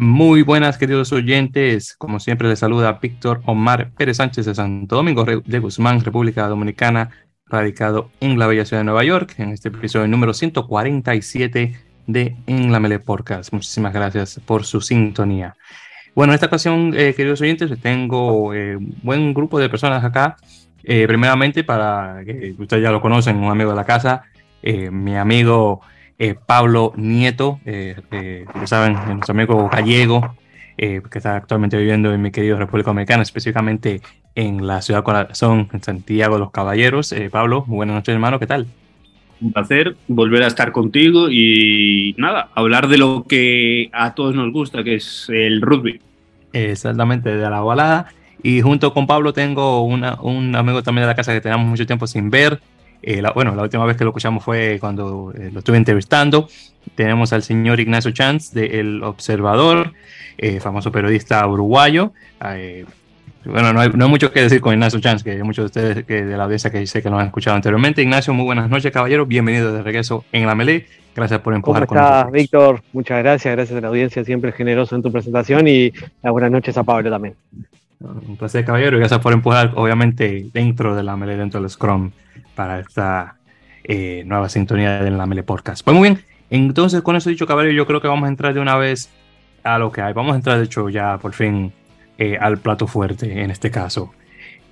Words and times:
Muy 0.00 0.42
buenas, 0.42 0.78
queridos 0.78 1.12
oyentes. 1.12 1.96
Como 1.96 2.20
siempre, 2.20 2.46
les 2.46 2.60
saluda 2.60 3.00
Víctor 3.02 3.42
Omar 3.46 3.90
Pérez 3.96 4.18
Sánchez 4.18 4.46
de 4.46 4.54
Santo 4.54 4.94
Domingo 4.94 5.24
de 5.24 5.58
Guzmán, 5.58 6.04
República 6.04 6.46
Dominicana, 6.46 7.10
radicado 7.46 8.08
en 8.20 8.38
la 8.38 8.46
bella 8.46 8.64
ciudad 8.64 8.82
de 8.82 8.84
Nueva 8.84 9.02
York, 9.02 9.34
en 9.38 9.50
este 9.50 9.70
episodio 9.70 10.06
número 10.06 10.34
147 10.34 11.72
de 12.06 12.36
En 12.46 12.70
la 12.70 12.78
Mele 12.78 13.00
Podcast. 13.00 13.52
Muchísimas 13.52 13.92
gracias 13.92 14.40
por 14.46 14.64
su 14.64 14.80
sintonía. 14.80 15.56
Bueno, 16.14 16.32
en 16.32 16.36
esta 16.36 16.46
ocasión, 16.46 16.94
eh, 16.96 17.12
queridos 17.16 17.40
oyentes, 17.40 17.68
tengo 17.80 18.50
un 18.50 18.56
eh, 18.56 18.76
buen 19.02 19.34
grupo 19.34 19.58
de 19.58 19.68
personas 19.68 20.04
acá. 20.04 20.36
Eh, 20.84 21.08
primeramente, 21.08 21.64
para 21.64 22.22
que 22.24 22.54
ustedes 22.56 22.84
ya 22.84 22.92
lo 22.92 23.00
conocen, 23.00 23.36
un 23.38 23.50
amigo 23.50 23.70
de 23.70 23.76
la 23.76 23.84
casa, 23.84 24.22
mi 24.62 25.16
amigo 25.16 25.80
Pablo 26.46 26.92
Nieto, 26.96 27.60
lo 27.64 28.66
saben, 28.66 28.96
nuestro 29.06 29.32
amigo 29.32 29.68
gallego, 29.68 30.34
que 30.76 31.02
está 31.12 31.36
actualmente 31.36 31.76
viviendo 31.76 32.12
en 32.12 32.20
mi 32.22 32.30
querido 32.30 32.56
República 32.58 32.90
Dominicana, 32.90 33.22
específicamente 33.22 34.00
en 34.34 34.66
la 34.66 34.82
ciudad 34.82 35.02
corazón, 35.02 35.68
en 35.72 35.82
Santiago 35.82 36.34
de 36.34 36.40
los 36.40 36.50
Caballeros. 36.50 37.14
Pablo, 37.30 37.64
buenas 37.66 37.94
noches, 37.94 38.12
hermano, 38.12 38.38
¿qué 38.38 38.46
tal? 38.46 38.66
Un 39.40 39.52
placer 39.52 39.96
volver 40.08 40.42
a 40.42 40.48
estar 40.48 40.72
contigo 40.72 41.30
y 41.30 42.16
nada, 42.18 42.48
hablar 42.56 42.88
de 42.88 42.98
lo 42.98 43.24
que 43.28 43.88
a 43.92 44.14
todos 44.14 44.34
nos 44.34 44.52
gusta, 44.52 44.82
que 44.82 44.96
es 44.96 45.28
el 45.28 45.60
rugby. 45.60 46.00
Exactamente, 46.52 47.36
de 47.36 47.48
la 47.48 47.60
balada. 47.60 48.08
Y 48.42 48.60
junto 48.60 48.92
con 48.92 49.06
Pablo 49.06 49.32
tengo 49.32 49.82
una, 49.82 50.20
un 50.20 50.56
amigo 50.56 50.82
también 50.82 51.02
de 51.02 51.08
la 51.08 51.14
casa 51.14 51.32
que 51.32 51.40
tenemos 51.40 51.66
mucho 51.66 51.86
tiempo 51.86 52.08
sin 52.08 52.30
ver. 52.30 52.60
Eh, 53.02 53.22
bueno, 53.34 53.54
la 53.54 53.62
última 53.62 53.84
vez 53.84 53.96
que 53.96 54.04
lo 54.04 54.10
escuchamos 54.10 54.44
fue 54.44 54.78
cuando 54.80 55.32
eh, 55.36 55.50
lo 55.52 55.60
estuve 55.60 55.76
entrevistando. 55.76 56.48
Tenemos 56.94 57.32
al 57.32 57.42
señor 57.42 57.80
Ignacio 57.80 58.10
Chance 58.10 58.58
de 58.58 58.80
El 58.80 59.02
Observador, 59.02 59.92
eh, 60.36 60.60
famoso 60.60 60.90
periodista 60.90 61.46
uruguayo. 61.46 62.12
bueno, 63.44 63.72
no 63.72 63.80
hay, 63.80 63.90
no 63.90 64.04
hay, 64.04 64.10
mucho 64.10 64.32
que 64.32 64.42
decir 64.42 64.60
con 64.60 64.72
Ignacio 64.72 65.00
Chance, 65.00 65.24
que 65.24 65.32
hay 65.32 65.42
muchos 65.42 65.64
de 65.64 65.66
ustedes 65.66 66.04
que, 66.04 66.24
de 66.24 66.36
la 66.36 66.44
audiencia 66.44 66.70
que 66.70 66.86
sé 66.86 67.02
que 67.02 67.10
lo 67.10 67.18
han 67.18 67.26
escuchado 67.26 67.56
anteriormente. 67.56 68.02
Ignacio, 68.02 68.34
muy 68.34 68.44
buenas 68.44 68.68
noches, 68.68 68.90
caballero. 68.92 69.26
Bienvenido 69.26 69.72
de 69.72 69.82
regreso 69.82 70.24
en 70.32 70.46
la 70.46 70.54
Melee. 70.54 70.86
Gracias 71.14 71.40
por 71.40 71.54
empujar 71.54 71.86
¿Cómo 71.86 72.00
estás, 72.00 72.30
Víctor? 72.30 72.82
Muchas 72.92 73.18
gracias. 73.18 73.54
Gracias 73.54 73.76
a 73.76 73.80
la 73.80 73.88
audiencia, 73.88 74.24
siempre 74.24 74.52
generoso 74.52 74.94
en 74.94 75.02
tu 75.02 75.10
presentación 75.10 75.66
y 75.66 75.92
buenas 76.22 76.50
noches 76.50 76.76
a 76.78 76.84
Pablo 76.84 77.10
también. 77.10 77.34
Un 78.00 78.36
placer, 78.36 78.64
caballero, 78.64 78.96
y 78.96 79.00
gracias 79.00 79.18
por 79.18 79.32
empujar, 79.32 79.72
obviamente, 79.74 80.46
dentro 80.52 80.94
de 80.94 81.02
la 81.02 81.16
Mele, 81.16 81.36
dentro 81.36 81.60
del 81.60 81.68
Scrum, 81.68 82.12
para 82.58 82.80
esta 82.80 83.36
eh, 83.84 84.24
nueva 84.26 84.48
sintonía 84.48 85.00
de 85.00 85.12
la 85.12 85.26
Mele 85.26 85.44
Podcast. 85.44 85.84
Pues 85.84 85.96
muy 85.96 86.08
bien, 86.08 86.24
entonces, 86.50 87.02
con 87.02 87.14
eso 87.14 87.30
dicho, 87.30 87.46
caballero, 87.46 87.72
yo 87.72 87.86
creo 87.86 88.00
que 88.00 88.08
vamos 88.08 88.26
a 88.26 88.28
entrar 88.28 88.52
de 88.52 88.58
una 88.58 88.74
vez 88.74 89.10
a 89.62 89.78
lo 89.78 89.92
que 89.92 90.02
hay. 90.02 90.12
Vamos 90.12 90.32
a 90.32 90.36
entrar, 90.36 90.58
de 90.58 90.64
hecho, 90.64 90.88
ya 90.88 91.18
por 91.18 91.34
fin 91.34 91.72
eh, 92.18 92.36
al 92.40 92.58
plato 92.58 92.88
fuerte 92.88 93.44
en 93.44 93.52
este 93.52 93.70
caso. 93.70 94.12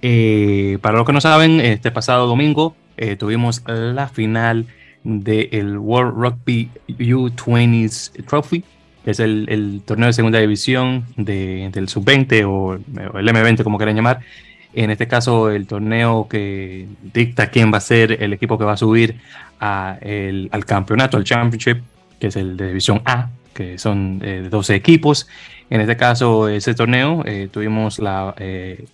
Eh, 0.03 0.78
para 0.83 0.98
los 0.98 1.06
que 1.06 1.12
no 1.12 1.20
saben, 1.20 1.61
este 1.61 1.93
pasado 1.93 2.27
domingo 2.27 2.75
tuvimos 3.19 3.62
la 3.69 4.09
final 4.09 4.67
del 5.05 5.78
World 5.78 6.15
Rugby 6.17 6.71
U20 6.89 8.25
Trophy, 8.27 8.65
que 9.05 9.12
es 9.12 9.21
el, 9.21 9.83
torneo 9.84 10.09
de 10.09 10.12
segunda 10.12 10.41
división 10.41 11.05
del 11.17 11.89
sub-20 11.89 12.45
o, 12.48 12.75
el 12.75 13.28
M20, 13.28 13.62
como 13.62 13.78
quieran 13.78 13.95
llamar. 13.95 14.23
En 14.77 14.91
este 14.91 15.08
caso, 15.08 15.50
el 15.50 15.66
torneo 15.66 16.28
que 16.28 16.86
dicta 17.12 17.48
quién 17.48 17.72
va 17.72 17.78
a 17.78 17.80
ser 17.80 18.22
el 18.22 18.34
equipo 18.34 18.58
que 18.58 18.64
va 18.64 18.74
a 18.74 18.77
subir 18.77 19.16
al 19.58 20.64
campeonato, 20.66 21.16
al 21.16 21.24
championship, 21.24 21.78
que 22.20 22.27
es 22.28 22.36
el 22.36 22.56
de 22.56 22.69
división 22.69 23.00
A, 23.06 23.30
que 23.54 23.78
son 23.78 24.19
12 24.19 24.72
eh, 24.72 24.77
equipos. 24.77 25.26
En 25.70 25.81
este 25.81 25.97
caso, 25.97 26.48
ese 26.48 26.75
torneo 26.75 27.22
eh, 27.25 27.48
tuvimos 27.50 28.00
eh, 28.38 28.84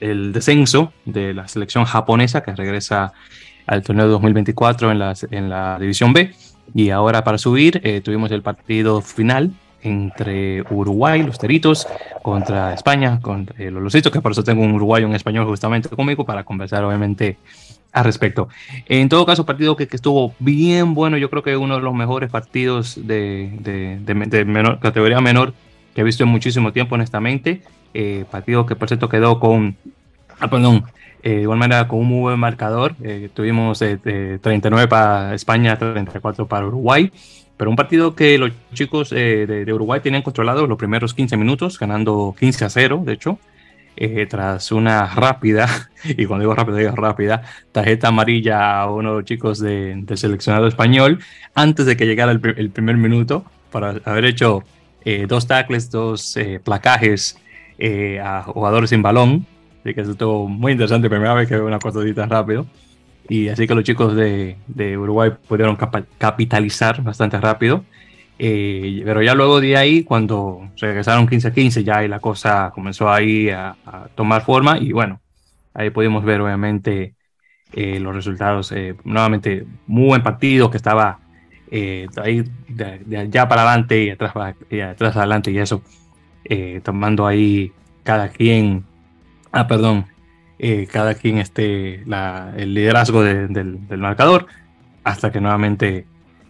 el 0.00 0.32
descenso 0.32 0.92
de 1.04 1.34
la 1.34 1.46
selección 1.46 1.84
japonesa 1.84 2.42
que 2.42 2.54
regresa 2.56 3.12
al 3.66 3.82
torneo 3.82 4.08
2024 4.08 4.90
en 4.90 4.98
la, 4.98 5.14
en 5.30 5.50
la 5.50 5.78
División 5.78 6.12
B. 6.12 6.32
Y 6.74 6.90
ahora 6.90 7.22
para 7.22 7.38
subir 7.38 7.80
eh, 7.84 8.00
tuvimos 8.00 8.30
el 8.32 8.42
partido 8.42 9.00
final 9.00 9.52
entre 9.82 10.62
Uruguay, 10.70 11.22
los 11.22 11.38
Teritos, 11.38 11.86
contra 12.22 12.74
España, 12.74 13.20
con 13.20 13.48
eh, 13.58 13.70
los 13.70 13.82
Lositos, 13.82 14.12
que 14.12 14.20
por 14.20 14.32
eso 14.32 14.44
tengo 14.44 14.62
un 14.62 14.72
uruguayo 14.72 15.06
en 15.06 15.14
español 15.14 15.46
justamente 15.46 15.88
conmigo 15.88 16.24
para 16.24 16.44
conversar 16.44 16.84
obviamente 16.84 17.38
al 17.92 18.04
respecto. 18.04 18.48
En 18.86 19.08
todo 19.08 19.24
caso, 19.24 19.46
partido 19.46 19.76
que, 19.76 19.88
que 19.88 19.96
estuvo 19.96 20.34
bien 20.38 20.94
bueno, 20.94 21.16
yo 21.16 21.30
creo 21.30 21.42
que 21.42 21.56
uno 21.56 21.76
de 21.76 21.82
los 21.82 21.94
mejores 21.94 22.30
partidos 22.30 22.94
de, 23.06 23.56
de, 23.60 23.98
de, 24.00 24.44
menor, 24.44 24.78
categoría 24.80 25.20
menor 25.20 25.54
que 25.94 26.02
he 26.02 26.04
visto 26.04 26.22
en 26.22 26.28
muchísimo 26.28 26.72
tiempo, 26.72 26.94
honestamente. 26.94 27.62
Eh, 27.94 28.24
partido 28.30 28.66
que 28.66 28.76
por 28.76 28.88
cierto 28.88 29.08
quedó 29.08 29.40
con, 29.40 29.76
ah, 30.38 30.48
perdón, 30.48 30.84
eh, 31.22 31.30
de 31.30 31.42
igual 31.42 31.58
manera, 31.58 31.88
con 31.88 32.00
un 32.00 32.06
muy 32.06 32.20
buen 32.20 32.38
marcador, 32.38 32.94
eh, 33.02 33.28
tuvimos 33.34 33.80
39 33.80 34.84
eh, 34.84 34.88
para 34.88 35.34
España, 35.34 35.76
34 35.76 36.46
para 36.46 36.66
Uruguay, 36.66 37.10
pero 37.58 37.70
un 37.70 37.76
partido 37.76 38.14
que 38.14 38.38
los 38.38 38.52
chicos 38.72 39.10
de, 39.10 39.70
Uruguay 39.72 40.00
tenían 40.00 40.22
controlado 40.22 40.66
los 40.66 40.78
primeros 40.78 41.12
15 41.12 41.36
minutos, 41.36 41.78
ganando 41.78 42.34
15 42.38 42.64
a 42.64 42.70
0, 42.70 43.02
de 43.04 43.12
hecho, 43.12 43.38
tras 44.30 44.72
una 44.72 45.06
rápida, 45.14 45.90
y 46.04 46.24
cuando 46.24 46.44
digo 46.44 46.54
rápida, 46.54 46.76
digo 46.78 46.96
rápida, 46.96 47.42
tarjeta 47.72 48.08
amarilla 48.08 48.80
a 48.80 48.90
uno 48.90 49.10
de 49.10 49.16
los 49.16 49.24
chicos 49.24 49.58
del 49.58 50.06
seleccionado 50.14 50.66
español, 50.68 51.18
antes 51.54 51.84
de 51.84 51.96
que 51.96 52.06
llegara 52.06 52.32
el, 52.32 52.70
primer 52.70 52.96
minuto, 52.96 53.44
para 53.70 53.96
haber 54.04 54.24
hecho 54.24 54.62
dos 55.26 55.46
tackles, 55.46 55.90
dos 55.90 56.38
placajes 56.64 57.38
a 58.22 58.42
jugadores 58.44 58.90
sin 58.90 59.02
balón, 59.02 59.46
Así 59.80 59.94
que 59.94 60.00
eso 60.00 60.10
estuvo 60.12 60.48
muy 60.48 60.72
interesante, 60.72 61.08
primera 61.08 61.34
vez 61.34 61.48
que 61.48 61.54
veo 61.54 61.66
una 61.66 61.78
tan 61.78 62.30
rápido. 62.30 62.66
Y 63.28 63.48
así 63.48 63.66
que 63.66 63.74
los 63.74 63.84
chicos 63.84 64.14
de, 64.16 64.56
de 64.66 64.96
Uruguay 64.96 65.32
pudieron 65.46 65.76
capitalizar 66.18 67.02
bastante 67.02 67.38
rápido. 67.38 67.84
Eh, 68.38 69.02
pero 69.04 69.22
ya 69.22 69.34
luego 69.34 69.60
de 69.60 69.76
ahí, 69.76 70.04
cuando 70.04 70.70
regresaron 70.76 71.26
15-15, 71.26 71.82
ya 71.82 71.98
ahí 71.98 72.08
la 72.08 72.20
cosa 72.20 72.70
comenzó 72.74 73.10
ahí 73.10 73.50
a, 73.50 73.76
tomar 74.14 74.42
forma. 74.42 74.78
Y 74.78 74.92
bueno, 74.92 75.20
ahí 75.74 75.90
pudimos 75.90 76.24
ver 76.24 76.40
obviamente 76.40 77.14
eh, 77.72 78.00
los 78.00 78.14
resultados. 78.14 78.72
Eh, 78.72 78.94
nuevamente, 79.04 79.66
muy 79.86 80.06
buen 80.06 80.22
partido 80.22 80.70
que 80.70 80.76
estaba 80.76 81.20
ahí 82.22 82.44
de, 82.68 83.18
allá 83.18 83.46
para 83.46 83.62
adelante 83.62 84.04
y 84.04 84.10
atrás, 84.10 84.32
y 84.70 84.80
atrás 84.80 85.16
adelante 85.16 85.50
y 85.50 85.58
eso, 85.58 85.82
tomando 86.82 87.26
ahí 87.26 87.72
cada 88.04 88.30
quien 88.30 88.84
ah, 89.52 89.66
perdón, 89.66 90.06
eh, 90.60 90.88
cada 90.90 91.14
quien 91.14 91.38
esté 91.38 92.02
el 92.56 92.74
liderazgo 92.74 93.22
del, 93.22 93.78
marcador, 93.96 94.48
hasta 95.04 95.30
que 95.30 95.40
nuevamente 95.40 96.04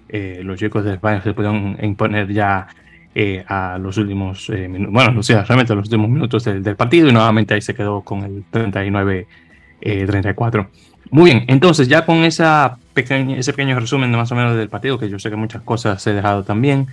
eh, 0.09 0.41
los 0.43 0.59
chicos 0.59 0.83
de 0.85 0.95
España 0.95 1.21
se 1.23 1.35
pudieron 1.35 1.77
imponer 1.83 2.33
ya 2.33 2.69
eh, 3.15 3.45
a 3.47 3.77
los 3.79 3.99
últimos 3.99 4.49
minutos, 4.49 4.93
bueno, 4.93 5.21
realmente 5.21 5.75
a 5.75 5.77
los 5.77 5.89
últimos 5.89 6.09
minutos 6.09 6.45
del, 6.45 6.75
partido 6.75 7.09
y 7.09 7.13
nuevamente 7.13 7.53
ahí 7.53 7.61
se 7.61 7.75
quedó 7.75 8.01
con 8.01 8.25
el 8.25 8.45
39-34. 8.51 10.69
Muy 11.11 11.31
bien, 11.31 11.45
entonces 11.47 11.89
ya 11.89 12.07
con 12.07 12.25
esa 12.25 12.79
ese 12.95 13.53
pequeño 13.53 13.79
resumen 13.79 14.11
de 14.11 14.17
más 14.17 14.33
o 14.33 14.35
menos 14.35 14.57
del 14.57 14.71
partido, 14.71 14.99
que 14.99 15.11
yo 15.11 15.19
sé 15.19 15.29
que 15.29 15.37
muchas 15.37 15.61
cosas 15.63 16.07
he 16.07 16.15
dejado 16.15 16.45
también, 16.45 16.87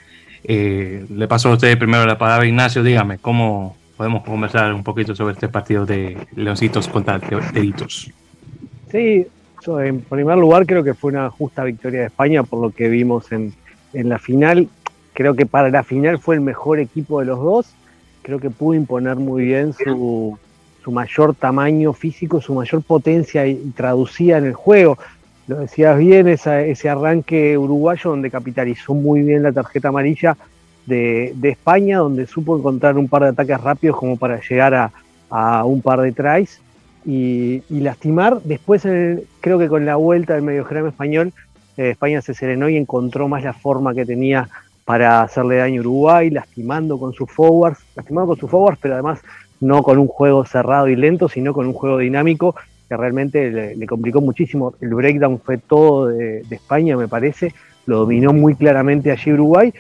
le 0.44 1.28
paso 1.30 1.48
a 1.50 1.54
usted 1.54 1.78
primero 1.78 2.06
la 2.06 2.18
palabra, 2.18 2.46
Ignacio, 2.46 2.84
dígame, 2.84 3.20
¿cómo, 3.20 3.78
podemos 3.98 4.24
conversar 4.24 4.74
un 4.74 4.84
poquito 4.84 5.16
sobre 5.16 5.34
este 5.34 5.48
partido 5.48 5.86
de 5.86 6.18
Leoncitos 6.36 6.88
contra 6.88 7.20
Teritos. 7.20 8.12
Sí, 8.92 9.28
en 9.68 10.02
primer 10.02 10.38
lugar 10.38 10.66
creo 10.66 10.84
que 10.84 10.94
fue 10.94 11.12
una 11.12 11.30
justa 11.30 11.64
victoria 11.64 12.02
de 12.02 12.06
España 12.08 12.44
por 12.44 12.62
lo 12.62 12.72
que 12.72 12.88
vimos 12.88 13.32
en, 13.32 13.54
la 13.94 14.20
final. 14.20 14.68
Creo 15.14 15.36
que 15.36 15.46
para 15.46 15.70
la 15.70 15.84
final 15.84 16.20
fue 16.20 16.36
el 16.36 16.42
mejor 16.42 16.80
equipo 16.80 17.22
de 17.22 17.26
los 17.26 17.40
dos. 17.40 17.74
Creo 18.22 18.40
que 18.40 18.50
pudo 18.50 18.74
imponer 18.74 19.16
muy 19.16 19.46
bien 19.46 19.74
su, 19.74 20.38
mayor 20.88 21.34
tamaño 21.34 21.94
físico, 21.94 22.42
su 22.42 22.54
mayor 22.54 22.84
potencia 22.84 23.48
y, 23.48 23.56
traducía 23.76 24.38
en 24.38 24.46
el 24.46 24.54
juego. 24.54 24.98
Lo 25.48 25.58
decías 25.58 25.98
bien, 25.98 26.28
ese 26.28 26.90
arranque 26.90 27.58
uruguayo 27.58 28.10
donde 28.10 28.30
capitalizó 28.30 28.94
muy 28.94 29.22
bien 29.22 29.44
la 29.44 29.52
tarjeta 29.52 29.88
amarilla 29.88 30.36
de, 30.86 31.36
España, 31.44 32.00
donde 32.00 32.28
supo 32.28 32.58
encontrar 32.58 32.98
un 32.98 33.08
par 33.08 33.24
de 33.24 33.30
ataques 33.30 33.60
rápidos 33.60 33.98
como 33.98 34.18
para 34.18 34.40
llegar 34.40 34.92
a, 35.30 35.66
un 35.66 35.82
par 35.82 36.02
de 36.02 36.12
tries 36.12 36.62
y, 37.06 37.62
lastimar. 37.70 38.42
Después, 38.44 38.84
creo 39.42 39.60
que 39.60 39.68
con 39.68 39.86
la 39.86 39.96
vuelta 39.96 40.34
del 40.34 40.44
mediograma 40.44 40.90
español, 40.90 41.34
eh, 41.78 41.92
España 41.92 42.22
se 42.22 42.34
serenó 42.34 42.70
y 42.70 42.78
encontró 42.78 43.28
más 43.28 43.44
la 43.44 43.54
forma 43.54 43.94
que 43.94 44.06
tenía 44.06 44.48
para 44.86 45.24
hacerle 45.24 45.58
daño 45.58 45.82
a 45.82 45.82
Uruguay, 45.82 46.30
lastimando 46.30 47.00
con 47.00 47.14
sus 47.14 47.30
forwards, 47.30 47.80
lastimando 47.96 48.30
con 48.30 48.40
sus 48.40 48.50
forwards, 48.50 48.80
pero 48.82 48.94
además 48.94 49.20
no 49.60 49.82
con 49.84 49.98
un 49.98 50.08
juego 50.08 50.46
cerrado 50.46 50.88
y 50.88 50.96
lento, 50.96 51.28
sino 51.28 51.54
con 51.54 51.66
un 51.66 51.74
juego 51.74 51.98
dinámico 51.98 52.56
que 52.88 52.96
realmente 52.96 53.76
le, 53.76 53.88
complicó 53.88 54.22
muchísimo. 54.22 54.76
El 54.80 54.94
breakdown 54.94 55.40
fue 55.40 55.58
todo 55.58 56.08
de, 56.08 56.44
de, 56.44 56.56
España, 56.56 56.96
me 56.96 57.08
parece, 57.08 57.52
lo 57.88 57.98
dominó 57.98 58.32
muy 58.32 58.56
claramente 58.56 59.12
allí 59.12 59.34
Uruguay 59.34 59.74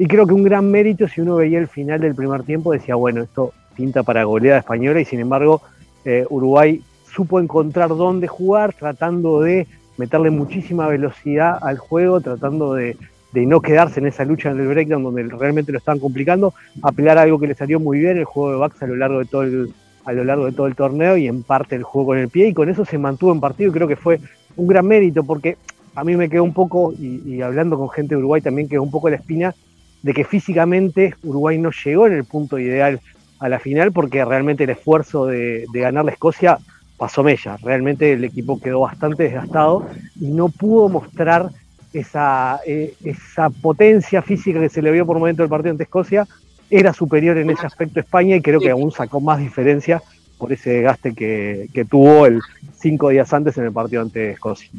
Y 0.00 0.06
creo 0.06 0.26
que 0.26 0.32
un 0.32 0.44
gran 0.44 0.70
mérito, 0.70 1.06
si 1.06 1.20
uno 1.20 1.36
veía 1.36 1.58
el 1.58 1.68
final 1.68 2.00
del 2.00 2.14
primer 2.14 2.42
tiempo, 2.44 2.72
decía, 2.72 2.94
bueno, 2.94 3.20
esto 3.20 3.52
pinta 3.76 4.02
para 4.02 4.24
goleada 4.24 4.60
española 4.60 4.98
y 4.98 5.04
sin 5.04 5.20
embargo 5.20 5.60
eh, 6.06 6.24
Uruguay 6.30 6.80
supo 7.04 7.38
encontrar 7.38 7.90
dónde 7.90 8.26
jugar, 8.26 8.72
tratando 8.72 9.42
de 9.42 9.66
meterle 9.98 10.30
muchísima 10.30 10.88
velocidad 10.88 11.58
al 11.60 11.76
juego, 11.76 12.22
tratando 12.22 12.72
de, 12.72 12.96
no 13.34 13.60
quedarse 13.60 14.00
en 14.00 14.06
esa 14.06 14.24
lucha 14.24 14.50
en 14.50 14.60
el 14.60 14.68
breakdown 14.68 15.02
donde 15.02 15.24
realmente 15.24 15.70
lo 15.70 15.76
estaban 15.76 16.00
complicando, 16.00 16.54
apelar 16.80 17.18
a 17.18 17.22
algo 17.22 17.38
que 17.38 17.48
le 17.48 17.54
salió 17.54 17.78
muy 17.78 17.98
bien, 17.98 18.16
el 18.16 18.24
juego 18.24 18.52
de 18.52 18.56
backs 18.56 18.82
a 18.82 18.86
lo 18.86 18.96
largo 18.96 19.18
de 19.18 19.26
todo 19.26 19.42
el, 19.42 19.74
a 20.06 20.14
lo 20.14 20.24
largo 20.24 20.46
de 20.46 20.52
todo 20.52 20.66
el 20.66 20.76
torneo 20.76 21.18
y 21.18 21.26
en 21.26 21.42
parte 21.42 21.76
el 21.76 21.82
juego 21.82 22.06
con 22.06 22.18
el 22.18 22.30
pie 22.30 22.48
y 22.48 22.54
con 22.54 22.70
eso 22.70 22.86
se 22.86 22.96
mantuvo 22.96 23.32
en 23.32 23.40
partido 23.40 23.68
y 23.68 23.74
creo 23.74 23.86
que 23.86 23.96
fue 23.96 24.18
un 24.56 24.66
gran 24.66 24.86
mérito 24.86 25.24
porque 25.24 25.58
a 25.94 26.04
mí 26.04 26.16
me 26.16 26.30
quedó 26.30 26.44
un 26.44 26.54
poco, 26.54 26.94
y, 26.98 27.42
hablando 27.42 27.76
con 27.76 27.90
gente 27.90 28.14
de 28.14 28.20
Uruguay 28.20 28.40
también 28.40 28.66
quedó 28.66 28.82
un 28.82 28.90
poco 28.90 29.10
la 29.10 29.16
espina 29.16 29.54
de 30.02 30.14
que 30.14 30.24
físicamente 30.24 31.14
Uruguay 31.22 31.58
no 31.58 31.70
llegó 31.84 32.06
en 32.06 32.14
el 32.14 32.24
punto 32.24 32.58
ideal 32.58 33.00
a 33.38 33.48
la 33.48 33.58
final 33.58 33.92
porque 33.92 34.24
realmente 34.24 34.64
el 34.64 34.70
esfuerzo 34.70 35.26
de, 35.26 35.66
ganar 35.72 36.04
la 36.04 36.12
Escocia 36.12 36.58
pasó 36.96 37.22
mella. 37.22 37.56
Realmente 37.62 38.12
el 38.12 38.24
equipo 38.24 38.60
quedó 38.60 38.80
bastante 38.80 39.24
desgastado 39.24 39.86
y 40.20 40.28
no 40.28 40.48
pudo 40.48 40.88
mostrar 40.88 41.48
esa, 41.92 42.60
eh, 42.66 42.94
esa 43.04 43.50
potencia 43.50 44.22
física 44.22 44.60
que 44.60 44.68
se 44.68 44.82
le 44.82 44.92
vio 44.92 45.06
por 45.06 45.18
momento 45.18 45.42
del 45.42 45.50
partido 45.50 45.72
ante 45.72 45.84
Escocia. 45.84 46.26
Era 46.68 46.92
superior 46.92 47.36
en 47.38 47.50
ese 47.50 47.66
aspecto 47.66 47.98
España 47.98 48.36
y 48.36 48.42
creo 48.42 48.60
que 48.60 48.70
aún 48.70 48.92
sacó 48.92 49.20
más 49.20 49.38
diferencia 49.38 50.02
por 50.38 50.52
ese 50.52 50.70
desgaste 50.70 51.14
que, 51.14 51.68
que 51.74 51.84
tuvo 51.84 52.26
el 52.26 52.40
cinco 52.78 53.08
días 53.08 53.32
antes 53.32 53.58
en 53.58 53.64
el 53.64 53.72
partido 53.72 54.02
ante 54.02 54.32
Escocia. 54.32 54.70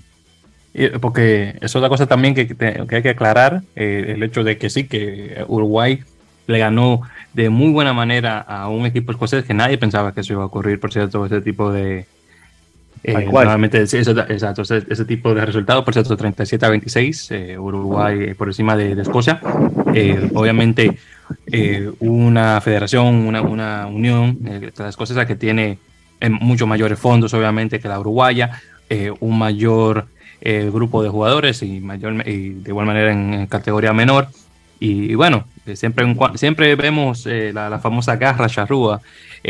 Porque 1.01 1.57
es 1.59 1.75
otra 1.75 1.89
cosa 1.89 2.07
también 2.07 2.33
que, 2.33 2.47
que 2.47 2.95
hay 2.95 3.01
que 3.01 3.09
aclarar, 3.09 3.61
eh, 3.75 4.13
el 4.15 4.23
hecho 4.23 4.43
de 4.43 4.57
que 4.57 4.69
sí, 4.69 4.85
que 4.85 5.43
Uruguay 5.47 6.01
le 6.47 6.59
ganó 6.59 7.01
de 7.33 7.49
muy 7.49 7.71
buena 7.71 7.93
manera 7.93 8.39
a 8.39 8.69
un 8.69 8.85
equipo 8.85 9.11
escocés 9.11 9.43
que 9.43 9.53
nadie 9.53 9.77
pensaba 9.77 10.13
que 10.13 10.21
eso 10.21 10.33
iba 10.33 10.43
a 10.43 10.45
ocurrir, 10.45 10.79
por 10.79 10.91
cierto, 10.91 11.25
ese 11.25 11.41
tipo 11.41 11.71
de... 11.71 12.05
Eh, 13.03 13.29
ese, 13.73 13.99
exacto, 13.99 14.61
ese, 14.61 15.05
tipo 15.05 15.33
de 15.33 15.43
resultados, 15.43 15.83
por 15.83 15.93
cierto, 15.93 16.15
37 16.15 16.65
a 16.65 16.69
26, 16.69 17.31
eh, 17.31 17.57
Uruguay 17.57 18.35
por 18.35 18.47
encima 18.47 18.77
de, 18.77 18.91
Escocia. 19.01 19.41
obviamente, 20.33 20.97
una 21.99 22.61
federación, 22.61 23.07
una, 23.07 23.41
una 23.41 23.87
unión, 23.87 24.37
la 24.77 24.89
escocesa 24.89 25.25
que 25.25 25.35
tiene 25.35 25.79
mucho 26.29 26.67
mayores 26.67 26.99
fondos, 26.99 27.33
obviamente, 27.33 27.79
que 27.79 27.87
la 27.87 27.99
uruguaya, 27.99 28.61
un 29.19 29.39
mayor 29.39 30.05
eh, 30.41 30.69
grupo 30.73 31.03
de 31.03 31.09
jugadores 31.09 31.61
y, 31.61 31.79
mayor, 31.79 32.27
y 32.27 32.49
de 32.49 32.69
igual 32.69 32.85
manera 32.85 33.11
en, 33.11 33.47
categoría 33.47 33.93
menor. 33.93 34.27
Y, 34.79 35.13
bueno, 35.13 35.45
eh, 35.67 35.75
siempre, 35.75 36.05
siempre 36.35 36.75
vemos 36.75 37.27
eh, 37.27 37.51
la, 37.53 37.77
famosa 37.79 38.15
garra 38.15 38.49
charrúa 38.49 38.99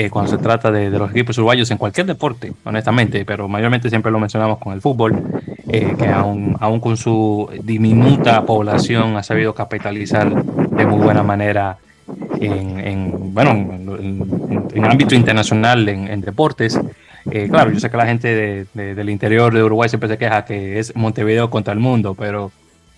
cuando 0.10 0.32
se 0.32 0.38
trata 0.38 0.72
de, 0.72 0.90
los 0.90 1.12
equipos 1.12 1.38
uruguayos 1.38 1.70
en 1.70 1.78
cualquier 1.78 2.06
deporte, 2.06 2.54
honestamente, 2.64 3.26
pero 3.26 3.50
mayormente 3.50 3.90
siempre 3.90 4.10
lo 4.10 4.20
mencionamos 4.20 4.58
con 4.58 4.72
el 4.72 4.80
fútbol, 4.80 5.22
que 5.70 6.08
aún, 6.08 6.56
aún 6.62 6.80
con 6.80 6.96
su 6.96 7.50
diminuta 7.62 8.46
población 8.46 9.18
ha 9.18 9.24
sabido 9.24 9.54
capitalizar 9.54 10.34
de 10.34 10.86
muy 10.86 11.00
buena 11.00 11.24
manera 11.24 11.78
en, 12.40 12.80
en 12.80 13.34
bueno, 13.34 13.52
en, 13.52 14.70
en, 14.74 14.86
ámbito 14.86 15.16
internacional 15.16 15.88
en, 15.88 16.22
deportes 16.22 16.80
eh, 17.30 17.48
claro, 17.50 17.72
yo 17.72 17.80
sé 17.80 17.90
que 17.90 17.98
la 17.98 18.08
gente 18.08 18.66
del 18.74 19.10
interior 19.10 19.54
de 19.54 19.64
Uruguay 19.64 19.90
siempre 19.90 20.10
se 20.10 20.18
queja 20.18 20.46
que 20.46 20.80
es 20.80 20.96
Montevideo 20.96 21.50
contra 21.50 21.74
el 21.74 21.80
mundo, 21.80 22.16
pero 22.16 22.52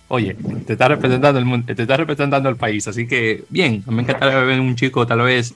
oye, 0.08 0.36
te 0.66 0.74
está 0.74 0.88
representando 0.88 1.38
el, 1.38 1.64
te 1.64 1.82
está 1.82 1.96
representando 1.96 2.48
el 2.48 2.56
país, 2.56 2.86
así 2.88 3.06
que 3.06 3.44
bien, 3.48 3.82
me 3.86 4.02
encantaría 4.02 4.38
ver 4.38 4.60
un 4.60 4.76
chico 4.76 5.06
tal 5.06 5.22
vez 5.22 5.54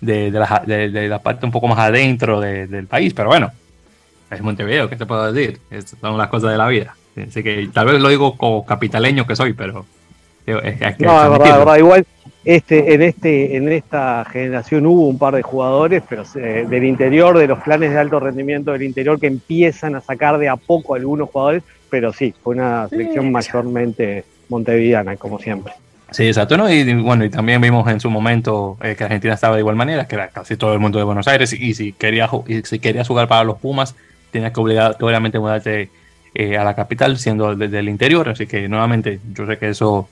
de, 0.00 0.30
la, 0.30 0.62
de, 0.66 1.08
la, 1.08 1.20
parte 1.20 1.46
un 1.46 1.52
poco 1.52 1.68
más 1.68 1.78
adentro 1.78 2.40
del 2.40 2.86
país, 2.86 3.14
pero 3.14 3.28
bueno, 3.28 3.50
es 4.30 4.42
Montevideo, 4.42 4.88
¿qué 4.88 4.96
te 4.96 5.06
puedo 5.06 5.32
decir? 5.32 5.60
Estas 5.70 5.98
son 6.00 6.18
las 6.18 6.28
cosas 6.28 6.50
de 6.50 6.58
la 6.58 6.68
vida. 6.68 6.96
Así 7.16 7.42
que 7.42 7.68
tal 7.72 7.86
vez 7.86 8.00
lo 8.00 8.08
digo 8.08 8.36
como 8.36 8.64
capitaleño 8.64 9.26
que 9.26 9.36
soy, 9.36 9.52
pero 9.52 9.84
es, 10.46 10.96
que 10.96 11.04
no, 11.04 11.22
es 11.22 11.30
verdad, 11.30 11.58
verdad, 11.58 11.76
igual 11.76 12.06
este, 12.44 12.94
en, 12.94 13.02
este, 13.02 13.56
en 13.56 13.70
esta 13.70 14.24
generación 14.24 14.86
hubo 14.86 15.06
un 15.06 15.18
par 15.18 15.36
de 15.36 15.42
jugadores, 15.42 16.02
pero 16.08 16.24
eh, 16.34 16.66
del 16.68 16.84
interior, 16.84 17.38
de 17.38 17.46
los 17.46 17.60
planes 17.60 17.92
de 17.92 17.98
alto 17.98 18.18
rendimiento 18.18 18.72
del 18.72 18.82
interior, 18.82 19.20
que 19.20 19.28
empiezan 19.28 19.94
a 19.94 20.00
sacar 20.00 20.38
de 20.38 20.48
a 20.48 20.56
poco 20.56 20.94
algunos 20.94 21.30
jugadores, 21.30 21.62
pero 21.88 22.12
sí, 22.12 22.34
fue 22.42 22.54
una 22.54 22.88
selección 22.88 23.30
mayormente 23.30 24.24
montevideana, 24.48 25.16
como 25.16 25.38
siempre. 25.38 25.72
Sí, 26.10 26.26
exacto, 26.26 26.56
¿no? 26.56 26.70
Y 26.70 26.92
bueno, 27.00 27.24
y 27.24 27.30
también 27.30 27.60
vimos 27.60 27.88
en 27.88 28.00
su 28.00 28.10
momento 28.10 28.76
eh, 28.82 28.94
que 28.96 29.04
Argentina 29.04 29.34
estaba 29.34 29.54
de 29.54 29.60
igual 29.60 29.76
manera, 29.76 30.06
que 30.06 30.16
era 30.16 30.28
casi 30.28 30.56
todo 30.56 30.74
el 30.74 30.78
mundo 30.78 30.98
de 30.98 31.04
Buenos 31.04 31.28
Aires, 31.28 31.52
y 31.52 31.74
si 31.74 31.92
querías 31.92 32.30
y 32.46 32.62
si 32.62 32.78
quería 32.80 33.04
jugar 33.04 33.28
para 33.28 33.44
los 33.44 33.58
Pumas, 33.58 33.94
tenías 34.30 34.52
que 34.52 34.60
obligatoriamente 34.60 35.38
mudarte 35.38 35.90
eh, 36.34 36.56
a 36.58 36.64
la 36.64 36.74
capital, 36.74 37.18
siendo 37.18 37.54
desde 37.54 37.78
el 37.78 37.88
interior, 37.88 38.28
así 38.28 38.46
que 38.46 38.68
nuevamente 38.68 39.20
yo 39.32 39.46
sé 39.46 39.58
que 39.58 39.68
eso 39.68 40.08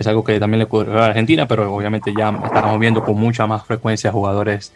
es 0.00 0.06
algo 0.06 0.24
que 0.24 0.40
también 0.40 0.58
le 0.58 0.64
ocurrió 0.64 0.98
a 0.98 1.06
Argentina, 1.06 1.46
pero 1.46 1.72
obviamente 1.74 2.12
ya 2.16 2.30
estamos 2.44 2.78
viendo 2.78 3.02
con 3.04 3.18
mucha 3.18 3.46
más 3.46 3.64
frecuencia 3.64 4.10
jugadores 4.10 4.72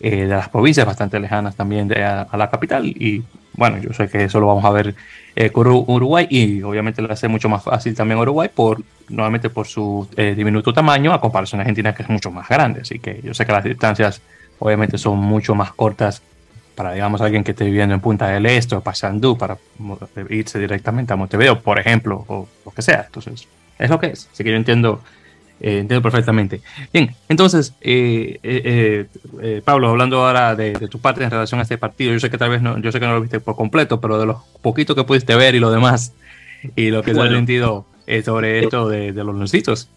eh, 0.00 0.24
de 0.24 0.26
las 0.28 0.48
provincias 0.48 0.86
bastante 0.86 1.18
lejanas 1.18 1.56
también 1.56 1.88
de, 1.88 2.04
a, 2.04 2.28
la 2.36 2.48
capital. 2.48 2.86
Y 2.86 3.24
bueno, 3.54 3.78
yo 3.78 3.92
sé 3.92 4.08
que 4.08 4.24
eso 4.24 4.38
lo 4.38 4.46
vamos 4.46 4.64
a 4.64 4.70
ver 4.70 4.94
eh, 5.34 5.50
con 5.50 5.66
Uruguay 5.66 6.28
y 6.30 6.62
obviamente 6.62 7.02
lo 7.02 7.12
hace 7.12 7.26
mucho 7.26 7.48
más 7.48 7.64
fácil 7.64 7.94
también 7.96 8.20
Uruguay, 8.20 8.48
por, 8.54 8.80
nuevamente 9.08 9.50
por 9.50 9.66
su 9.66 10.08
eh, 10.16 10.34
diminuto 10.36 10.72
tamaño 10.72 11.12
a 11.12 11.20
comparación 11.20 11.60
a 11.60 11.62
Argentina 11.62 11.92
que 11.92 12.04
es 12.04 12.08
mucho 12.08 12.30
más 12.30 12.48
grande. 12.48 12.82
Así 12.82 13.00
que 13.00 13.20
yo 13.22 13.34
sé 13.34 13.44
que 13.44 13.52
las 13.52 13.64
distancias 13.64 14.22
obviamente 14.60 14.96
son 14.96 15.18
mucho 15.18 15.56
más 15.56 15.72
cortas 15.72 16.22
para, 16.76 16.92
digamos, 16.92 17.20
alguien 17.20 17.42
que 17.42 17.50
esté 17.50 17.64
viviendo 17.64 17.92
en 17.96 18.00
Punta 18.00 18.28
del 18.28 18.46
Este 18.46 18.76
o 18.76 18.80
Pasandú 18.80 19.36
para 19.36 19.58
irse 20.30 20.60
directamente 20.60 21.12
a 21.12 21.16
Montevideo, 21.16 21.58
por 21.60 21.80
ejemplo, 21.80 22.24
o 22.28 22.46
lo 22.64 22.70
que 22.70 22.82
sea. 22.82 23.02
Entonces, 23.06 23.48
es 23.78 23.90
lo 23.90 23.98
que 23.98 24.08
es. 24.08 24.28
Así 24.32 24.44
que 24.44 24.50
yo 24.50 24.56
entiendo, 24.56 25.02
eh, 25.60 25.78
entiendo 25.78 26.02
perfectamente. 26.02 26.60
Bien, 26.92 27.14
entonces, 27.28 27.74
eh, 27.80 28.38
eh, 28.42 29.62
Pablo, 29.64 29.88
hablando 29.88 30.24
ahora 30.24 30.54
de, 30.54 30.72
tu 30.88 30.98
parte 31.00 31.24
en 31.24 31.30
relación 31.30 31.60
a 31.60 31.62
este 31.62 31.78
partido, 31.78 32.12
yo 32.12 32.20
sé 32.20 32.30
que 32.30 32.38
tal 32.38 32.50
vez 32.50 32.62
no, 32.62 32.78
yo 32.78 32.92
sé 32.92 33.00
que 33.00 33.06
no 33.06 33.14
lo 33.14 33.20
viste 33.20 33.40
por 33.40 33.56
completo, 33.56 34.00
pero 34.00 34.18
de 34.18 34.26
los 34.26 34.36
poquitos 34.62 34.96
que 34.96 35.04
pudiste 35.04 35.34
ver 35.34 35.54
y 35.54 35.60
lo 35.60 35.70
demás, 35.70 36.12
y 36.76 36.90
lo 36.90 37.02
que 37.02 37.14
se 37.14 37.20
ha 37.20 37.28
sentido 37.28 37.86
sobre 38.24 38.60
esto 38.60 38.88
de, 38.88 39.12
los 39.12 39.34
nuncitos. 39.34 39.88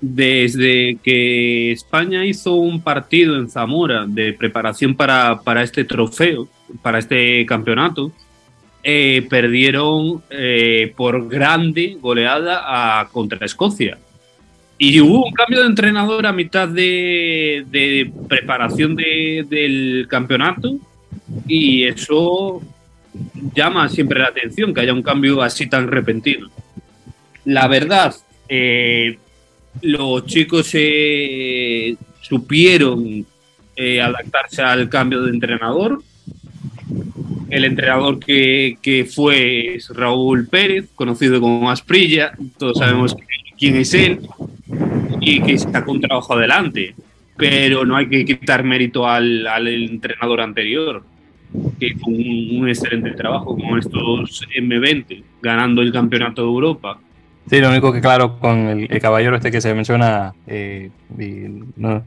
Desde 0.00 0.96
que 1.02 1.72
España 1.72 2.24
hizo 2.24 2.54
un 2.54 2.80
partido 2.80 3.36
en 3.36 3.50
Zamora 3.50 4.06
de 4.06 4.32
preparación 4.32 4.94
para, 4.94 5.40
para 5.42 5.64
este 5.64 5.84
trofeo, 5.84 6.46
para 6.82 7.00
este 7.00 7.44
campeonato, 7.46 8.12
eh, 8.82 9.26
perdieron 9.28 10.22
eh, 10.30 10.92
por 10.96 11.28
grande 11.28 11.96
goleada 12.00 13.00
a, 13.00 13.08
contra 13.08 13.44
Escocia. 13.44 13.98
Y 14.78 15.00
hubo 15.00 15.26
un 15.26 15.32
cambio 15.32 15.60
de 15.60 15.66
entrenador 15.66 16.24
a 16.24 16.32
mitad 16.32 16.68
de, 16.68 18.10
preparación 18.28 18.94
del 18.94 20.06
campeonato 20.08 20.76
y 21.48 21.82
eso 21.82 22.62
llama 23.54 23.88
siempre 23.88 24.20
la 24.20 24.28
atención, 24.28 24.72
que 24.72 24.82
haya 24.82 24.92
un 24.92 25.02
cambio 25.02 25.42
así 25.42 25.66
tan 25.66 25.88
repentino. 25.88 26.48
La 27.44 27.66
verdad, 27.66 28.14
eh, 28.48 29.18
los 29.82 30.24
chicos 30.26 30.72
supieron 32.20 33.26
adaptarse 34.00 34.62
al 34.62 34.88
cambio 34.88 35.22
de 35.22 35.30
entrenador, 35.30 36.00
el 37.50 37.64
entrenador 37.64 38.18
que, 38.18 38.78
que, 38.82 39.04
fue 39.04 39.76
es 39.76 39.90
Raúl 39.90 40.48
Pérez, 40.48 40.88
conocido 40.94 41.40
como 41.40 41.70
Asprilla, 41.70 42.32
todos 42.58 42.78
sabemos 42.78 43.16
quién 43.58 43.76
es 43.76 43.94
él, 43.94 44.20
y 45.20 45.40
que 45.40 45.58
sacó 45.58 45.92
un 45.92 46.00
trabajo 46.00 46.34
adelante, 46.34 46.94
pero 47.36 47.84
no 47.84 47.96
hay 47.96 48.08
que 48.08 48.24
quitar 48.24 48.64
mérito 48.64 49.06
al, 49.06 49.46
al 49.46 49.68
entrenador 49.68 50.40
anterior, 50.40 51.02
que 51.78 51.88
hizo 51.88 52.06
un, 52.06 52.68
excelente 52.68 53.12
trabajo 53.12 53.56
con 53.56 53.78
estos 53.78 54.46
M20, 54.56 55.22
ganando 55.40 55.82
el 55.82 55.92
campeonato 55.92 56.42
de 56.42 56.48
Europa. 56.48 56.98
Sí, 57.48 57.60
lo 57.60 57.70
único 57.70 57.92
que 57.92 58.00
claro, 58.00 58.38
con 58.38 58.58
el, 58.68 59.00
caballero 59.00 59.36
este 59.36 59.50
que 59.50 59.60
se 59.60 59.74
menciona, 59.74 60.34
eh, 60.46 60.90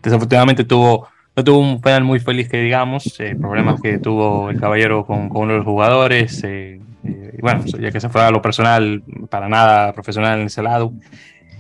desafortunadamente 0.04 0.64
tuvo 0.64 1.08
no 1.36 1.44
tuvo 1.44 1.60
un 1.60 1.82
penal 1.82 2.04
muy 2.04 2.20
feliz 2.20 2.50
que 2.50 2.62
digamos, 2.62 3.20
eh, 3.20 3.36
problemas 3.40 3.82
que 3.82 4.00
tuvo 4.00 4.50
el 4.50 4.60
caballero 4.60 5.06
con, 5.06 5.30
uno 5.32 5.54
de 5.54 5.58
los 5.58 5.66
jugadores, 5.66 6.44
eh, 6.44 6.80
eh, 7.06 7.38
bueno, 7.42 7.64
ya 7.66 7.92
que 7.92 8.02
se 8.02 8.10
fue 8.10 8.22
a 8.22 8.32
lo 8.32 8.42
personal, 8.42 9.02
para 9.30 9.48
nada 9.48 9.94
profesional 9.94 10.40
en 10.40 10.48
ese 10.48 10.62
lado, 10.62 10.92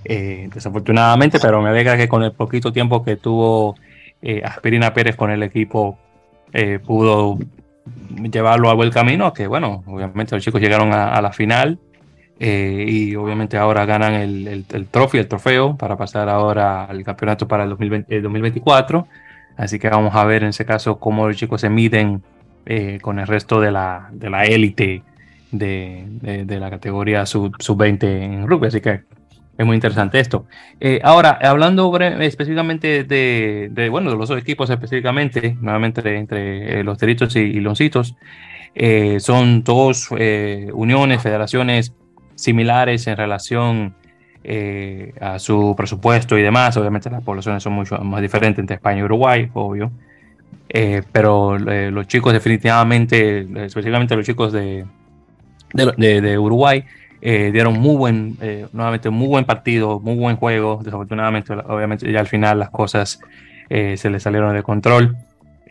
desafortunadamente, 0.04 1.40
pero 1.40 1.62
me 1.62 1.70
alegra 1.70 1.96
que 1.96 2.10
con 2.10 2.24
el 2.24 2.34
poquito 2.34 2.74
tiempo 2.74 3.04
que 3.04 3.16
tuvo 3.16 3.76
Aspirina 4.44 4.94
Pérez 4.94 5.16
con 5.16 5.32
el 5.32 5.42
equipo, 5.42 5.98
pudo 6.86 7.38
llevarlo 8.30 8.70
a 8.70 8.74
buen 8.74 8.90
camino, 8.90 9.32
que 9.32 9.48
bueno, 9.48 9.84
obviamente 9.86 10.36
los 10.36 10.44
chicos 10.44 10.60
llegaron 10.60 10.92
a, 10.92 11.22
la 11.22 11.32
final, 11.32 11.80
y 12.40 13.16
obviamente 13.16 13.58
ahora 13.58 13.86
ganan 13.86 14.16
el, 14.16 14.48
el, 14.48 14.66
el 14.74 14.88
el 15.14 15.28
trofeo, 15.28 15.78
para 15.78 15.96
pasar 15.96 16.28
ahora 16.28 16.86
al 16.86 17.04
campeonato 17.04 17.48
para 17.48 17.64
el 17.64 17.70
2024. 17.70 19.08
Así 19.62 19.78
que 19.78 19.90
vamos 19.90 20.16
a 20.16 20.26
ver 20.26 20.42
en 20.42 20.50
ese 20.50 20.66
caso 20.66 20.98
cómo 20.98 21.28
los 21.28 21.38
chicos 21.38 21.62
se 21.62 21.70
miden 21.70 22.24
eh, 22.66 22.98
con 23.00 23.20
el 23.20 23.28
resto 23.28 23.62
de 23.62 23.72
la, 23.72 24.10
de 24.12 24.32
la 24.32 24.46
élite 24.46 25.04
de, 25.52 26.04
de, 26.10 26.60
la 26.60 26.72
categoría 26.72 27.28
sub-20 27.28 28.04
en 28.04 28.48
rugby. 28.48 28.70
Así 28.70 28.82
que 28.82 29.02
es 29.56 29.64
muy 29.64 29.76
interesante 29.76 30.20
esto. 30.20 30.48
Eh, 30.80 31.00
ahora, 31.04 31.38
hablando 31.44 31.96
específicamente 32.00 33.04
de, 33.04 33.70
de, 33.72 33.90
bueno, 33.90 34.10
de 34.10 34.18
los 34.18 34.30
dos 34.30 34.40
equipos 34.40 34.68
específicamente, 34.72 35.56
nuevamente 35.62 36.18
entre, 36.18 36.84
los 36.84 36.98
delitos 36.98 37.36
y, 37.36 37.42
y 37.42 37.60
loncitos, 37.60 38.16
son 39.20 39.64
dos 39.64 40.10
uniones, 40.74 41.22
federaciones 41.22 41.94
similares 42.34 43.06
en 43.06 43.16
relación 43.16 43.94
eh, 44.44 45.14
a 45.22 45.38
su 45.38 45.76
presupuesto 45.78 46.38
y 46.38 46.42
demás. 46.42 46.76
Obviamente 46.78 47.10
las 47.10 47.24
poblaciones 47.24 47.62
son 47.62 47.74
mucho 47.74 47.98
más 48.00 48.22
diferentes 48.22 48.60
entre 48.60 48.76
España 48.76 49.00
y 49.00 49.04
Uruguay, 49.04 49.50
obvio. 49.54 49.92
Eh, 50.68 51.04
pero 51.12 51.58
eh, 51.58 51.92
los 51.92 52.08
chicos 52.08 52.34
definitivamente, 52.34 53.42
específicamente 53.66 54.16
los 54.16 54.26
chicos 54.26 54.52
de, 54.54 54.86
de, 55.74 56.38
Uruguay, 56.40 56.84
dieron 57.22 57.80
muy 57.80 57.96
buen, 57.96 58.38
nuevamente 58.74 59.10
muy 59.10 59.28
buen 59.28 59.46
partido, 59.46 60.00
muy 60.00 60.16
buen 60.16 60.38
juego. 60.38 60.82
Desafortunadamente, 60.84 61.54
obviamente 61.54 62.12
ya 62.12 62.20
al 62.20 62.28
final 62.28 62.60
las 62.60 62.72
cosas 62.72 63.20
se 63.70 64.10
les 64.10 64.24
salieron 64.24 64.56
de 64.56 64.64
control. 64.64 65.16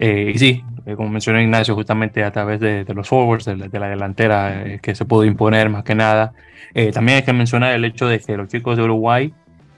Y 0.00 0.38
sí, 0.38 0.64
como 0.96 1.10
mencionó 1.10 1.40
Ignacio, 1.40 1.74
justamente 1.74 2.24
a 2.24 2.30
través 2.30 2.58
de, 2.60 2.86
los 2.94 3.08
forwards, 3.08 3.44
de, 3.44 3.56
la 3.56 3.88
delantera, 3.88 4.78
que 4.80 4.94
se 4.94 5.04
pudo 5.04 5.24
imponer 5.24 5.68
más 5.68 5.84
que 5.84 5.94
nada. 5.94 6.32
Eh, 6.74 6.92
también 6.92 7.18
hay 7.18 7.24
que 7.24 7.32
mencionar 7.32 7.74
el 7.74 7.84
hecho 7.84 8.06
de 8.06 8.20
que 8.20 8.36
los 8.36 8.48
chicos 8.48 8.76
de 8.76 8.84
Uruguay 8.84 9.32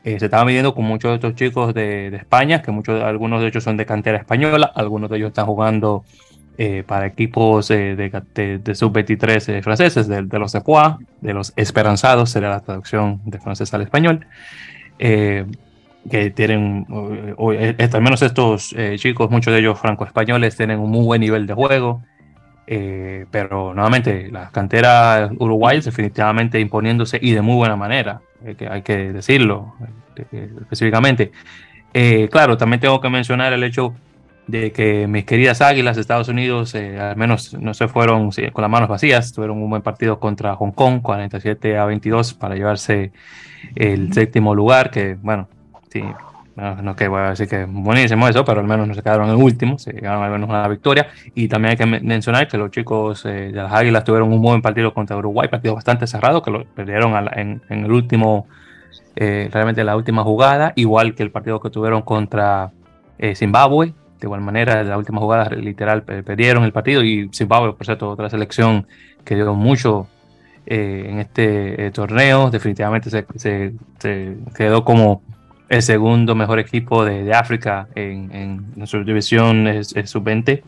eh, 0.05 0.19
se 0.19 0.27
estaban 0.27 0.47
midiendo 0.47 0.75
con 0.75 0.85
muchos 0.85 1.11
de 1.11 1.15
estos 1.15 1.35
chicos 1.35 1.75
de, 1.75 2.15
España, 2.17 2.63
que 2.63 2.71
muchos, 2.71 3.03
algunos 3.03 3.41
de 3.41 3.49
ellos 3.49 3.65
son 3.65 3.77
de 3.77 3.87
cantera 3.87 4.19
española, 4.19 4.71
algunos 4.75 5.11
de 5.11 5.17
ellos 5.17 5.29
están 5.29 5.47
jugando 5.47 6.05
eh, 6.59 6.83
para 6.87 7.07
equipos 7.07 7.69
de, 7.69 7.97
de, 7.97 8.75
sub-23 8.75 9.63
franceses, 9.63 10.09
de, 10.09 10.39
los 10.39 10.55
EPOA, 10.55 10.99
de 11.21 11.33
los 11.33 11.53
esperanzados, 11.57 12.31
sería 12.31 12.51
la 12.51 12.61
traducción 12.61 13.21
de 13.25 13.39
francés 13.39 13.73
al 13.75 13.83
español, 13.83 14.27
que 16.11 16.31
tienen, 16.31 16.87
al 16.89 18.03
menos 18.03 18.23
estos 18.23 18.75
chicos, 18.97 19.31
muchos 19.31 19.53
de 19.53 19.61
ellos 19.61 19.79
franco-españoles, 19.79 20.57
tienen 20.57 20.81
un 20.81 20.91
muy 20.91 21.05
buen 21.05 21.21
nivel 21.21 21.47
de 21.47 21.55
juego. 21.55 22.03
Eh, 22.67 23.27
pero 23.31 23.75
nuevamente, 23.75 24.31
las 24.31 24.51
canteras 24.51 25.31
uruguayas 25.39 25.85
definitivamente 25.85 26.61
imponiéndose 26.61 27.19
y 27.21 27.33
de 27.33 27.43
muy 27.43 27.57
buena 27.57 27.77
manera, 27.77 28.21
eh, 28.45 28.55
que 28.55 28.69
hay 28.69 28.83
que 28.83 29.13
decirlo 29.13 29.75
eh, 30.17 30.49
específicamente. 30.61 31.33
claro, 32.31 32.57
también 32.57 32.81
tengo 32.81 33.01
que 33.01 33.11
mencionar 33.11 33.53
el 33.53 33.65
hecho 33.65 33.95
de 34.47 34.73
que 34.73 35.07
mis 35.07 35.25
queridas 35.25 35.61
águilas 35.61 35.97
de 35.97 36.03
Estados 36.03 36.29
Unidos 36.29 36.75
al 36.75 37.17
menos 37.17 37.55
no 37.55 37.75
se 37.75 37.89
fueron 37.89 38.31
con 38.53 38.63
las 38.63 38.71
manos 38.71 38.89
vacías, 38.89 39.33
tuvieron 39.33 39.63
un 39.63 39.71
buen 39.71 39.83
partido 39.83 40.19
contra 40.19 40.57
Hong 40.57 40.73
Kong, 40.73 41.03
47 41.03 41.77
a 41.79 41.85
22 41.85 42.35
para 42.35 42.55
llevarse 42.55 43.13
el 43.77 44.13
séptimo 44.13 44.55
lugar, 44.55 44.91
que 44.91 45.17
bueno, 45.21 45.49
sí, 45.93 46.03
no, 46.55 46.83
no 46.83 46.97
que 46.97 47.09
voy 47.09 47.21
a 47.21 47.31
decir 47.31 47.49
que 47.49 47.65
buenísimo 47.65 48.29
eso, 48.29 48.45
pero 48.45 48.61
al 48.61 48.67
menos 48.67 48.87
no 48.87 48.95
se 48.95 49.03
quedaron 49.03 49.31
en 49.31 49.37
último, 49.37 49.79
se 49.79 49.93
llegaron 49.93 50.23
al 50.23 50.31
menos 50.31 50.51
a 50.51 50.63
la 50.63 50.69
victoria. 50.69 51.09
Y 51.35 51.49
también 51.49 51.71
hay 51.71 51.77
que 51.77 51.87
mencionar 51.87 52.49
que 52.49 52.59
los 52.59 52.71
chicos 52.71 53.25
eh, 53.25 53.51
de 53.51 53.53
las 53.53 53.73
Águilas 53.73 54.05
tuvieron 54.05 54.33
un 54.33 54.43
buen 54.43 54.61
partido 54.61 54.93
contra 54.93 55.17
Uruguay, 55.17 55.49
partido 55.49 55.75
bastante 55.75 56.07
cerrado, 56.07 56.43
que 56.43 56.51
lo 56.51 56.65
perdieron 56.65 57.15
en, 57.35 57.63
el 57.69 57.91
último, 57.91 58.47
eh, 59.17 59.49
realmente 59.53 59.83
la 59.85 59.97
última 59.97 60.23
jugada, 60.25 60.73
igual 60.77 61.15
que 61.15 61.23
el 61.23 61.31
partido 61.31 61.61
que 61.61 61.71
tuvieron 61.71 62.03
contra 62.03 62.71
eh, 63.19 63.35
Zimbabue. 63.35 63.95
De 64.21 64.27
igual 64.27 64.41
manera, 64.41 64.85
la 64.85 64.99
última 64.99 65.21
jugada 65.21 65.49
literal 65.51 66.05
perdieron 66.05 66.63
el 66.63 66.73
partido 66.73 67.03
y 67.03 67.29
Zimbabue, 67.35 67.73
por 67.73 67.85
cierto, 67.85 68.09
otra 68.09 68.31
selección 68.31 68.87
que 69.25 69.35
dio 69.35 69.53
mucho 69.55 70.07
en 70.65 71.19
este 71.19 71.91
torneo, 71.91 72.49
definitivamente 72.49 73.11
se 73.11 73.75
quedó 74.55 74.85
como 74.85 75.23
el 75.73 75.81
segundo 75.81 76.35
mejor 76.35 76.59
equipo 76.59 77.03
de, 77.03 77.33
África 77.33 77.89
en, 77.95 78.31
en, 78.77 78.87
su 78.87 79.03
división 79.05 79.67
es, 79.67 79.95
sub-20. 80.05 80.63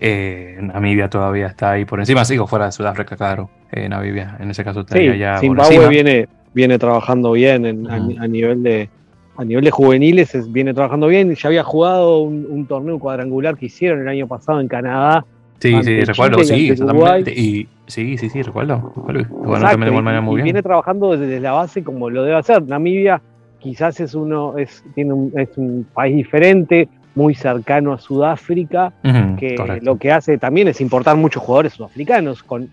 Eh, 0.00 0.58
Namibia 0.60 1.08
todavía 1.08 1.46
está 1.46 1.70
ahí 1.70 1.84
por 1.84 2.00
encima, 2.00 2.24
sigo 2.24 2.48
fuera 2.48 2.66
de 2.66 2.72
Sudáfrica, 2.72 3.16
claro. 3.16 3.48
Eh, 3.70 3.88
Namibia, 3.88 4.36
en 4.40 4.50
ese 4.50 4.64
caso, 4.64 4.80
estaría 4.80 5.14
ya. 5.14 5.38
Zimbabue 5.38 5.88
viene, 5.88 6.28
viene 6.52 6.80
trabajando 6.80 7.30
bien 7.32 7.86
a, 7.88 8.26
nivel 8.26 8.64
de. 8.64 8.90
A 9.36 9.44
nivel 9.44 9.64
de 9.64 9.70
juveniles 9.70 10.52
viene 10.52 10.74
trabajando 10.74 11.06
bien. 11.06 11.32
Ya 11.32 11.48
había 11.48 11.62
jugado 11.62 12.22
un, 12.22 12.66
torneo 12.66 12.98
cuadrangular 12.98 13.56
que 13.56 13.66
hicieron 13.66 14.00
el 14.00 14.08
año 14.08 14.26
pasado 14.26 14.60
en 14.60 14.66
Canadá. 14.66 15.24
Sí, 15.60 15.72
sí, 15.84 16.00
recuerdo, 16.00 16.42
sí, 16.42 16.70
exactamente. 16.70 17.32
Y, 17.32 17.68
sí, 17.86 18.18
sí, 18.18 18.28
sí, 18.30 18.42
recuerdo. 18.42 18.92
y, 19.08 20.42
viene 20.42 20.62
trabajando 20.62 21.16
desde 21.16 21.38
la 21.38 21.52
base 21.52 21.84
como 21.84 22.10
lo 22.10 22.24
debe 22.24 22.36
hacer. 22.36 22.64
Namibia 22.64 23.22
quizás 23.64 23.98
es 23.98 24.14
uno, 24.14 24.58
es, 24.58 24.84
tiene 24.94 25.14
un, 25.14 25.32
es 25.34 25.48
un 25.56 25.86
país 25.94 26.14
diferente, 26.14 26.86
muy 27.14 27.34
cercano 27.34 27.94
a 27.94 27.98
Sudáfrica, 27.98 28.92
que 29.38 29.56
lo 29.80 29.96
que 29.96 30.12
hace 30.12 30.36
también 30.36 30.68
es 30.68 30.82
importar 30.82 31.16
muchos 31.16 31.42
jugadores 31.42 31.72
sudafricanos 31.72 32.42
con, 32.42 32.68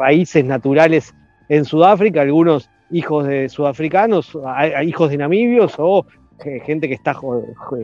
raíces 0.00 0.44
naturales 0.44 1.14
en 1.48 1.64
Sudáfrica, 1.64 2.22
algunos 2.22 2.68
hijos 2.90 3.28
de 3.28 3.48
sudafricanos, 3.48 4.36
hijos 4.84 5.10
de 5.10 5.18
namibios 5.18 5.74
o 5.78 6.04
gente 6.64 6.88
que 6.88 6.94
está 6.94 7.14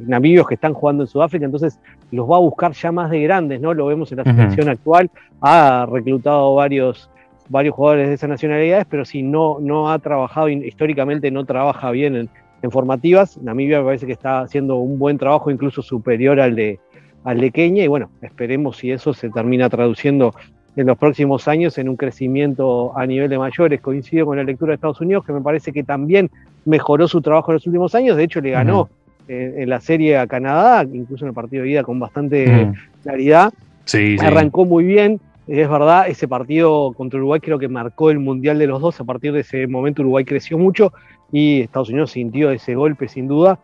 namibios 0.06 0.48
que 0.48 0.54
están 0.54 0.74
jugando 0.74 1.04
en 1.04 1.06
Sudáfrica, 1.06 1.44
entonces 1.44 1.78
los 2.10 2.28
va 2.28 2.36
a 2.36 2.40
buscar 2.40 2.72
ya 2.72 2.90
más 2.90 3.10
de 3.10 3.20
grandes, 3.22 3.60
¿no? 3.60 3.74
Lo 3.74 3.86
vemos 3.86 4.10
en 4.10 4.18
la 4.18 4.24
selección 4.24 4.68
actual, 4.68 5.08
ha 5.40 5.86
reclutado 5.88 6.54
varios 6.56 7.10
varios 7.48 7.74
jugadores 7.74 8.08
de 8.08 8.14
esas 8.14 8.28
nacionalidades, 8.28 8.86
pero 8.88 9.04
si 9.04 9.22
no, 9.22 9.58
no 9.60 9.90
ha 9.90 9.98
trabajado, 9.98 10.48
históricamente 10.48 11.30
no 11.30 11.44
trabaja 11.44 11.90
bien 11.90 12.16
en, 12.16 12.30
formativas. 12.70 13.36
Namibia 13.42 13.80
me 13.80 13.84
parece 13.84 14.06
que 14.06 14.12
está 14.12 14.40
haciendo 14.40 14.76
un 14.76 14.98
buen 14.98 15.18
trabajo, 15.18 15.50
incluso 15.50 15.82
superior 15.82 16.40
al 16.40 16.56
de, 16.56 16.80
al 17.22 17.38
de 17.38 17.50
Kenia, 17.50 17.84
y 17.84 17.88
bueno, 17.88 18.08
esperemos 18.22 18.78
si 18.78 18.90
eso 18.90 19.12
se 19.12 19.28
termina 19.28 19.68
traduciendo 19.68 20.34
en 20.74 20.86
los 20.86 20.96
próximos 20.96 21.46
años 21.46 21.76
en 21.76 21.90
un 21.90 21.96
crecimiento 21.96 22.96
a 22.96 23.06
nivel 23.06 23.28
de 23.28 23.38
mayores. 23.38 23.82
Coincido 23.82 24.24
con 24.24 24.38
la 24.38 24.44
lectura 24.44 24.70
de 24.70 24.76
Estados 24.76 25.00
Unidos, 25.02 25.26
que 25.26 25.34
me 25.34 25.42
parece 25.42 25.72
que 25.72 25.84
también 25.84 26.30
mejoró 26.64 27.06
su 27.06 27.20
trabajo 27.20 27.50
en 27.50 27.56
los 27.56 27.66
últimos 27.66 27.94
años, 27.94 28.16
de 28.16 28.24
hecho 28.24 28.40
le 28.40 28.50
ganó 28.50 28.88
en 29.28 29.68
la 29.68 29.80
serie 29.80 30.18
a 30.18 30.26
Canadá, 30.26 30.86
incluso 30.90 31.24
en 31.24 31.30
el 31.30 31.34
partido 31.34 31.64
de 31.64 31.70
ida 31.70 31.82
con 31.82 31.98
bastante 31.98 32.72
claridad. 33.02 33.52
Sí, 33.84 34.16
Arrancó 34.20 34.64
muy 34.64 34.84
bien, 34.84 35.20
es 35.46 35.68
verdad, 35.68 36.08
ese 36.08 36.26
partido 36.26 36.92
contra 36.92 37.18
Uruguay 37.18 37.40
creo 37.40 37.58
que 37.58 37.68
marcó 37.68 38.10
el 38.10 38.18
mundial 38.18 38.58
de 38.58 38.66
los 38.66 38.80
dos. 38.80 39.00
A 39.00 39.04
partir 39.04 39.32
de 39.32 39.40
ese 39.40 39.66
momento 39.66 40.02
Uruguay 40.02 40.24
creció 40.24 40.58
mucho 40.58 40.92
y 41.30 41.62
Estados 41.62 41.90
Unidos 41.90 42.12
sintió 42.12 42.50
ese 42.50 42.74
golpe 42.74 43.08
sin 43.08 43.28
duda. 43.28 43.58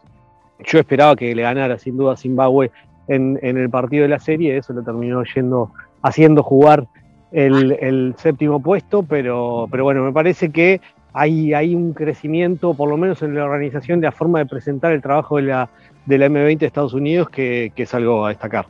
Yo 0.65 0.79
esperaba 0.79 1.17
que 1.17 1.35
le 1.35 1.43
ganara 1.43 1.79
sin 1.79 1.97
duda 1.97 2.17
Zimbabue 2.17 2.71
en, 3.09 3.39
el 3.43 3.71
partido 3.71 4.03
de 4.03 4.09
la 4.09 4.19
serie, 4.19 4.57
eso 4.57 4.73
lo 4.73 4.83
terminó 4.83 5.25
yendo, 5.25 5.73
haciendo 6.03 6.43
jugar 6.43 6.87
el, 7.33 8.15
séptimo 8.19 8.61
puesto, 8.61 9.03
pero, 9.03 9.67
pero 9.71 9.85
bueno, 9.85 10.05
me 10.05 10.13
parece 10.13 10.51
que 10.51 10.81
hay, 11.13 11.75
un 11.75 11.93
crecimiento, 11.95 12.75
por 12.75 12.89
lo 12.89 12.99
menos 12.99 13.23
en 13.23 13.35
la 13.35 13.45
organización, 13.45 14.01
de 14.01 14.09
la 14.09 14.13
forma 14.13 14.39
de 14.41 14.47
presentar 14.47 14.93
el 14.93 15.01
trabajo 15.01 15.37
de 15.37 15.43
la, 15.43 15.71
de 16.07 16.19
la 16.19 16.27
M20 16.27 16.59
de 16.59 16.67
Estados 16.67 16.93
Unidos, 16.93 17.31
que 17.31 17.73
es 17.75 17.95
algo 17.95 18.27
a 18.27 18.29
destacar 18.29 18.67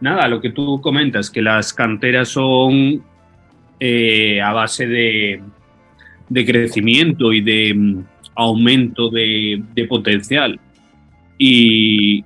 nada, 0.00 0.28
lo 0.28 0.40
que 0.40 0.50
tú 0.50 0.80
comentas, 0.80 1.30
que 1.30 1.42
las 1.42 1.72
canteras 1.72 2.28
son 2.28 3.02
eh, 3.78 4.40
a 4.40 4.52
base 4.52 4.86
de, 4.86 5.42
crecimiento 6.46 7.32
y 7.32 7.40
de 7.40 7.74
mm, 7.74 8.04
aumento 8.34 9.10
de, 9.10 9.62
potencial. 9.88 10.58
Y, 11.38 12.24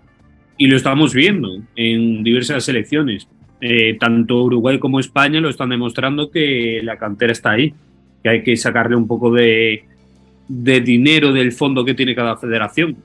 lo 0.58 0.76
estamos 0.76 1.12
viendo 1.12 1.58
en 1.76 2.22
diversas 2.22 2.64
selecciones. 2.64 3.28
Eh, 3.60 3.96
tanto 3.98 4.42
Uruguay 4.44 4.78
como 4.78 4.98
España 5.00 5.40
lo 5.40 5.48
están 5.48 5.70
demostrando 5.70 6.30
que 6.30 6.80
la 6.82 6.96
cantera 6.96 7.32
está 7.32 7.52
ahí, 7.52 7.74
que 8.22 8.28
hay 8.28 8.42
que 8.42 8.56
sacarle 8.56 8.96
un 8.96 9.06
poco 9.06 9.30
de 9.30 9.84
dinero 10.48 11.32
del 11.32 11.52
fondo 11.52 11.84
que 11.84 11.94
tiene 11.94 12.14
cada 12.14 12.36
federación 12.36 12.96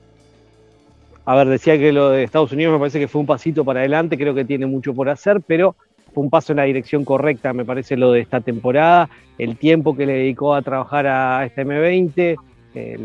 a 1.30 1.36
ver, 1.36 1.48
decía 1.48 1.78
que 1.78 1.92
lo 1.92 2.10
de 2.10 2.24
Estados 2.24 2.50
Unidos 2.50 2.72
me 2.72 2.80
parece 2.80 2.98
que 2.98 3.06
fue 3.06 3.20
un 3.20 3.26
pasito 3.26 3.64
para 3.64 3.78
adelante, 3.80 4.18
creo 4.18 4.34
que 4.34 4.44
tiene 4.44 4.66
mucho 4.66 4.92
por 4.92 5.08
hacer, 5.08 5.40
pero 5.46 5.76
fue 6.12 6.24
un 6.24 6.30
paso 6.30 6.52
en 6.52 6.56
la 6.56 6.64
dirección 6.64 7.04
correcta, 7.04 7.52
me 7.52 7.64
parece 7.64 7.96
lo 7.96 8.10
de 8.10 8.20
esta 8.20 8.40
temporada, 8.40 9.08
el 9.38 9.56
tiempo 9.56 9.96
que 9.96 10.06
le 10.06 10.14
dedicó 10.14 10.56
a 10.56 10.62
trabajar 10.62 11.06
a 11.06 11.46
esta 11.46 11.62
M20, 11.62 12.36
eh, 12.74 12.98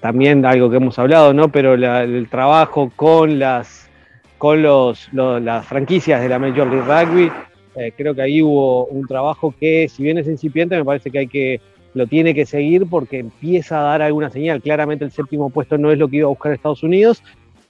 también 0.00 0.44
algo 0.44 0.68
que 0.68 0.76
hemos 0.76 0.98
hablado, 0.98 1.32
¿no? 1.32 1.48
Pero 1.48 1.72
el 1.72 2.28
trabajo 2.28 2.92
con 2.94 3.38
las 3.38 3.88
con 4.36 4.60
los, 4.62 5.08
las 5.12 5.64
franquicias 5.66 6.20
de 6.20 6.28
la 6.28 6.38
Major 6.38 6.66
League 6.66 6.86
Rugby, 6.86 7.30
Eh, 7.76 7.92
creo 7.96 8.14
que 8.14 8.22
ahí 8.22 8.42
hubo 8.42 8.86
un 8.86 9.06
trabajo 9.06 9.54
que, 9.58 9.88
si 9.88 10.02
bien 10.02 10.18
es 10.18 10.26
incipiente, 10.26 10.76
me 10.76 10.84
parece 10.84 11.10
que 11.10 11.18
hay 11.20 11.28
que 11.28 11.60
lo 11.94 12.06
tiene 12.06 12.34
que 12.34 12.46
seguir 12.46 12.86
porque 12.88 13.18
empieza 13.18 13.80
a 13.80 13.82
dar 13.82 14.02
alguna 14.02 14.30
señal. 14.30 14.62
Claramente 14.62 15.04
el 15.04 15.10
séptimo 15.10 15.50
puesto 15.50 15.78
no 15.78 15.90
es 15.90 15.98
lo 15.98 16.08
que 16.08 16.18
iba 16.18 16.26
a 16.26 16.30
buscar 16.30 16.52
Estados 16.52 16.82
Unidos. 16.82 17.22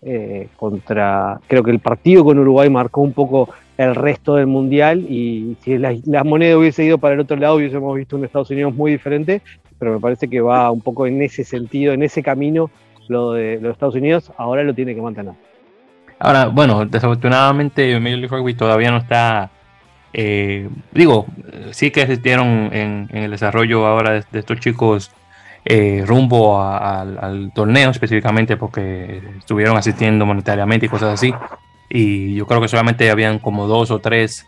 Eh, 0.02 0.48
contra, 0.56 1.40
creo 1.46 1.62
que 1.62 1.70
el 1.70 1.78
partido 1.78 2.24
con 2.24 2.38
Uruguay 2.38 2.70
marcó 2.70 3.02
un 3.02 3.12
poco 3.12 3.50
el 3.76 3.94
resto 3.94 4.36
del 4.36 4.46
mundial 4.46 5.00
y 5.00 5.56
si 5.60 5.76
la, 5.76 6.24
moneda 6.24 6.56
hubiese 6.56 6.84
ido 6.84 6.96
para 6.96 7.14
el 7.14 7.20
otro 7.20 7.36
lado 7.36 7.56
hubiésemos 7.56 7.96
visto 7.96 8.16
un 8.16 8.24
Estados 8.24 8.50
Unidos 8.50 8.74
muy 8.74 8.92
diferente, 8.92 9.42
pero 9.78 9.92
me 9.92 10.00
parece 10.00 10.28
que 10.28 10.40
va 10.40 10.70
un 10.70 10.80
poco 10.80 11.06
en 11.06 11.20
ese 11.20 11.44
sentido, 11.44 11.92
en 11.92 12.02
ese 12.02 12.22
camino 12.22 12.70
lo 13.08 13.32
de 13.32 13.58
los 13.60 13.72
Estados 13.72 13.94
Unidos, 13.94 14.32
ahora 14.38 14.62
lo 14.62 14.74
tiene 14.74 14.94
que 14.94 15.02
mantener. 15.02 15.34
Ahora, 16.18 16.46
bueno, 16.48 16.84
desafortunadamente 16.84 17.98
Major 17.98 18.18
League 18.18 18.54
todavía 18.54 18.90
no 18.90 18.98
está, 18.98 19.50
eh, 20.12 20.68
digo, 20.92 21.26
sí 21.70 21.90
que 21.90 22.02
asistieron 22.02 22.70
en, 22.72 23.08
en, 23.10 23.24
el 23.24 23.30
desarrollo 23.30 23.86
ahora 23.86 24.12
de, 24.12 24.24
de 24.30 24.38
estos 24.40 24.60
chicos 24.60 25.10
eh, 25.64 26.04
rumbo 26.06 26.60
a, 26.60 26.78
a, 26.78 27.00
al 27.00 27.52
torneo 27.54 27.90
específicamente 27.90 28.56
porque 28.56 29.22
estuvieron 29.38 29.76
asistiendo 29.76 30.26
monetariamente 30.26 30.86
y 30.86 30.88
cosas 30.88 31.14
así. 31.14 31.34
Y 31.88 32.34
yo 32.34 32.46
creo 32.46 32.60
que 32.60 32.68
solamente 32.68 33.10
habían 33.10 33.38
como 33.38 33.66
dos 33.66 33.90
o 33.90 33.98
tres 33.98 34.46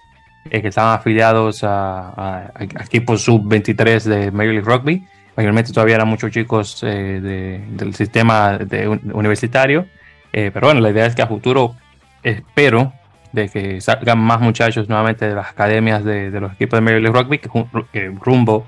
eh, 0.50 0.62
que 0.62 0.68
estaban 0.68 0.98
afiliados 0.98 1.64
a, 1.64 2.50
a 2.54 2.64
equipos 2.64 3.22
sub-23 3.22 4.02
de 4.04 4.30
Major 4.30 4.54
League 4.54 4.68
Rugby. 4.68 5.06
Mayormente 5.36 5.72
todavía 5.72 5.96
eran 5.96 6.08
muchos 6.08 6.30
chicos 6.30 6.82
eh, 6.82 7.20
de, 7.22 7.64
del 7.70 7.94
sistema 7.94 8.58
de 8.58 8.88
universitario 8.88 9.86
eh, 10.32 10.50
pero 10.52 10.68
bueno, 10.68 10.80
la 10.80 10.90
idea 10.90 11.06
es 11.06 11.14
que 11.14 11.22
a 11.22 11.26
futuro 11.26 11.76
espero 12.22 12.92
de 13.32 13.48
que 13.48 13.80
salgan 13.80 14.18
más 14.18 14.40
muchachos 14.40 14.88
nuevamente 14.88 15.28
de 15.28 15.34
las 15.34 15.50
academias 15.50 16.04
de, 16.04 16.30
de 16.30 16.40
los 16.40 16.52
equipos 16.52 16.78
de 16.78 16.80
Major 16.82 17.00
League 17.00 17.18
Rugby 17.18 17.38
que, 17.38 17.50
que, 17.92 18.12
rumbo 18.20 18.66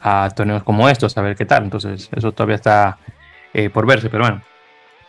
a 0.00 0.30
torneos 0.34 0.62
como 0.62 0.88
estos, 0.88 1.16
a 1.18 1.22
ver 1.22 1.36
qué 1.36 1.44
tal. 1.44 1.64
Entonces, 1.64 2.08
eso 2.14 2.32
todavía 2.32 2.56
está 2.56 2.98
eh, 3.52 3.70
por 3.70 3.86
verse, 3.86 4.08
pero 4.10 4.24
bueno. 4.24 4.42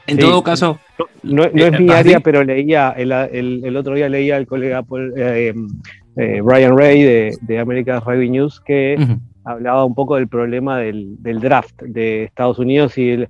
En 0.07 0.17
sí, 0.17 0.21
todo 0.21 0.43
caso. 0.43 0.79
No, 0.97 1.05
no, 1.23 1.49
no 1.51 1.65
es 1.65 1.79
mi 1.79 1.91
área, 1.91 2.19
pero 2.19 2.43
leía, 2.43 2.93
el, 2.95 3.11
el, 3.11 3.61
el, 3.65 3.77
otro 3.77 3.95
día 3.95 4.07
leía 4.07 4.35
al 4.35 4.45
colega 4.45 4.83
eh, 5.17 5.53
eh, 6.15 6.41
Brian 6.41 6.77
Ray 6.77 7.03
de, 7.03 7.37
de 7.41 7.59
American 7.59 8.01
Rugby 8.01 8.29
News 8.29 8.61
que 8.61 8.95
uh 8.97 9.01
-huh. 9.01 9.19
hablaba 9.43 9.83
un 9.83 9.95
poco 9.95 10.15
del 10.15 10.27
problema 10.27 10.77
del, 10.77 11.15
del, 11.21 11.39
draft 11.39 11.81
de 11.81 12.25
Estados 12.25 12.59
Unidos 12.59 12.97
y 12.97 13.09
el, 13.09 13.27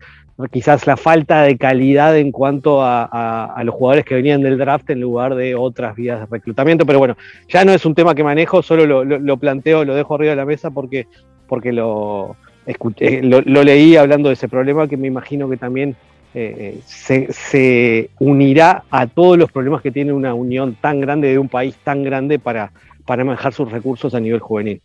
quizás 0.51 0.85
la 0.85 0.97
falta 0.97 1.43
de 1.43 1.57
calidad 1.57 2.17
en 2.17 2.31
cuanto 2.31 2.81
a, 2.83 3.61
los 3.63 3.73
jugadores 3.73 4.05
que 4.05 4.15
venían 4.15 4.41
del 4.41 4.57
draft 4.57 4.89
en 4.89 4.99
lugar 4.99 5.35
de 5.35 5.55
otras 5.55 5.95
vías 5.95 6.19
de 6.19 6.25
reclutamiento. 6.25 6.85
Pero 6.85 6.99
bueno, 6.99 7.17
ya 7.47 7.63
no 7.63 7.71
es 7.71 7.85
un 7.85 7.95
tema 7.95 8.15
que 8.15 8.23
manejo, 8.23 8.61
solo 8.61 9.03
lo, 9.05 9.37
planteo, 9.37 9.85
lo 9.85 9.95
dejo 9.95 10.15
arriba 10.15 10.31
de 10.31 10.35
la 10.35 10.45
mesa 10.45 10.71
porque, 10.71 11.07
porque 11.47 11.71
lo, 11.71 12.35
escuché, 12.65 13.21
lo, 13.21 13.41
lo, 13.41 13.63
leí 13.63 13.95
hablando 13.95 14.29
de 14.29 14.33
ese 14.33 14.49
problema 14.49 14.87
que 14.87 14.97
me 14.97 15.07
imagino 15.07 15.49
que 15.49 15.57
también 15.57 15.95
eh, 16.33 16.81
se, 16.85 17.31
se, 17.31 18.09
unirá 18.19 18.83
a 18.91 19.07
todos 19.07 19.37
los 19.37 19.49
problemas 19.51 19.81
que 19.81 19.91
tiene 19.91 20.11
una 20.11 20.33
unión 20.33 20.75
tan 20.81 20.99
grande 20.99 21.29
de 21.29 21.39
un 21.39 21.47
país 21.47 21.77
tan 21.81 22.03
grande 22.03 22.39
para, 22.39 22.73
para 23.05 23.23
manejar 23.23 23.53
sus 23.53 23.71
recursos 23.71 24.13
a 24.13 24.19
nivel 24.19 24.41
juvenil. 24.41 24.81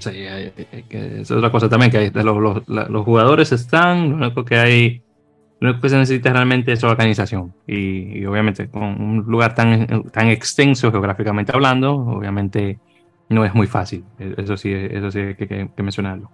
Sí, 0.00 0.10
hay, 0.10 0.52
hay, 0.72 0.82
que, 0.84 1.20
es 1.20 1.30
otra 1.30 1.50
cosa 1.50 1.68
también, 1.68 1.90
que 1.90 1.98
hay, 1.98 2.10
los, 2.10 2.36
los, 2.36 2.68
los, 2.68 3.04
jugadores 3.04 3.52
están, 3.52 4.10
lo 4.10 4.26
único 4.26 4.44
que 4.44 4.56
hay, 4.56 5.02
lo 5.60 5.70
único 5.70 5.82
que 5.82 5.88
se 5.88 5.96
necesita 5.96 6.32
realmente 6.32 6.72
es 6.72 6.82
organización. 6.84 7.54
Y, 7.66 8.18
y, 8.18 8.26
obviamente 8.26 8.68
con 8.68 8.82
un 8.82 9.18
lugar 9.26 9.54
tan, 9.54 10.04
tan 10.10 10.28
extenso 10.28 10.90
geográficamente 10.90 11.52
hablando, 11.52 11.94
obviamente 11.94 12.78
no 13.28 13.44
es 13.44 13.54
muy 13.54 13.66
fácil. 13.66 14.04
Eso 14.18 14.56
sí, 14.56 14.72
eso 14.72 15.10
sí 15.10 15.18
hay 15.18 15.34
que, 15.34 15.46
que, 15.46 15.68
que 15.74 15.82
mencionarlo. 15.82 16.30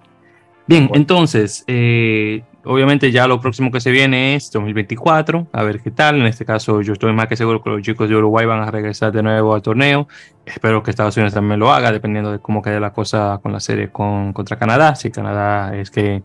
Bien, 0.66 0.88
bueno. 0.88 1.00
entonces, 1.00 1.62
eh, 1.66 2.43
obviamente 2.65 3.12
ya 3.12 3.26
lo 3.26 3.41
próximo 3.41 3.71
que 3.71 3.80
se 3.80 3.91
viene 3.91 4.34
es 4.34 4.50
2024, 4.50 5.49
a 5.52 5.62
ver 5.62 5.80
qué 5.80 5.91
tal. 5.91 6.17
En 6.17 6.26
este 6.26 6.45
caso, 6.45 6.80
yo 6.80 6.95
estoy 6.95 7.12
más 7.12 7.26
que 7.26 7.36
seguro 7.36 7.62
que 7.62 7.71
los 7.71 7.82
chicos 7.82 8.08
de 8.08 8.17
Uruguay 8.17 8.47
van 8.47 8.60
a 8.60 8.71
regresar 8.71 9.12
de 9.12 9.23
nuevo 9.23 9.54
al 9.54 9.62
torneo. 9.62 10.08
Espero 10.47 10.82
que 10.82 10.91
Estados 10.91 11.17
Unidos 11.17 11.34
también 11.34 11.60
lo 11.60 11.73
haga, 11.73 11.93
dependiendo 11.93 12.32
de 12.32 12.39
cómo 12.39 12.62
quede 12.62 12.80
la 12.80 12.93
cosa 12.93 13.41
con 13.43 13.52
la 13.52 13.60
serie 13.60 13.91
con, 13.91 14.32
contra 14.32 14.58
Canadá. 14.58 14.95
Si 14.95 15.10
Canadá 15.10 15.76
es 15.76 15.91
que 15.91 16.23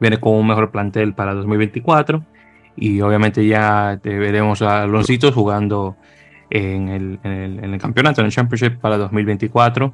viene 0.00 0.18
con 0.18 0.34
un 0.34 0.46
mejor 0.46 0.70
plantel 0.70 1.14
para 1.14 1.34
2024. 1.34 2.24
Y 2.76 3.02
obviamente 3.02 3.46
ya 3.46 4.00
veremos 4.02 4.62
a 4.62 4.86
Loncitos 4.86 5.34
jugando 5.34 5.96
en 6.48 6.88
el, 6.88 7.18
en 7.22 7.32
el, 7.32 7.64
en 7.64 7.74
el 7.74 7.80
campeonato, 7.80 8.22
en 8.22 8.26
el 8.26 8.32
Championship 8.32 8.78
para 8.80 8.96
2024. 8.96 9.92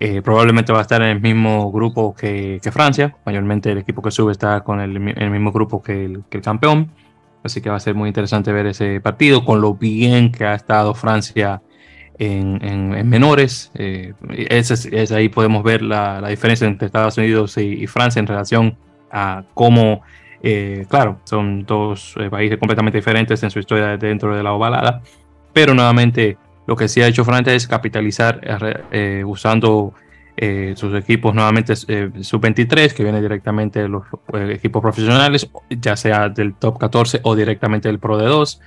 Eh, 0.00 0.22
probablemente 0.22 0.72
va 0.72 0.78
a 0.78 0.82
estar 0.82 1.02
en 1.02 1.08
el 1.08 1.20
mismo 1.20 1.72
grupo 1.72 2.14
que, 2.14 2.60
que, 2.62 2.70
Francia. 2.70 3.16
Mayormente 3.26 3.72
el 3.72 3.78
equipo 3.78 4.00
que 4.00 4.12
sube 4.12 4.30
está 4.30 4.60
con 4.60 4.80
el, 4.80 4.96
el 5.16 5.30
mismo 5.30 5.50
grupo 5.50 5.82
que 5.82 6.04
el, 6.04 6.22
que 6.30 6.38
el, 6.38 6.42
campeón. 6.42 6.92
Así 7.42 7.60
que 7.60 7.68
va 7.68 7.76
a 7.76 7.80
ser 7.80 7.94
muy 7.94 8.08
interesante 8.08 8.52
ver 8.52 8.66
ese 8.66 9.00
partido 9.00 9.44
con 9.44 9.60
lo 9.60 9.74
bien 9.74 10.30
que 10.30 10.44
ha 10.44 10.54
estado 10.54 10.94
Francia 10.94 11.62
en, 12.18 12.64
en, 12.64 12.94
en 12.94 13.08
menores. 13.08 13.70
Eh, 13.74 14.12
ahí 15.14 15.28
podemos 15.28 15.62
ver 15.62 15.82
la, 15.82 16.20
la, 16.20 16.28
diferencia 16.28 16.66
entre 16.66 16.86
Estados 16.86 17.16
Unidos 17.18 17.56
y, 17.58 17.82
y, 17.82 17.86
Francia 17.86 18.20
en 18.20 18.26
relación 18.26 18.76
a 19.10 19.44
cómo, 19.54 20.02
eh, 20.42 20.86
claro, 20.88 21.20
son 21.24 21.64
dos 21.64 22.14
eh, 22.18 22.28
países 22.30 22.58
completamente 22.58 22.98
diferentes 22.98 23.42
en 23.42 23.50
su 23.50 23.58
historia 23.58 23.96
dentro 23.96 24.36
de 24.36 24.42
la 24.42 24.52
ovalada. 24.52 25.00
Pero 25.52 25.74
nuevamente 25.74 26.36
lo 26.68 26.76
que 26.76 26.86
sí 26.86 27.00
ha 27.00 27.06
hecho 27.06 27.24
Francia 27.24 27.54
es 27.54 27.66
capitalizar 27.66 28.40
eh, 28.92 29.24
usando 29.26 29.94
eh, 30.36 30.74
sus 30.76 30.94
equipos 30.94 31.34
nuevamente 31.34 31.72
eh, 31.88 32.10
sub-23, 32.20 32.92
que 32.92 33.02
viene 33.02 33.22
directamente 33.22 33.80
de 33.80 33.88
los 33.88 34.02
eh, 34.34 34.52
equipos 34.54 34.82
profesionales, 34.82 35.48
ya 35.70 35.96
sea 35.96 36.28
del 36.28 36.54
top 36.56 36.78
14 36.78 37.20
o 37.22 37.34
directamente 37.34 37.88
del 37.88 37.98
Pro 37.98 38.18
de 38.18 38.26
2. 38.26 38.60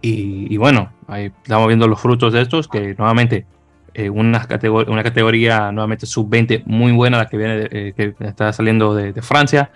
Y, 0.00 0.56
bueno, 0.58 0.92
ahí 1.08 1.32
estamos 1.42 1.66
viendo 1.66 1.88
los 1.88 2.00
frutos 2.00 2.32
de 2.32 2.40
estos, 2.40 2.68
que 2.68 2.94
nuevamente 2.96 3.46
eh, 3.94 4.08
una, 4.08 4.46
categor 4.46 4.88
una, 4.88 5.02
categoría 5.02 5.72
nuevamente 5.72 6.06
sub-20 6.06 6.62
muy 6.66 6.92
buena, 6.92 7.18
la 7.18 7.26
que 7.26 7.36
viene 7.36 7.56
de, 7.56 7.92
que 7.94 8.14
está 8.20 8.52
saliendo 8.52 8.94
de 8.94 9.20
Francia. 9.22 9.72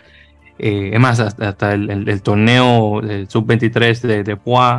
Eh, 0.58 0.90
es 0.92 1.00
más, 1.00 1.18
hasta, 1.18 1.48
hasta 1.48 1.72
el, 1.72 1.90
el, 1.90 2.08
el, 2.08 2.22
torneo 2.22 3.00
sub-23 3.26 4.00
de, 4.02 4.22
de 4.22 4.38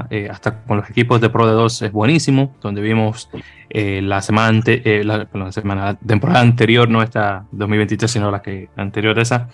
eh, 0.09 0.29
hasta 0.31 0.63
con 0.63 0.77
los 0.77 0.89
equipos 0.89 1.19
de 1.19 1.29
Pro 1.29 1.45
de 1.45 1.53
2 1.53 1.81
es 1.81 1.91
buenísimo, 1.91 2.55
donde 2.61 2.81
vimos 2.81 3.29
eh, 3.69 4.01
la, 4.01 4.21
semana 4.21 4.47
ante, 4.47 4.81
eh, 4.85 5.03
la, 5.03 5.27
la, 5.33 5.51
semana, 5.51 5.85
la 5.85 5.95
temporada 5.95 6.39
anterior, 6.39 6.88
no 6.88 7.01
esta 7.01 7.45
2023, 7.51 8.09
sino 8.09 8.31
la 8.31 8.41
que 8.41 8.69
anterior 8.77 9.19
a 9.19 9.21
esa, 9.21 9.49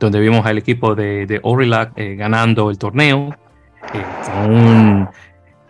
donde 0.00 0.18
vimos 0.18 0.46
al 0.46 0.56
equipo 0.56 0.94
de, 0.94 1.26
de 1.26 1.40
Aurillac 1.44 1.92
eh, 1.96 2.16
ganando 2.16 2.70
el 2.70 2.78
torneo 2.78 3.36
con 4.24 4.50
un 4.50 5.08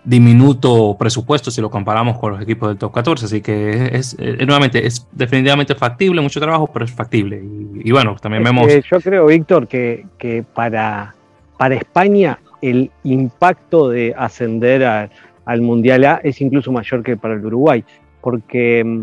diminuto 0.06 0.96
presupuesto 0.96 1.50
si 1.50 1.60
lo 1.60 1.68
comparamos 1.68 2.18
con 2.18 2.32
los 2.32 2.40
equipos 2.40 2.68
del 2.68 2.78
top 2.78 2.92
14. 2.94 3.26
Así 3.26 3.42
que 3.42 3.70
es, 3.92 4.14
es, 4.14 4.16
es 4.18 4.46
nuevamente, 4.46 4.86
es 4.86 5.06
definitivamente 5.12 5.74
factible, 5.74 6.22
mucho 6.22 6.40
trabajo, 6.40 6.70
pero 6.72 6.84
es 6.84 6.92
factible. 6.92 7.42
Y, 7.42 7.88
y 7.88 7.92
bueno, 7.92 8.16
también 8.20 8.42
vemos. 8.42 8.68
Eh, 8.68 8.82
yo 8.88 9.00
creo, 9.00 9.26
Víctor, 9.26 9.66
que, 9.66 10.06
que 10.16 10.44
para, 10.54 11.14
para 11.58 11.74
España 11.74 12.38
el 12.62 12.90
impacto 13.04 13.90
de 13.90 14.14
ascender 14.16 14.84
a, 14.84 15.10
al 15.44 15.60
Mundial 15.60 16.04
A 16.04 16.20
es 16.22 16.40
incluso 16.40 16.72
mayor 16.72 17.02
que 17.02 17.16
para 17.16 17.34
el 17.34 17.44
Uruguay, 17.44 17.84
porque 18.20 18.82
mm, 18.84 19.02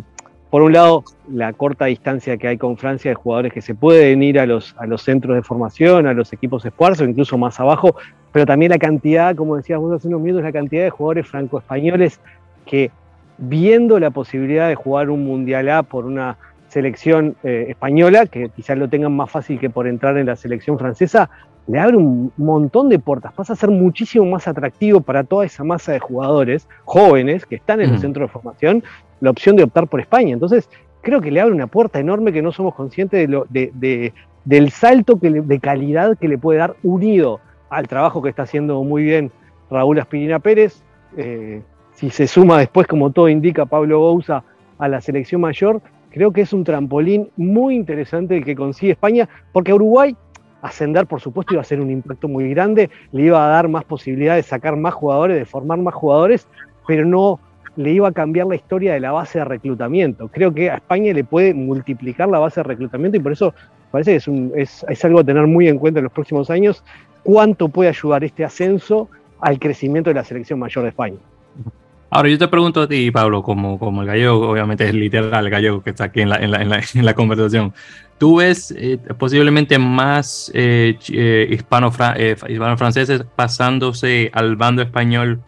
por 0.50 0.62
un 0.62 0.72
lado, 0.72 1.04
la 1.32 1.52
corta 1.52 1.86
distancia 1.86 2.38
que 2.38 2.48
hay 2.48 2.58
con 2.60 2.78
Francia 2.78 3.10
de 3.10 3.16
jugadores 3.16 3.52
que 3.52 3.62
se 3.62 3.74
pueden 3.74 4.22
ir 4.22 4.40
a 4.40 4.46
los, 4.46 4.76
a 4.78 4.86
los 4.86 5.02
centros 5.02 5.36
de 5.36 5.42
formación, 5.42 6.06
a 6.06 6.14
los 6.14 6.32
equipos 6.32 6.64
esfuerzos, 6.64 7.10
incluso 7.10 7.40
más 7.40 7.60
abajo, 7.60 7.96
pero 8.34 8.46
también 8.46 8.72
la 8.72 8.80
cantidad, 8.80 9.36
como 9.36 9.56
decías 9.56 9.80
vos 9.80 9.94
hace 9.94 10.10
unos 10.10 10.20
minutos, 10.20 10.44
la 10.44 10.52
cantidad 10.52 10.84
de 10.84 10.90
jugadores 10.90 11.28
franco-españoles 11.28 12.20
que 12.66 12.92
viendo 13.38 14.00
la 14.00 14.10
posibilidad 14.10 14.68
de 14.68 14.76
jugar 14.76 15.10
un 15.10 15.24
Mundial 15.24 15.70
A 15.70 15.84
por 15.84 16.06
una 16.06 16.38
selección 16.68 17.36
eh, 17.44 17.68
española, 17.70 18.26
que 18.26 18.50
quizás 18.50 18.78
lo 18.78 18.90
tengan 18.90 19.16
más 19.16 19.30
fácil 19.30 19.60
que 19.60 19.70
por 19.70 19.88
entrar 19.88 20.18
en 20.18 20.26
la 20.26 20.36
selección 20.36 20.80
francesa, 20.80 21.30
le 21.68 21.80
abre 21.80 21.96
un 21.96 22.32
montón 22.36 22.90
de 22.90 22.98
puertas, 22.98 23.32
pasa 23.34 23.54
a 23.54 23.56
ser 23.56 23.70
muchísimo 23.70 24.26
más 24.26 24.48
atractivo 24.48 25.00
para 25.00 25.24
toda 25.24 25.46
esa 25.46 25.64
masa 25.64 25.92
de 25.92 26.00
jugadores 26.00 26.68
jóvenes 26.86 27.46
que 27.46 27.56
están 27.56 27.82
en 27.82 27.92
mm. 27.92 27.94
el 27.94 28.00
centro 28.00 28.24
de 28.24 28.30
formación 28.30 28.84
la 29.22 29.30
opción 29.30 29.56
de 29.56 29.64
optar 29.64 29.88
por 29.88 30.02
España. 30.02 30.34
Entonces, 30.34 30.68
creo 31.02 31.22
que 31.22 31.32
le 31.32 31.40
abre 31.40 31.54
una 31.54 31.68
puerta 31.68 32.00
enorme 32.00 32.34
que 32.34 32.42
no 32.42 32.52
somos 32.52 32.74
conscientes 32.74 33.22
de 33.22 33.28
lo, 33.28 33.46
de, 33.50 33.72
de, 33.76 34.12
del 34.44 34.72
salto 34.72 35.20
que 35.20 35.30
le, 35.30 35.42
de 35.42 35.60
calidad 35.60 36.18
que 36.18 36.28
le 36.28 36.40
puede 36.40 36.60
dar 36.60 36.76
unido 36.82 37.40
al 37.74 37.88
trabajo 37.88 38.22
que 38.22 38.30
está 38.30 38.44
haciendo 38.44 38.84
muy 38.84 39.04
bien 39.04 39.32
Raúl 39.70 40.00
Aspirina 40.00 40.40
Pérez. 40.40 40.84
Eh, 41.18 41.62
si 41.94 42.10
se 42.10 42.28
suma 42.28 42.60
después, 42.60 42.88
como 42.88 43.12
todo 43.12 43.30
indica, 43.30 43.66
Pablo 43.66 44.00
Bouza 44.00 44.44
a 44.78 44.88
la 44.88 45.02
selección 45.02 45.42
mayor, 45.42 45.82
creo 46.12 46.32
que 46.32 46.42
es 46.42 46.54
un 46.54 46.64
trampolín 46.64 47.30
muy 47.38 47.76
interesante 47.76 48.38
el 48.38 48.46
que 48.46 48.56
consigue 48.56 48.94
España, 48.94 49.28
porque 49.52 49.72
a 49.72 49.76
Uruguay 49.76 50.16
ascender, 50.62 51.06
por 51.08 51.20
supuesto, 51.20 51.54
iba 51.54 51.62
a 51.62 51.66
ser 51.66 51.82
un 51.82 51.92
impacto 51.92 52.28
muy 52.28 52.50
grande, 52.50 52.90
le 53.12 53.24
iba 53.24 53.46
a 53.46 53.50
dar 53.50 53.68
más 53.68 53.84
posibilidades 53.84 54.46
de 54.46 54.50
sacar 54.50 54.78
más 54.78 54.94
jugadores, 54.94 55.38
de 55.38 55.46
formar 55.46 55.80
más 55.80 55.94
jugadores, 55.94 56.48
pero 56.88 57.06
no 57.06 57.40
le 57.76 57.92
iba 57.92 58.08
a 58.08 58.12
cambiar 58.12 58.48
la 58.48 58.56
historia 58.56 58.94
de 58.94 59.00
la 59.00 59.12
base 59.12 59.40
de 59.40 59.46
reclutamiento. 59.46 60.30
Creo 60.30 60.54
que 60.54 60.70
a 60.70 60.76
España 60.76 61.12
le 61.12 61.24
puede 61.24 61.54
multiplicar 61.54 62.30
la 62.30 62.40
base 62.40 62.62
de 62.62 62.64
reclutamiento 62.64 63.18
y 63.18 63.20
por 63.20 63.32
eso 63.32 63.54
parece 63.92 64.20
que 64.20 64.62
es, 64.62 64.86
es 64.88 65.06
algo 65.06 65.20
a 65.20 65.24
tener 65.24 65.48
muy 65.48 65.68
en 65.68 65.78
cuenta 65.78 66.00
en 66.00 66.06
los 66.06 66.14
próximos 66.14 66.50
años, 66.50 66.84
cuánto 67.24 67.70
puede 67.70 67.90
ayudar 67.90 68.24
este 68.24 68.44
ascenso 68.46 69.10
al 69.40 69.60
crecimiento 69.60 70.10
de 70.10 70.16
la 70.16 70.24
selección 70.24 70.60
mayor 70.60 70.84
de 70.84 70.90
España. 70.90 71.18
Ahora, 72.10 72.30
yo 72.30 72.38
te 72.38 72.48
pregunto 72.48 72.82
a 72.82 72.88
ti, 72.88 73.10
Pablo, 73.10 73.42
como, 73.42 73.80
como 73.80 74.02
el 74.02 74.08
gallego, 74.08 74.48
obviamente 74.48 74.88
es 74.88 74.94
literal 74.94 75.46
el 75.46 75.50
gallego 75.50 75.82
que 75.82 75.90
está 75.90 76.06
aquí 76.06 76.22
en 76.22 76.30
la, 76.30 76.36
en 76.36 76.52
la, 76.52 76.62
en 76.62 77.06
la, 77.06 77.14
conversación. 77.16 77.74
¿Tú 78.20 78.36
ves 78.38 78.72
eh, 78.78 79.00
posiblemente 79.18 79.80
más 79.80 80.52
eh, 80.54 80.96
eh, 81.10 81.48
hispano-franceses 81.50 83.24
pasándose 83.36 84.30
al 84.32 84.56
bando 84.56 84.84
español 84.84 85.42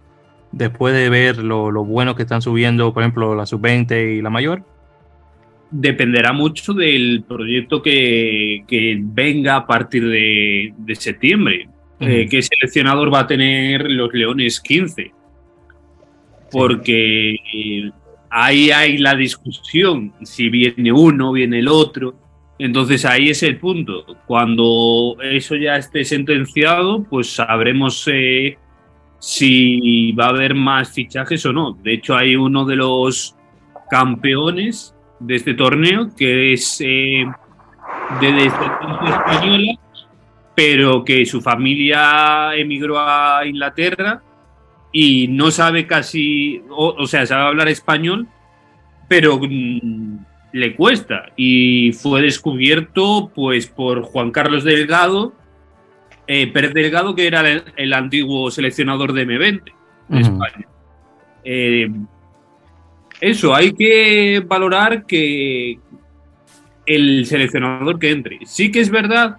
después 0.52 0.96
de 0.96 1.10
ver 1.10 1.38
lo, 1.38 1.70
lo, 1.70 1.86
bueno 1.86 2.16
que 2.16 2.24
están 2.24 2.42
subiendo, 2.42 2.94
por 2.94 3.04
ejemplo, 3.04 3.36
la 3.36 3.46
sub-20 3.46 4.18
y 4.18 4.22
la 4.24 4.32
mayor? 4.32 4.64
Dependerá 5.72 6.32
mucho 6.32 6.74
del 6.74 7.24
proyecto 7.28 7.82
que, 7.82 8.64
que 8.68 8.98
venga 9.02 9.58
a 9.58 9.68
partir 9.68 10.08
de, 10.08 10.74
de 10.78 10.96
septiembre. 10.96 11.68
Uh 12.00 12.06
-huh. 12.06 12.30
¿Qué 12.30 12.42
seleccionador 12.42 13.14
va 13.14 13.22
a 13.22 13.28
tener 13.28 13.90
los 13.90 14.14
Leones 14.14 14.60
15? 14.60 15.12
porque 16.56 17.36
ahí 18.30 18.72
hay 18.72 18.98
la 18.98 19.14
discusión, 19.14 20.14
si 20.24 20.50
viene 20.50 20.90
uno, 20.90 21.34
viene 21.34 21.60
el 21.60 21.68
otro. 21.68 22.16
Entonces 22.58 23.04
ahí 23.04 23.30
es 23.30 23.44
el 23.44 23.58
punto. 23.58 24.06
Cuando 24.26 25.18
eso 25.22 25.58
ya 25.58 25.76
esté 25.76 26.06
sentenciado, 26.06 27.04
pues 27.04 27.32
sabremos 27.32 28.10
eh, 28.10 28.58
si 29.20 30.14
va 30.14 30.28
a 30.28 30.30
haber 30.30 30.56
más 30.56 30.94
fichajes 30.94 31.46
o 31.46 31.52
no. 31.52 31.74
De 31.74 31.96
hecho, 31.96 32.16
hay 32.16 32.38
uno 32.38 32.64
de 32.64 32.78
los 32.78 33.36
campeones 33.90 34.95
de 35.20 35.36
este 35.36 35.54
torneo 35.54 36.10
que 36.16 36.54
es 36.54 36.82
eh, 36.82 37.26
de 38.22 38.32
descendencia 38.32 39.10
española, 39.10 39.74
pero 40.56 41.04
que 41.04 41.26
su 41.26 41.42
familia 41.42 42.56
emigró 42.56 43.00
a 43.00 43.46
Inglaterra 43.46 44.22
y 44.92 45.28
no 45.28 45.52
sabe 45.52 45.88
casi, 45.88 46.62
o, 46.70 46.96
o, 46.98 47.08
sea, 47.08 47.26
sabe 47.26 47.44
hablar 47.44 47.68
español, 47.68 48.28
pero 49.10 49.40
mmm, 49.42 50.18
le 50.54 50.76
cuesta. 50.76 51.32
Y 51.36 51.92
fue 51.92 52.22
descubierto 52.22 53.30
pues 53.36 53.68
por 53.68 54.04
Juan 54.04 54.32
Carlos 54.32 54.64
Delgado, 54.64 55.34
eh, 56.28 56.48
Pérez 56.48 56.74
Delgado, 56.74 57.14
que 57.14 57.28
era 57.28 57.42
el, 57.42 57.64
el, 57.76 57.94
antiguo 57.94 58.50
seleccionador 58.50 59.14
de 59.14 59.28
M20 59.28 59.64
de 59.64 59.72
uh 59.72 60.16
-huh. 60.16 60.22
España. 60.22 60.68
Eh, 61.44 61.92
eso, 63.22 63.56
hay 63.56 63.74
que 63.74 64.44
valorar 64.46 65.06
que 65.06 65.80
el 66.86 67.26
seleccionador 67.26 68.00
que 68.00 68.12
entre. 68.12 68.40
Sí 68.46 68.72
que 68.72 68.82
es 68.82 68.90
verdad 68.90 69.38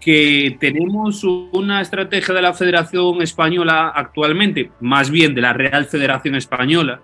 que 0.00 0.56
tenemos 0.60 1.24
una 1.24 1.80
estrategia 1.80 2.34
de 2.34 2.42
la 2.42 2.52
Federación 2.52 3.22
Española 3.22 3.92
actualmente, 3.94 4.70
más 4.80 5.10
bien 5.10 5.34
de 5.34 5.40
la 5.40 5.52
Real 5.52 5.86
Federación 5.86 6.34
Española, 6.34 7.00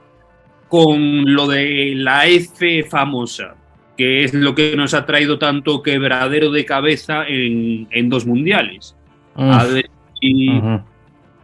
con 0.68 1.32
lo 1.32 1.48
de 1.48 1.94
la 1.96 2.26
F 2.26 2.84
famosa, 2.84 3.56
que 3.96 4.24
es 4.24 4.34
lo 4.34 4.54
que 4.54 4.76
nos 4.76 4.94
ha 4.94 5.04
traído 5.04 5.38
tanto 5.38 5.82
quebradero 5.82 6.50
de 6.50 6.64
cabeza 6.64 7.26
en, 7.26 7.88
en 7.90 8.08
dos 8.08 8.26
mundiales. 8.26 8.96
Uh 9.34 9.42
-huh. 9.42 9.60
A 9.60 9.64
ver 9.64 9.90
si 10.20 10.48
uh 10.48 10.62
-huh. 10.62 10.84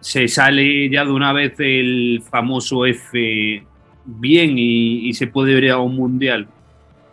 se 0.00 0.28
sale 0.28 0.88
ya 0.88 1.04
de 1.04 1.12
una 1.12 1.32
vez 1.32 1.54
el 1.58 2.22
famoso 2.30 2.86
F 2.86 3.64
bien 4.08 4.58
y, 4.58 5.08
y 5.08 5.14
se 5.14 5.26
puede 5.26 5.54
ver 5.54 5.70
a 5.70 5.78
un 5.78 5.94
mundial. 5.94 6.48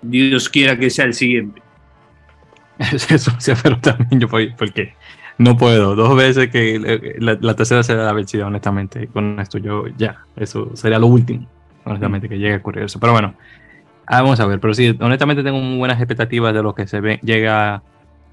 Dios 0.02 0.50
quiera 0.50 0.78
que 0.78 0.90
sea 0.90 1.06
el 1.06 1.14
siguiente. 1.14 1.62
Eso 2.80 3.32
sí, 3.38 3.52
pero 3.62 3.80
también 3.80 4.20
yo 4.20 4.28
porque 4.58 4.94
no 5.38 5.58
puedo. 5.58 5.96
Dos 5.96 6.16
veces 6.16 6.50
que 6.50 7.16
la, 7.20 7.38
la 7.40 7.56
tercera 7.56 7.84
será 7.84 8.06
la 8.06 8.14
vencida, 8.14 8.48
honestamente. 8.48 9.08
Con 9.08 9.40
esto 9.40 9.58
yo 9.58 9.86
ya, 9.98 10.24
eso 10.36 10.72
sería 10.76 11.00
lo 11.00 11.08
último, 11.08 11.48
honestamente, 11.84 12.30
que 12.30 12.38
llegue 12.38 12.56
a 12.56 12.58
ocurrir 12.58 12.84
eso. 12.84 13.00
Pero 13.00 13.14
bueno, 13.14 13.36
ah, 14.08 14.22
vamos 14.22 14.40
a 14.40 14.46
ver. 14.46 14.60
Pero 14.60 14.74
sí, 14.74 14.96
honestamente 15.00 15.44
tengo 15.44 15.60
muy 15.60 15.78
buenas 15.78 16.00
expectativas 16.00 16.54
de 16.54 16.64
lo 16.64 16.74
que 16.74 16.88
se 16.88 17.02
ve, 17.02 17.20
llega 17.24 17.84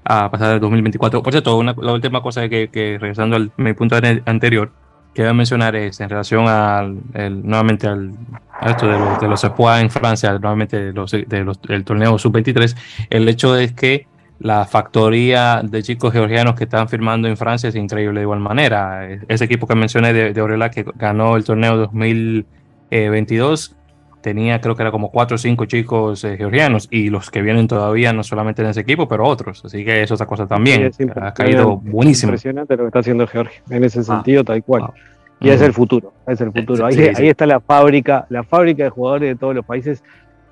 a 0.05 0.31
pasar 0.31 0.55
el 0.55 0.59
2024. 0.59 1.23
Por 1.23 1.33
cierto, 1.33 1.57
una, 1.57 1.75
la 1.81 1.93
última 1.93 2.21
cosa 2.21 2.47
que, 2.49 2.69
que 2.69 2.97
regresando 2.99 3.35
al 3.35 3.51
mi 3.57 3.73
punto 3.73 3.97
anterior, 4.25 4.71
que 5.13 5.21
voy 5.21 5.29
a 5.29 5.33
mencionar 5.33 5.75
es 5.75 5.99
en 5.99 6.09
relación 6.09 6.47
al, 6.47 6.99
nuevamente 7.43 7.87
al, 7.87 8.11
a 8.51 8.71
esto 8.71 8.87
de 8.87 9.27
los, 9.27 9.41
de 9.41 9.81
en 9.81 9.89
Francia, 9.89 10.31
nuevamente 10.39 10.77
de 10.77 10.93
los, 10.93 11.11
de 11.11 11.43
los, 11.43 11.61
del 11.61 11.83
torneo 11.83 12.17
sub-23, 12.17 12.75
el 13.09 13.29
hecho 13.29 13.55
es 13.55 13.73
que 13.73 14.07
la 14.39 14.65
factoría 14.65 15.61
de 15.63 15.83
chicos 15.83 16.11
georgianos 16.11 16.55
que 16.55 16.65
están 16.65 16.89
firmando 16.89 17.27
en 17.27 17.37
Francia 17.37 17.69
es 17.69 17.75
increíble 17.75 18.19
de 18.19 18.23
igual 18.23 18.39
manera. 18.39 19.07
Ese 19.27 19.45
equipo 19.45 19.67
que 19.67 19.75
mencioné 19.75 20.11
de, 20.13 20.33
de 20.33 20.41
Orela 20.41 20.69
que 20.69 20.85
ganó 20.95 21.37
el 21.37 21.43
torneo 21.43 21.77
2022 21.77 23.75
tenía 24.23 24.59
creo 24.59 24.75
que 24.75 24.81
era 24.81 24.91
como 24.91 25.11
cuatro 25.11 25.35
o 25.35 25.37
cinco 25.37 25.65
chicos 25.65 26.23
eh, 26.23 26.37
georgianos 26.37 26.87
y 26.89 27.09
los 27.09 27.29
que 27.29 27.43
vienen 27.43 27.67
todavía 27.67 28.11
no 28.13 28.23
solamente 28.23 28.63
en 28.63 28.69
ese 28.69 28.79
equipo 28.81 29.07
pero 29.07 29.25
otros. 29.27 29.63
Así 29.63 29.85
que 29.85 30.01
es 30.01 30.11
otra 30.11 30.25
cosa 30.25 30.47
también. 30.47 30.91
Sí, 30.91 31.05
ha 31.15 31.33
caído 31.33 31.77
buenísimo. 31.77 32.31
impresionante 32.31 32.75
lo 32.75 32.83
que 32.83 32.87
está 32.87 32.99
haciendo 32.99 33.27
Georgia 33.27 33.61
en 33.69 33.83
ese 33.83 34.03
sentido 34.03 34.41
ah, 34.41 34.45
tal 34.45 34.63
cual. 34.63 34.83
Ah, 34.85 34.93
y 35.39 35.49
es 35.49 35.61
el 35.61 35.73
futuro 35.73 36.13
es 36.25 36.41
el 36.41 36.51
futuro. 36.51 36.85
Ahí, 36.85 36.93
sí, 36.93 37.03
ahí 37.15 37.27
está 37.27 37.45
la 37.45 37.59
fábrica 37.59 38.25
la 38.29 38.43
fábrica 38.43 38.85
de 38.85 38.89
jugadores 38.89 39.29
de 39.29 39.35
todos 39.35 39.53
los 39.53 39.65
países 39.65 40.03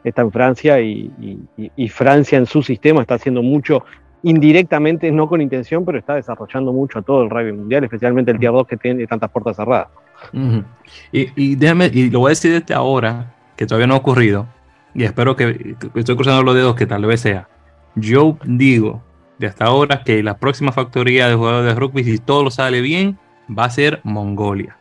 está 0.04 0.22
en 0.22 0.32
Francia 0.32 0.80
y, 0.80 1.12
y, 1.58 1.72
y, 1.76 1.88
Francia 1.90 2.38
en 2.38 2.46
su 2.46 2.64
sistema 2.64 3.02
está 3.02 3.16
haciendo 3.16 3.44
mucho 3.44 3.84
indirectamente, 4.24 5.12
no 5.12 5.28
con 5.28 5.42
intención, 5.42 5.84
pero 5.86 5.98
está 5.98 6.16
desarrollando 6.16 6.72
mucho 6.74 7.00
a 7.00 7.02
todo 7.02 7.24
el 7.24 7.30
rugby 7.30 7.54
mundial, 7.54 7.84
especialmente 7.84 8.32
el 8.32 8.40
Tier 8.40 8.52
2 8.52 8.68
que 8.68 8.78
tiene 8.78 9.08
tantas 9.08 9.30
puertas 9.32 9.56
cerradas. 9.56 9.88
Uh 10.34 10.38
-huh. 10.38 10.64
y, 11.12 11.28
y, 11.36 11.56
déjame, 11.56 11.90
y 11.92 12.10
lo 12.10 12.20
voy 12.20 12.30
a 12.30 12.32
decir 12.32 12.52
desde 12.52 12.74
ahora, 12.74 13.34
que 13.62 13.68
todavía 13.68 13.86
no 13.86 13.94
ha 13.94 13.98
ocurrido, 13.98 14.48
y 14.96 15.04
espero 15.04 15.36
que, 15.36 15.76
que 15.94 16.00
estoy 16.00 16.16
cruzando 16.16 16.42
los 16.42 16.56
dedos 16.56 16.76
que 16.76 16.88
tal 16.88 17.06
vez 17.06 17.22
sea. 17.22 17.48
Yo 17.94 18.40
digo 18.44 19.04
de 19.38 19.46
hasta 19.46 19.66
ahora 19.66 20.04
que 20.04 20.24
la 20.24 20.38
próxima 20.38 20.72
factoría 20.72 21.28
de 21.28 21.36
jugadores 21.36 21.72
de 21.72 21.80
rugby, 21.80 22.04
si 22.04 22.18
todo 22.18 22.44
lo 22.44 22.50
sale 22.50 22.82
bien, 22.82 23.20
va 23.48 23.66
a 23.66 23.70
ser 23.70 24.00
Mongolia. 24.02 24.76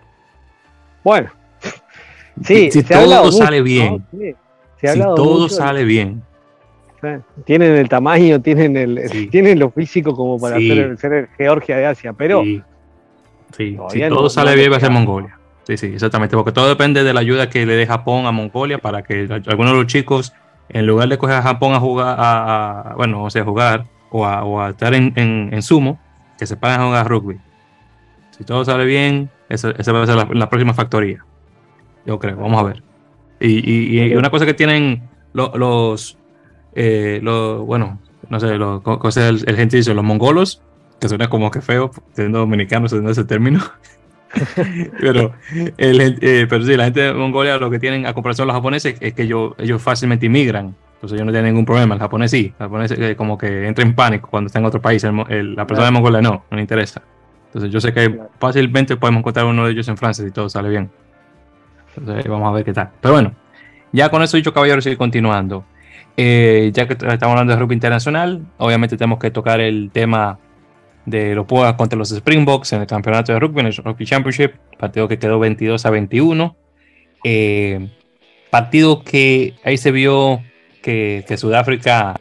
Bueno, 1.05 1.29
sí, 2.43 2.71
si, 2.71 2.83
todo 2.83 3.31
sale 3.31 3.61
bien. 3.61 4.07
¿no? 4.11 4.19
Sí 4.19 4.35
si 4.81 4.99
todo 4.99 5.49
sale 5.51 5.85
bien. 5.85 6.23
Tienen 7.45 7.77
el 7.77 7.89
tamaño, 7.89 8.41
tienen 8.41 8.77
el 8.79 9.09
sí. 9.11 9.27
tienen 9.31 9.59
lo 9.59 9.71
físico 9.71 10.15
como 10.15 10.39
para 10.39 10.57
sí. 10.57 10.69
ser, 10.69 10.97
ser, 10.97 11.29
Georgia 11.37 11.77
de 11.77 11.87
Asia, 11.87 12.13
pero 12.15 12.43
sí. 12.43 12.63
si 13.57 13.77
todo 13.77 14.23
no, 14.23 14.29
sale 14.31 14.53
no 14.53 14.57
bien 14.57 14.73
va 14.73 14.77
a 14.77 14.81
ser 14.81 14.91
Mongolia. 14.91 15.40
Sí, 15.71 15.77
sí, 15.77 15.87
exactamente, 15.87 16.37
porque 16.37 16.51
todo 16.51 16.69
depende 16.69 17.05
de 17.05 17.15
la 17.15 17.21
ayuda 17.21 17.49
que 17.49 17.65
le 17.65 17.75
dé 17.75 17.87
Japón 17.87 18.27
a 18.27 18.33
Mongolia 18.33 18.79
para 18.79 19.05
que 19.05 19.29
algunos 19.47 19.71
de 19.71 19.79
los 19.79 19.87
chicos, 19.87 20.33
en 20.69 20.85
lugar 20.85 21.09
de 21.09 21.17
coger 21.17 21.37
a 21.37 21.43
Japón 21.43 21.75
a 21.75 21.79
jugar, 21.79 22.17
a, 22.19 22.81
a 22.91 22.95
bueno, 22.97 23.23
o 23.23 23.31
sea, 23.31 23.45
jugar 23.45 23.87
o 24.11 24.27
a, 24.27 24.43
o 24.43 24.61
a 24.61 24.71
estar 24.71 24.93
en, 24.95 25.13
en, 25.15 25.51
en, 25.53 25.63
sumo, 25.63 26.01
que 26.37 26.45
se 26.45 26.57
pagan 26.57 26.81
a 26.81 26.87
jugar 26.87 27.09
rugby. 27.09 27.39
Si 28.37 28.43
todo 28.43 28.65
sale 28.65 28.85
bien, 28.85 29.31
esa, 29.49 29.71
esa 29.71 29.93
va 29.93 30.03
a 30.03 30.07
ser 30.07 30.17
la, 30.17 30.27
la 30.33 30.49
próxima 30.49 30.75
factoría. 30.75 31.25
Yo 32.05 32.19
creo, 32.19 32.37
vamos 32.37 32.59
a 32.59 32.65
ver. 32.65 32.83
Y, 33.39 33.61
y, 33.61 34.11
y, 34.11 34.17
una 34.17 34.31
cosa 34.31 34.47
que 34.47 34.55
tienen 34.55 35.09
los, 35.35 35.55
los, 35.55 36.19
eh, 36.75 37.21
los 37.23 37.65
bueno, 37.65 38.01
no 38.29 38.41
sé, 38.41 38.57
los, 38.57 38.83
el, 39.17 39.45
el 39.47 39.55
gentilicio, 39.57 39.95
los 39.95 40.03
mongolos, 40.03 40.63
que 41.01 41.09
suena 41.09 41.31
como 41.31 41.49
que 41.53 41.61
feo, 41.61 41.93
siendo 42.13 42.41
dominicanos, 42.41 42.91
siendo 42.91 43.09
ese 43.13 43.23
término. 43.23 43.61
pero, 45.01 45.33
el, 45.77 46.19
eh, 46.21 46.47
pero 46.49 46.65
sí, 46.65 46.77
la 46.77 46.85
gente 46.85 47.01
de 47.01 47.13
Mongolia 47.13 47.59
lo 47.59 47.71
que 47.71 47.79
tienen 47.79 48.07
a 48.07 48.15
comparación 48.15 48.47
de 48.47 48.53
los 48.53 48.57
japoneses 48.57 48.97
es 49.01 49.13
que 49.15 49.23
ellos, 49.23 49.55
ellos 49.59 49.83
fácilmente 49.83 50.27
inmigran. 50.27 50.75
Entonces 50.95 51.17
ellos 51.17 51.27
no 51.27 51.33
tienen 51.33 51.53
ningún 51.53 51.65
problema. 51.65 51.95
El 51.95 52.01
japonés 52.01 52.31
sí. 52.31 52.53
El 52.59 52.65
japonés 52.67 52.91
eh, 52.93 53.17
como 53.17 53.39
que 53.39 53.67
entra 53.67 53.85
en 53.85 53.95
pánico 53.95 54.29
cuando 54.31 54.49
está 54.49 54.59
en 54.59 54.67
otro 54.67 54.81
país. 54.81 55.03
El, 55.03 55.25
el, 55.29 55.55
la 55.55 55.67
persona 55.67 55.87
de 55.87 55.93
Mongolia 55.93 56.21
no, 56.21 56.45
no 56.51 56.57
le 56.57 56.61
interesa. 56.61 57.03
Entonces 57.47 57.73
yo 57.73 57.81
sé 57.81 57.93
que 57.93 58.21
fácilmente 58.39 58.97
podemos 58.97 59.21
encontrar 59.21 59.47
uno 59.47 59.67
de 59.67 59.73
ellos 59.73 59.89
en 59.89 59.97
Francia 59.97 60.25
si 60.25 60.31
todo 60.31 60.49
sale 60.49 60.69
bien. 60.69 60.91
Entonces, 61.97 62.31
vamos 62.31 62.49
a 62.49 62.53
ver 62.53 62.65
qué 62.65 62.73
tal. 62.73 62.91
Pero 63.01 63.15
bueno, 63.15 63.33
ya 63.93 64.09
con 64.09 64.23
eso 64.23 64.37
dicho, 64.37 64.55
caballeros, 64.55 64.85
seguir 64.85 64.99
continuando. 64.99 65.65
Eh, 66.17 66.71
ya 66.73 66.87
que 66.87 66.93
estamos 66.93 67.23
hablando 67.23 67.53
de 67.53 67.59
rugby 67.59 67.75
internacional, 67.75 68.43
obviamente 68.59 68.97
tenemos 68.97 69.19
que 69.19 69.31
tocar 69.31 69.61
el 69.61 69.91
tema 69.93 70.39
de 71.07 71.35
los 71.35 71.47
Pumas 71.47 71.75
contra 71.75 71.99
los 71.99 72.11
Springboks 72.11 72.73
en 72.73 72.83
el 72.83 72.87
campeonato 72.87 73.33
de 73.33 73.41
rugby, 73.41 73.61
en 73.61 73.67
el 73.67 73.77
Rugby 73.77 74.05
Championship, 74.05 74.53
partido 74.79 75.09
que 75.09 75.19
quedó 75.19 75.39
22 75.39 75.85
a 75.87 75.91
21. 75.91 76.57
Eh, 77.25 77.89
partido 78.51 79.03
que 79.03 79.55
ahí 79.65 79.77
se 79.77 79.91
vio 79.91 80.43
que, 80.83 81.25
que 81.27 81.37
Sudáfrica 81.37 82.17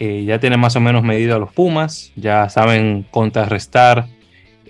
eh, 0.00 0.24
ya 0.24 0.38
tiene 0.38 0.56
más 0.56 0.76
o 0.76 0.80
menos 0.80 1.02
medido 1.02 1.34
a 1.34 1.38
los 1.40 1.52
Pumas, 1.52 2.12
ya 2.14 2.48
saben 2.48 3.04
contrarrestar 3.10 4.06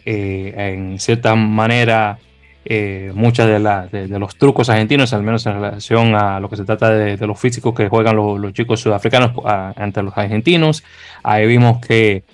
eh, 0.07 0.55
en 0.57 0.99
cierta 0.99 1.35
manera 1.35 2.18
eh, 2.64 3.12
muchas 3.14 3.47
de, 3.47 3.59
las 3.59 3.90
de, 3.90 4.09
los 4.18 4.37
trucos 4.37 4.71
argentinos, 4.71 5.12
al 5.12 5.23
menos 5.23 5.44
en 5.44 5.55
relación 5.55 6.14
a 6.14 6.40
lo 6.40 6.49
que 6.49 6.57
se 6.57 6.64
trata 6.64 6.90
de, 6.90 7.18
de 7.18 7.27
los 7.27 7.38
físicos 7.38 7.75
que 7.75 7.88
juegan 7.88 8.16
los, 8.16 8.40
los 8.40 8.55
chicos 8.55 8.81
sudafricanos 8.81 9.33
ante 9.44 10.03
los 10.03 10.16
argentinos. 10.16 10.83
Ahí 11.23 11.47
vimos 11.47 11.79
que 11.87 12.25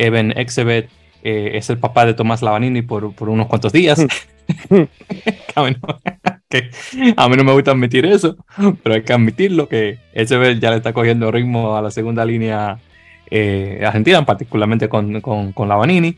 Eben 0.00 0.32
Exebet 0.36 0.88
eh, 1.22 1.52
es 1.54 1.68
el 1.68 1.78
papá 1.78 2.06
de 2.06 2.14
Tomás 2.14 2.40
Lavanini 2.42 2.82
por, 2.82 3.12
por 3.14 3.28
unos 3.28 3.46
cuantos 3.46 3.72
días. 3.72 4.00
a, 5.54 5.62
mí 5.62 5.76
no, 5.82 6.00
que 6.48 6.70
a 7.16 7.28
mí 7.28 7.36
no 7.36 7.44
me 7.44 7.52
gusta 7.52 7.72
admitir 7.72 8.06
eso, 8.06 8.36
pero 8.82 8.94
hay 8.94 9.02
que 9.02 9.12
admitirlo 9.12 9.68
que 9.68 9.98
Exebet 10.14 10.58
ya 10.58 10.70
le 10.70 10.78
está 10.78 10.92
cogiendo 10.92 11.30
ritmo 11.30 11.76
a 11.76 11.82
la 11.82 11.90
segunda 11.90 12.24
línea 12.24 12.78
eh, 13.30 13.82
argentina, 13.84 14.24
particularmente 14.24 14.88
con, 14.88 15.20
con, 15.20 15.52
con 15.52 15.68
Lavanini. 15.68 16.16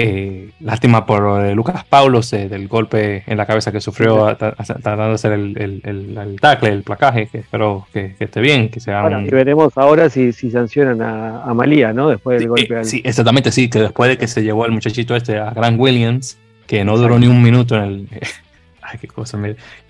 Eh, 0.00 0.50
lástima 0.60 1.04
por 1.04 1.44
eh, 1.44 1.56
Lucas 1.56 1.84
Paulos 1.84 2.32
eh, 2.32 2.48
del 2.48 2.68
golpe 2.68 3.24
en 3.26 3.36
la 3.36 3.46
cabeza 3.46 3.72
que 3.72 3.80
sufrió 3.80 4.36
tratando 4.36 5.08
de 5.08 5.14
hacer 5.14 5.32
el, 5.32 5.58
el, 5.58 5.82
el, 5.84 6.16
el, 6.16 6.40
tackle, 6.40 6.68
el 6.68 6.84
placaje, 6.84 7.26
que 7.26 7.38
espero 7.38 7.84
que, 7.92 8.14
que 8.14 8.26
esté 8.26 8.40
bien, 8.40 8.68
que 8.68 8.78
sea 8.78 9.02
bueno, 9.02 9.18
un... 9.18 9.26
y 9.26 9.30
veremos 9.30 9.76
ahora 9.76 10.08
si, 10.08 10.32
si 10.32 10.52
sancionan 10.52 11.02
a, 11.02 11.42
a, 11.42 11.52
Malía, 11.52 11.92
¿no? 11.92 12.10
Después 12.10 12.36
del 12.36 12.44
sí, 12.44 12.48
golpe. 12.48 12.76
Al... 12.76 12.84
Sí, 12.84 13.02
exactamente, 13.04 13.50
sí, 13.50 13.68
que 13.68 13.80
después 13.80 14.08
de 14.08 14.18
que 14.18 14.28
se 14.28 14.44
llevó 14.44 14.66
el 14.66 14.70
muchachito 14.70 15.16
este 15.16 15.36
a 15.36 15.50
Grant 15.50 15.80
Williams, 15.80 16.38
que 16.68 16.84
no 16.84 16.96
duró 16.96 17.18
ni 17.18 17.26
un 17.26 17.42
minuto 17.42 17.74
en 17.74 17.82
el... 17.82 18.08
Ay, 18.82 18.98
qué 19.00 19.08
cosa. 19.08 19.36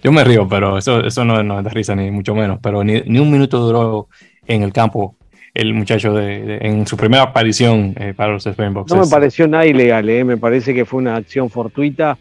Yo 0.03 0.11
me 0.11 0.25
río, 0.25 0.49
pero 0.49 0.79
eso, 0.79 1.05
eso 1.05 1.23
no, 1.23 1.42
no 1.42 1.59
es 1.59 1.64
de 1.64 1.71
risa, 1.71 1.94
ni 1.94 2.11
mucho 2.11 2.35
menos, 2.35 2.61
pero 2.62 2.83
ni, 2.83 3.03
ni 3.03 3.18
un 3.18 3.31
minuto 3.31 3.59
duró 3.59 4.09
en 4.47 4.62
el 4.62 4.73
campo 4.73 5.17
el 5.59 5.75
muchacho 5.75 6.14
de, 6.14 6.40
de, 6.40 6.59
en 6.62 6.87
su 6.87 6.97
primera 6.97 7.25
aparición 7.25 7.92
eh, 7.99 8.14
para 8.16 8.33
los 8.33 8.47
Springboks. 8.47 8.92
No 8.92 9.01
me 9.01 9.09
pareció 9.09 9.49
nada 9.49 9.66
ilegal, 9.66 10.09
eh, 10.09 10.23
me 10.23 10.37
parece 10.37 10.73
que 10.73 10.85
fue 10.85 11.01
una 11.01 11.16
acción 11.16 11.51
fortuita. 11.51 12.16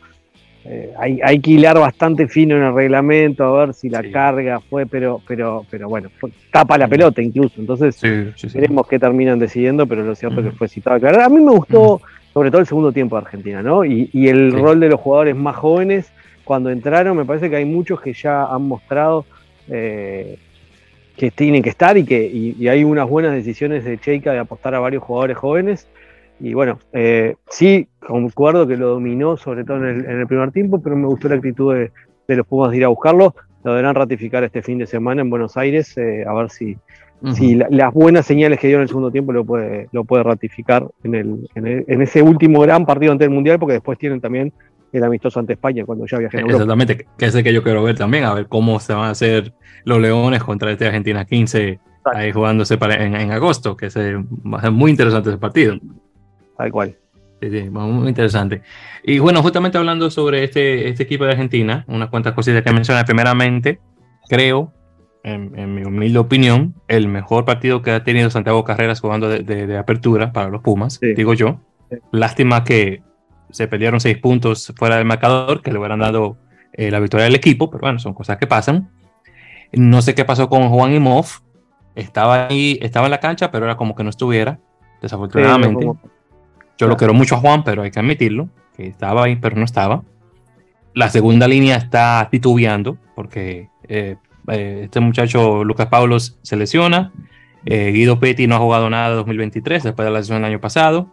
Eh, 0.65 0.91
hay, 0.99 1.19
hay, 1.23 1.39
que 1.39 1.51
hilar 1.51 1.79
bastante 1.79 2.27
fino 2.27 2.57
en 2.57 2.63
el 2.63 2.73
reglamento 2.73 3.45
a 3.45 3.65
ver 3.65 3.75
si 3.75 3.89
la 3.89 4.01
sí. 4.01 4.11
carga 4.11 4.59
fue, 4.59 4.87
pero, 4.87 5.21
pero, 5.25 5.65
pero 5.69 5.87
bueno, 5.87 6.09
fue, 6.19 6.31
tapa 6.51 6.79
la 6.79 6.87
pelota 6.87 7.21
incluso. 7.21 7.61
Entonces, 7.61 7.95
sí, 7.95 8.47
veremos 8.57 8.87
qué 8.87 8.97
terminan 8.97 9.37
decidiendo, 9.37 9.85
pero 9.85 10.03
lo 10.03 10.15
cierto 10.15 10.41
uh 10.41 10.43
-huh. 10.43 10.49
que 10.49 10.57
fue 10.57 10.67
citado 10.67 10.95
a 10.95 10.97
aclarar. 10.97 11.21
A 11.21 11.29
mí 11.29 11.39
me 11.39 11.51
gustó, 11.51 11.81
uh 11.81 11.99
-huh. 11.99 12.33
sobre 12.33 12.49
todo 12.49 12.61
el 12.61 12.67
segundo 12.67 12.91
tiempo 12.91 13.15
de 13.17 13.21
Argentina, 13.21 13.61
¿no? 13.61 13.85
Y, 13.85 14.09
y 14.11 14.29
el 14.29 14.51
rol 14.51 14.79
de 14.79 14.89
los 14.89 14.99
jugadores 14.99 15.35
más 15.35 15.55
jóvenes 15.55 16.11
cuando 16.43 16.71
entraron, 16.71 17.15
me 17.15 17.25
parece 17.25 17.51
que 17.51 17.57
hay 17.57 17.65
muchos 17.65 18.01
que 18.01 18.13
ya 18.13 18.45
han 18.45 18.63
mostrado 18.63 19.25
eh, 19.69 20.39
que 21.17 21.31
tienen 21.31 21.63
que 21.63 21.69
estar 21.69 21.97
y 21.97 22.05
que 22.05 22.25
y, 22.31 22.55
y, 22.59 22.67
hay 22.67 22.83
unas 22.83 23.09
buenas 23.09 23.33
decisiones 23.33 23.83
de 23.83 23.97
Cheika 23.97 24.31
de 24.31 24.39
apostar 24.39 24.75
a 24.75 24.79
varios 24.79 25.03
jugadores 25.03 25.35
jóvenes. 25.35 25.87
Y 26.39 26.53
bueno, 26.53 26.77
eh, 26.93 27.35
sí, 27.49 27.87
concuerdo 27.99 28.67
que 28.67 28.77
lo 28.77 28.89
dominó, 28.89 29.35
sobre 29.35 29.63
todo 29.63 29.77
en 29.77 29.85
el, 29.85 30.05
en 30.05 30.19
el, 30.19 30.27
primer 30.27 30.51
tiempo, 30.51 30.79
pero 30.79 30.95
me 30.95 31.07
gustó 31.07 31.27
la 31.27 31.35
actitud 31.35 31.73
de, 31.73 31.91
de, 32.27 32.35
los 32.35 32.45
Pumas 32.45 32.69
de 32.69 32.77
ir 32.77 32.85
a 32.85 32.89
buscarlo. 32.89 33.33
Lo 33.63 33.71
deberán 33.71 33.95
ratificar 33.95 34.43
este 34.43 34.61
fin 34.61 34.77
de 34.77 34.85
semana 34.85 35.21
en 35.21 35.31
Buenos 35.31 35.57
Aires, 35.57 35.97
eh, 35.97 36.23
a 36.27 36.33
ver 36.35 36.51
si, 36.51 36.73
uh 36.73 37.29
-huh. 37.29 37.33
si 37.33 37.55
la, 37.55 37.67
las 37.71 37.91
buenas 37.91 38.27
señales 38.27 38.59
que 38.59 38.67
dio 38.67 38.77
en 38.77 38.83
el 38.83 38.87
segundo 38.87 39.09
tiempo 39.09 39.33
lo 39.33 39.43
puede, 39.43 39.89
lo 39.91 40.03
puede 40.03 40.21
ratificar 40.21 40.87
en, 41.03 41.15
el, 41.15 41.49
en, 41.55 41.65
el, 41.65 41.85
en 41.87 42.01
ese 42.03 42.21
último 42.21 42.59
gran 42.61 42.85
partido 42.85 43.11
ante 43.11 43.23
el 43.23 43.31
Mundial, 43.31 43.57
porque 43.57 43.73
después 43.73 43.97
tienen 43.97 44.21
también 44.21 44.53
el 44.93 45.03
amistoso 45.03 45.39
ante 45.39 45.53
España 45.53 45.83
cuando 45.85 46.05
ya 46.05 46.19
viajé 46.19 46.37
a 46.37 46.41
Europa. 46.41 46.57
Exactamente, 46.57 47.07
que 47.17 47.25
es 47.25 47.33
el 47.33 47.43
que 47.43 47.53
yo 47.53 47.63
quiero 47.63 47.83
ver 47.83 47.97
también, 47.97 48.23
a 48.25 48.35
ver 48.35 48.45
cómo 48.47 48.79
se 48.79 48.93
van 48.93 49.05
a 49.05 49.09
hacer 49.09 49.53
los 49.83 49.99
Leones 49.99 50.43
contra 50.43 50.71
este 50.71 50.85
Argentina 50.85 51.25
15 51.25 51.67
Exacto. 51.69 52.11
ahí 52.13 52.31
jugándose 52.31 52.77
para, 52.77 53.03
en, 53.03 53.15
en, 53.15 53.31
agosto, 53.31 53.75
que 53.75 53.87
es, 53.87 53.97
va 53.97 54.57
a 54.57 54.61
ser 54.61 54.71
muy 54.71 54.91
interesante 54.91 55.29
ese 55.29 55.37
partido. 55.37 55.77
Tal 56.57 56.71
cual. 56.71 56.95
Sí, 57.41 57.51
sí, 57.51 57.69
muy 57.69 58.07
interesante. 58.07 58.61
Y 59.03 59.19
bueno, 59.19 59.43
justamente 59.43 59.77
hablando 59.77 60.09
sobre 60.09 60.43
este, 60.43 60.89
este 60.89 61.03
equipo 61.03 61.25
de 61.25 61.31
Argentina, 61.31 61.85
unas 61.87 62.09
cuantas 62.09 62.33
cositas 62.33 62.63
que 62.63 62.71
mencioné. 62.73 63.03
Primeramente, 63.05 63.79
creo, 64.27 64.73
en, 65.23 65.57
en, 65.57 65.75
mi 65.75 65.83
humilde 65.83 66.17
opinión, 66.17 66.73
el 66.87 67.07
mejor 67.07 67.45
partido 67.45 67.81
que 67.83 67.91
ha 67.91 68.03
tenido 68.03 68.29
Santiago 68.31 68.63
Carreras 68.63 69.01
jugando 69.01 69.29
de, 69.29 69.39
de, 69.39 69.67
de 69.67 69.77
apertura 69.77 70.31
para 70.31 70.49
los 70.49 70.61
Pumas, 70.61 70.95
sí. 70.99 71.13
digo 71.13 71.33
yo. 71.35 71.59
Lástima 72.11 72.63
que 72.63 73.03
se 73.51 73.67
perdieron 73.67 73.99
seis 73.99 74.17
puntos 74.17 74.73
fuera 74.75 74.97
del 74.97 75.05
marcador, 75.05 75.61
que 75.61 75.71
le 75.71 75.79
hubieran 75.79 75.99
dado 75.99 76.37
eh, 76.73 76.91
la 76.91 76.99
victoria 76.99 77.27
al 77.27 77.35
equipo, 77.35 77.69
pero 77.69 77.81
bueno, 77.81 77.99
son 77.99 78.13
cosas 78.13 78.37
que 78.37 78.47
pasan. 78.47 78.89
No 79.71 80.01
sé 80.01 80.15
qué 80.15 80.25
pasó 80.25 80.49
con 80.49 80.69
Juan 80.69 80.93
Imov, 80.93 81.25
estaba 81.95 82.47
ahí, 82.47 82.79
estaba 82.81 83.07
en 83.07 83.11
la 83.11 83.19
cancha, 83.19 83.51
pero 83.51 83.65
era 83.65 83.75
como 83.75 83.95
que 83.95 84.03
no 84.03 84.09
estuviera, 84.09 84.59
desafortunadamente. 85.01 85.81
Sí, 85.81 85.87
como... 85.87 85.99
Yo 86.77 86.87
lo 86.87 86.95
quiero 86.95 87.13
mucho 87.13 87.35
a 87.35 87.39
Juan, 87.39 87.63
pero 87.63 87.81
hay 87.81 87.91
que 87.91 87.99
admitirlo, 87.99 88.49
que 88.75 88.87
estaba 88.87 89.23
ahí, 89.23 89.35
pero 89.35 89.55
no 89.55 89.65
estaba. 89.65 90.03
La 90.93 91.09
segunda 91.09 91.47
línea 91.47 91.75
está 91.75 92.27
titubeando, 92.29 92.97
porque 93.15 93.69
eh, 93.87 94.17
eh, 94.47 94.81
este 94.83 94.99
muchacho 94.99 95.63
Lucas 95.63 95.87
Paulos 95.87 96.37
se 96.41 96.55
lesiona. 96.55 97.11
Eh, 97.65 97.91
Guido 97.91 98.19
Petti 98.19 98.47
no 98.47 98.55
ha 98.55 98.59
jugado 98.59 98.89
nada 98.89 99.09
de 99.09 99.15
2023 99.15 99.83
después 99.83 100.05
de 100.05 100.11
la 100.11 100.19
lesión 100.19 100.37
del 100.37 100.45
año 100.45 100.61
pasado. 100.61 101.09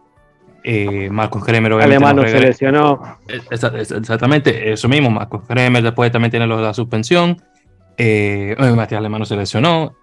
Eh, 0.62 1.11
Marcos 1.11 1.45
Kremer 1.45 1.73
obviamente 1.73 1.97
Alemán 1.97 2.17
no 2.17 2.27
se 2.27 2.40
lesionó. 2.40 3.19
Exactamente, 3.29 4.73
eso 4.73 4.88
mismo. 4.88 5.11
Marcos 5.11 5.43
Kremer 5.47 5.83
después 5.83 6.11
también 6.11 6.31
tiene 6.31 6.47
la 6.47 6.73
suspensión. 6.73 7.37
Eh, 7.96 8.57
Matías 8.59 8.98
Alemán 8.98 9.24
se 9.26 9.37
lesionó. 9.37 9.94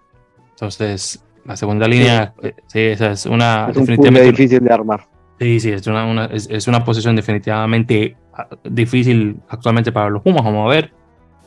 Entonces, 0.50 1.24
la 1.44 1.56
segunda 1.56 1.88
línea, 1.88 2.34
sí, 2.42 2.50
sí 2.66 2.80
esa 2.80 3.12
es 3.12 3.26
una. 3.26 3.68
Es 3.68 3.76
definitivamente 3.76 4.28
un 4.28 4.34
difícil 4.34 4.60
de 4.60 4.72
armar. 4.72 5.08
Sí, 5.38 5.60
sí, 5.60 5.70
es 5.70 5.86
una, 5.86 6.06
una 6.06 6.26
es, 6.26 6.48
es, 6.50 6.68
una 6.68 6.84
posición 6.84 7.16
definitivamente 7.16 8.16
ah, 8.32 8.46
difícil 8.62 9.40
actualmente 9.48 9.90
para 9.90 10.08
los 10.08 10.22
Pumas. 10.22 10.44
Vamos 10.44 10.66
a 10.66 10.74
ver 10.74 10.92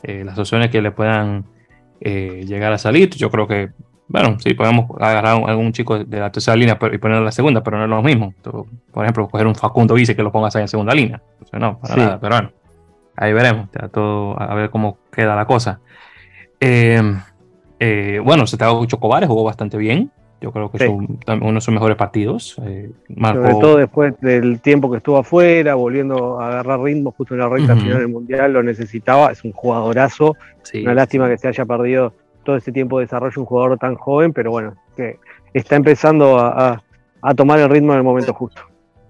eh, 0.02 0.22
las 0.24 0.38
opciones 0.38 0.70
que 0.70 0.82
le 0.82 0.90
puedan 0.90 1.46
eh, 2.00 2.44
llegar 2.46 2.72
a 2.72 2.78
salir. 2.78 3.08
Yo 3.10 3.30
creo 3.30 3.48
que 3.48 3.70
bueno, 4.08 4.38
sí, 4.38 4.54
podemos 4.54 4.90
agarrar 5.00 5.42
a 5.42 5.50
algún 5.50 5.72
chico 5.72 5.98
de 5.98 6.20
la 6.20 6.30
tercera 6.30 6.56
línea 6.56 6.78
y 6.92 6.98
ponerlo 6.98 7.18
en 7.18 7.24
la 7.24 7.32
segunda, 7.32 7.62
pero 7.62 7.78
no 7.78 7.84
es 7.84 7.90
lo 7.90 8.02
mismo. 8.02 8.34
Por 8.92 9.04
ejemplo, 9.04 9.28
coger 9.28 9.46
un 9.46 9.54
Facundo 9.54 9.94
Vice 9.94 10.14
que 10.14 10.22
lo 10.22 10.30
pongas 10.30 10.54
ahí 10.54 10.62
en 10.62 10.68
segunda 10.68 10.94
línea. 10.94 11.20
Entonces, 11.32 11.58
no, 11.58 11.78
para 11.78 11.94
sí. 11.94 12.00
nada, 12.00 12.20
pero 12.20 12.34
bueno, 12.36 12.52
ahí 13.16 13.32
veremos, 13.32 13.68
todo, 13.92 14.40
a 14.40 14.54
ver 14.54 14.70
cómo 14.70 14.98
queda 15.10 15.34
la 15.34 15.46
cosa. 15.46 15.80
Eh, 16.60 17.02
eh, 17.78 18.20
bueno, 18.24 18.46
Santiago 18.46 18.84
Chocobares 18.86 19.28
jugó 19.28 19.44
bastante 19.44 19.76
bien. 19.76 20.10
Yo 20.40 20.52
creo 20.52 20.70
que 20.70 20.78
sí. 20.78 20.84
es 20.84 20.90
uno 20.90 21.54
de 21.54 21.60
sus 21.60 21.72
mejores 21.72 21.96
partidos. 21.96 22.60
Eh, 22.64 22.90
marcó... 23.08 23.42
Sobre 23.42 23.54
todo 23.54 23.76
después 23.78 24.14
del 24.20 24.60
tiempo 24.60 24.90
que 24.90 24.98
estuvo 24.98 25.16
afuera, 25.16 25.74
volviendo 25.74 26.40
a 26.40 26.48
agarrar 26.48 26.80
ritmo 26.80 27.12
justo 27.12 27.34
en 27.34 27.40
la 27.40 27.48
recta 27.48 27.72
uh 27.72 27.76
-huh. 27.76 27.82
final 27.82 27.98
del 27.98 28.08
Mundial, 28.08 28.52
lo 28.52 28.62
necesitaba. 28.62 29.32
Es 29.32 29.42
un 29.44 29.52
jugadorazo. 29.52 30.36
Sí, 30.62 30.82
una 30.82 30.94
lástima 30.94 31.28
que 31.28 31.38
se 31.38 31.48
haya 31.48 31.64
perdido 31.64 32.12
todo 32.44 32.56
este 32.56 32.70
tiempo 32.70 32.98
de 32.98 33.06
desarrollo 33.06 33.40
un 33.40 33.46
jugador 33.46 33.78
tan 33.78 33.96
joven, 33.96 34.32
pero 34.32 34.50
bueno, 34.50 34.74
que 34.96 35.18
está 35.52 35.76
empezando 35.76 36.38
a, 36.38 36.72
a, 36.72 36.82
a 37.22 37.34
tomar 37.34 37.58
el 37.58 37.68
ritmo 37.68 37.92
en 37.92 37.98
el 37.98 38.04
momento 38.04 38.32
justo. 38.32 38.62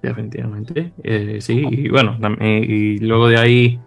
Definitivamente, 0.03 0.93
eh, 1.03 1.39
sí, 1.41 1.67
y 1.69 1.89
bueno, 1.89 2.17
y, 2.41 2.47
y, 2.47 2.99
luego 2.99 3.29
de 3.29 3.39
ahí, 3.39 3.81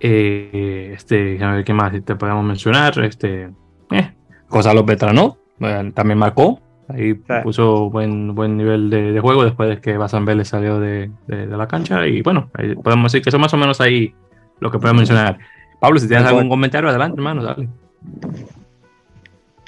eh, 0.00 0.92
este, 0.94 1.42
a 1.42 1.52
ver 1.52 1.64
qué 1.64 1.74
más 1.74 1.92
te 2.04 2.16
podemos 2.16 2.44
mencionar, 2.44 2.98
este, 3.04 3.50
eh, 3.90 4.12
Gonzalo 4.48 4.84
Petrano, 4.84 5.36
eh, 5.60 5.92
también 5.94 6.18
marcó, 6.18 6.60
ahí 6.88 7.14
sí. 7.14 7.32
puso 7.42 7.90
buen, 7.90 8.34
buen 8.34 8.56
nivel 8.56 8.90
de, 8.90 9.12
de, 9.12 9.20
juego 9.20 9.44
después 9.44 9.68
de 9.68 9.80
que 9.80 9.96
Basan 9.96 10.24
Vélez 10.24 10.48
salió 10.48 10.80
de, 10.80 11.10
de, 11.26 11.46
de, 11.46 11.56
la 11.56 11.68
cancha, 11.68 12.06
y 12.06 12.22
bueno, 12.22 12.50
podemos 12.82 13.12
decir 13.12 13.22
que 13.22 13.30
son 13.30 13.40
más 13.40 13.54
o 13.54 13.56
menos 13.56 13.80
ahí 13.80 14.14
lo 14.58 14.70
que 14.70 14.78
podemos 14.78 15.00
mencionar. 15.00 15.38
Pablo, 15.78 15.98
si 15.98 16.08
tienes 16.08 16.26
algún 16.26 16.48
comentario, 16.48 16.88
adelante, 16.90 17.16
hermano, 17.16 17.42
dale. 17.42 17.68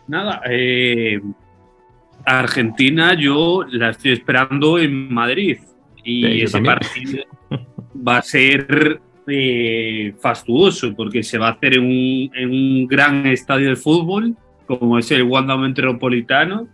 Nada, 0.07 0.43
eh, 0.49 1.21
Argentina 2.25 3.15
yo 3.15 3.65
la 3.71 3.91
estoy 3.91 4.13
esperando 4.13 4.79
en 4.79 5.13
Madrid 5.13 5.59
y 6.05 6.23
sí, 6.25 6.43
ese 6.43 6.53
también. 6.53 6.75
partido 6.75 7.25
va 8.07 8.19
a 8.19 8.23
ser 8.23 9.01
eh, 9.27 10.15
fastuoso 10.21 10.95
porque 10.95 11.23
se 11.23 11.39
va 11.39 11.49
a 11.49 11.53
hacer 11.53 11.75
en 11.75 11.85
un, 11.85 12.31
en 12.35 12.51
un, 12.51 12.87
gran 12.87 13.27
estadio 13.27 13.71
de 13.71 13.77
fútbol 13.77 14.37
como 14.67 14.99
es 14.99 15.11
el 15.11 15.23
Wanda 15.23 15.57
Metropolitano 15.57 16.69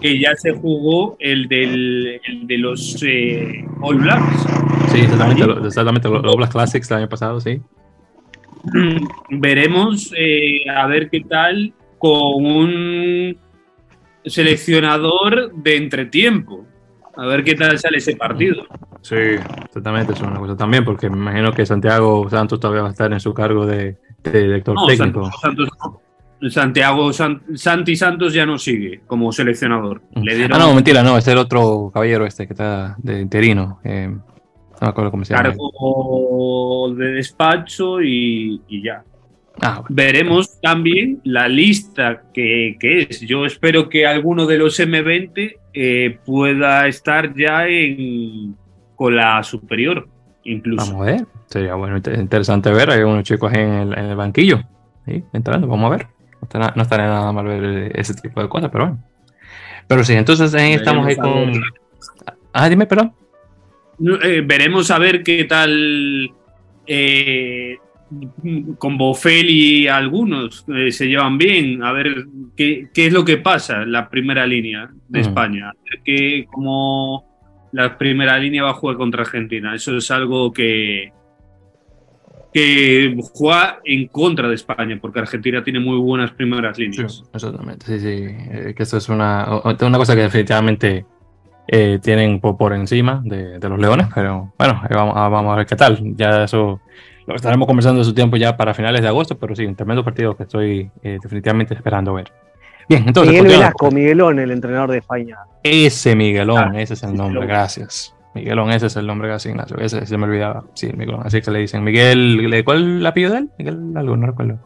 que 0.00 0.18
ya 0.18 0.34
se 0.36 0.52
jugó 0.52 1.16
el, 1.18 1.48
del, 1.48 2.20
el 2.24 2.46
de 2.46 2.58
los 2.58 3.02
eh, 3.02 3.64
All 3.80 3.96
Blacks. 3.96 4.46
Sí, 4.92 5.00
exactamente, 5.00 5.46
lo, 5.46 5.66
exactamente 5.66 6.08
los 6.08 6.24
All 6.24 6.36
Blacks 6.36 6.52
Classics 6.52 6.90
el 6.90 6.96
año 6.98 7.08
pasado, 7.08 7.40
sí. 7.40 7.60
Veremos 9.30 10.12
eh, 10.16 10.68
a 10.70 10.86
ver 10.86 11.10
qué 11.10 11.20
tal 11.20 11.72
con 11.98 12.44
un 12.44 13.36
seleccionador 14.24 15.52
de 15.54 15.76
entretiempo. 15.76 16.67
A 17.18 17.26
ver 17.26 17.42
qué 17.42 17.54
tal 17.54 17.78
sale 17.78 17.98
ese 17.98 18.14
partido. 18.16 18.64
Sí, 19.02 19.16
exactamente, 19.16 20.12
es 20.12 20.20
una 20.20 20.38
cosa 20.38 20.56
también, 20.56 20.84
porque 20.84 21.10
me 21.10 21.16
imagino 21.16 21.52
que 21.52 21.66
Santiago 21.66 22.28
Santos 22.30 22.60
todavía 22.60 22.82
va 22.82 22.88
a 22.88 22.92
estar 22.92 23.12
en 23.12 23.20
su 23.20 23.34
cargo 23.34 23.66
de, 23.66 23.96
de 24.22 24.42
director 24.42 24.74
no, 24.74 24.86
técnico. 24.86 25.30
Santos, 25.42 25.68
Santiago 26.50 27.12
San, 27.12 27.42
Santi 27.54 27.96
Santos 27.96 28.32
ya 28.32 28.46
no 28.46 28.56
sigue 28.56 29.00
como 29.06 29.32
seleccionador. 29.32 30.00
Le 30.14 30.36
dieron... 30.36 30.56
Ah, 30.60 30.64
no, 30.64 30.74
mentira, 30.74 31.02
no, 31.02 31.18
es 31.18 31.26
el 31.26 31.38
otro 31.38 31.90
caballero 31.92 32.24
este 32.24 32.46
que 32.46 32.52
está 32.52 32.94
de 32.98 33.20
interino. 33.20 33.80
Eh, 33.82 34.08
No 34.80 34.86
me 34.86 34.88
acuerdo 34.88 35.10
cómo 35.10 35.24
se 35.24 35.34
llama. 35.34 35.48
Cargo 35.48 36.94
de 36.96 37.06
despacho 37.14 38.00
y, 38.00 38.62
y 38.68 38.82
ya. 38.84 39.02
Ah, 39.60 39.80
bueno. 39.80 39.86
Veremos 39.90 40.60
también 40.60 41.20
la 41.24 41.48
lista 41.48 42.22
que, 42.32 42.76
que 42.78 43.02
es. 43.02 43.20
Yo 43.22 43.44
espero 43.46 43.88
que 43.88 44.06
alguno 44.06 44.46
de 44.46 44.58
los 44.58 44.78
M20 44.78 45.56
eh, 45.74 46.18
pueda 46.24 46.86
estar 46.86 47.34
ya 47.34 47.66
en, 47.68 48.54
con 48.94 49.16
la 49.16 49.42
superior, 49.42 50.08
incluso. 50.44 50.86
Vamos 50.92 51.06
a 51.08 51.10
ver. 51.12 51.26
Sería 51.46 51.74
bueno, 51.74 51.96
inter- 51.96 52.18
interesante 52.18 52.70
ver. 52.70 52.90
Hay 52.90 53.02
unos 53.02 53.24
chicos 53.24 53.52
ahí 53.52 53.62
en 53.62 53.70
el, 53.72 53.98
en 53.98 54.04
el 54.06 54.16
banquillo. 54.16 54.62
¿sí? 55.06 55.24
Entrando, 55.32 55.66
vamos 55.66 55.92
a 55.92 55.96
ver. 55.96 56.06
No 56.32 56.38
estaría, 56.42 56.72
no 56.76 56.82
estaría 56.82 57.06
nada 57.06 57.32
mal 57.32 57.46
ver 57.46 57.92
ese 57.98 58.14
tipo 58.14 58.40
de 58.42 58.48
cosas, 58.48 58.70
pero 58.70 58.84
bueno. 58.86 59.02
Pero 59.88 60.04
sí, 60.04 60.12
entonces 60.12 60.54
ahí 60.54 60.72
estamos 60.74 61.06
ahí 61.06 61.16
con. 61.16 61.52
Ah, 62.52 62.68
dime, 62.68 62.86
perdón. 62.86 63.12
Eh, 64.22 64.42
veremos 64.46 64.90
a 64.90 64.98
ver 64.98 65.22
qué 65.24 65.44
tal 65.44 66.30
eh, 66.86 67.76
con 68.78 68.96
Bofel 68.96 69.50
y 69.50 69.86
algunos 69.88 70.64
eh, 70.74 70.90
se 70.90 71.06
llevan 71.08 71.36
bien, 71.36 71.82
a 71.82 71.92
ver 71.92 72.24
qué, 72.56 72.88
qué 72.94 73.06
es 73.06 73.12
lo 73.12 73.24
que 73.24 73.36
pasa 73.38 73.82
en 73.82 73.92
la 73.92 74.08
primera 74.08 74.46
línea 74.46 74.88
de 75.08 75.20
Ujú. 75.20 75.28
España, 75.28 75.68
a 75.68 75.72
ver 75.90 76.00
qué- 76.04 76.46
cómo 76.50 77.24
la 77.72 77.98
primera 77.98 78.38
línea 78.38 78.62
va 78.62 78.70
a 78.70 78.74
jugar 78.74 78.96
contra 78.96 79.22
Argentina. 79.22 79.74
Eso 79.74 79.94
es 79.96 80.10
algo 80.10 80.50
que, 80.52 81.12
que 82.52 83.14
juega 83.34 83.78
en 83.84 84.08
contra 84.08 84.48
de 84.48 84.54
España, 84.54 84.98
porque 85.00 85.20
Argentina 85.20 85.62
tiene 85.62 85.80
muy 85.80 85.98
buenas 85.98 86.30
primeras 86.32 86.78
líneas. 86.78 87.22
Exactamente, 87.32 87.86
sí, 87.86 88.00
sí. 88.00 88.24
eh, 88.50 88.74
que 88.76 88.82
eso 88.84 88.96
es 88.96 89.08
una, 89.10 89.60
una 89.64 89.98
cosa 89.98 90.14
que 90.16 90.22
definitivamente 90.22 91.04
eh, 91.66 91.98
tienen 92.02 92.40
por, 92.40 92.56
por 92.56 92.72
encima 92.72 93.20
de, 93.22 93.58
de 93.58 93.68
los 93.68 93.78
leones, 93.78 94.06
pero 94.14 94.54
bueno, 94.58 94.80
vamos, 94.90 95.14
a- 95.16 95.28
vamos 95.28 95.52
a 95.52 95.56
ver 95.56 95.66
qué 95.66 95.76
tal. 95.76 95.98
Ya 96.16 96.44
eso 96.44 96.80
lo 97.32 97.36
estaremos 97.36 97.66
conversando 97.66 98.00
en 98.00 98.04
su 98.04 98.14
tiempo 98.14 98.36
ya 98.36 98.56
para 98.56 98.74
finales 98.74 99.02
de 99.02 99.08
agosto, 99.08 99.36
pero 99.38 99.54
sí, 99.54 99.64
un 99.66 99.74
tremendo 99.76 100.04
partido 100.04 100.36
que 100.36 100.44
estoy 100.44 100.90
eh, 101.02 101.18
definitivamente 101.22 101.74
esperando 101.74 102.14
ver. 102.14 102.32
Bien, 102.88 103.04
entonces. 103.06 103.32
Miguel. 103.34 103.48
Velasco, 103.58 103.90
Miguelón, 103.90 104.38
el 104.38 104.50
entrenador 104.50 104.90
de 104.90 104.98
España. 104.98 105.36
Ese 105.62 106.16
Miguelón, 106.16 106.74
Ah, 106.76 106.80
ese 106.80 106.94
es 106.94 107.02
el 107.02 107.14
nombre, 107.14 107.40
lo- 107.40 107.46
gracias. 107.46 108.14
Miguelón, 108.34 108.70
ese 108.70 108.86
es 108.86 108.96
el 108.96 109.06
nombre, 109.06 109.28
gracias 109.28 109.50
Ignacio. 109.52 109.76
Ese 109.78 110.06
se 110.06 110.16
me 110.16 110.24
olvidaba. 110.24 110.64
Sí, 110.74 110.90
Miguelón, 110.96 111.20
así 111.24 111.40
que 111.42 111.50
le 111.50 111.58
dicen. 111.60 111.82
Miguel, 111.84 112.62
¿cuál 112.64 112.78
es 112.78 112.84
el 113.00 113.06
apellido 113.06 113.32
de 113.32 113.38
él? 113.38 113.50
Miguel 113.58 113.78
algo, 113.96 114.16
no 114.16 114.26
recuerdo. 114.26 114.58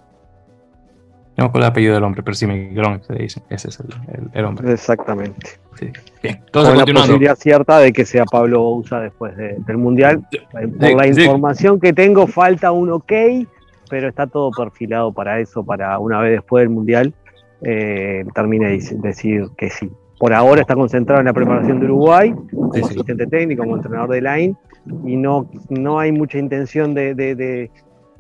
No 1.37 1.45
me 1.45 1.49
acuerdo 1.49 1.67
el 1.67 1.71
apellido 1.71 1.95
del 1.95 2.05
hombre, 2.05 2.23
pero 2.23 2.35
sí, 2.35 2.47
Miguelón, 2.47 3.03
se. 3.03 3.25
Ese 3.25 3.41
es 3.51 3.81
el, 3.81 3.87
el- 4.15 4.31
el 4.35 4.45
hombre. 4.45 4.71
Exactamente. 4.73 5.49
Sí. 5.79 5.87
Bien, 6.23 6.41
entonces 6.45 6.75
Con 6.75 6.79
la 6.95 7.01
posibilidad 7.01 7.37
cierta 7.37 7.79
de 7.79 7.93
que 7.93 8.05
sea 8.05 8.25
Pablo 8.27 8.61
Bouza 8.61 9.01
después 9.01 9.35
de- 9.37 9.57
del 9.67 9.79
Mundial. 9.79 10.23
Por 10.51 10.63
Sí, 10.63 10.95
la 10.95 11.05
sí. 11.15 11.23
información 11.23 11.81
que 11.81 11.93
tengo, 11.95 12.27
falta 12.27 12.71
un 12.73 12.91
ok, 12.91 13.13
pero 13.89 14.09
está 14.09 14.27
todo 14.27 14.51
perfilado 14.51 15.13
para 15.13 15.41
eso, 15.41 15.65
para 15.65 15.99
una 15.99 16.21
vez 16.21 16.33
después 16.33 16.63
del 16.63 16.69
Mundial, 16.71 17.15
eh, 17.63 18.25
termine 18.35 18.69
de 18.69 18.77
dec- 18.79 19.01
decir 19.01 19.47
que 19.57 19.71
sí. 19.71 19.91
Por 20.19 20.33
ahora 20.35 20.61
está 20.61 20.75
concentrado 20.75 21.21
en 21.21 21.27
la 21.27 21.33
preparación 21.33 21.81
de 21.81 21.87
Uruguay, 21.87 22.33
como 22.53 22.73
asistente 22.75 23.27
técnico, 23.27 23.63
como 23.65 23.77
entrenador 23.77 24.11
de 24.11 24.21
line, 24.21 24.55
y 25.05 25.17
no, 25.17 25.51
no 25.71 25.99
hay 25.99 26.13
mucha 26.13 26.39
intención 26.39 26.93
de, 26.95 27.15
de- 27.15 27.35
de- 27.35 27.71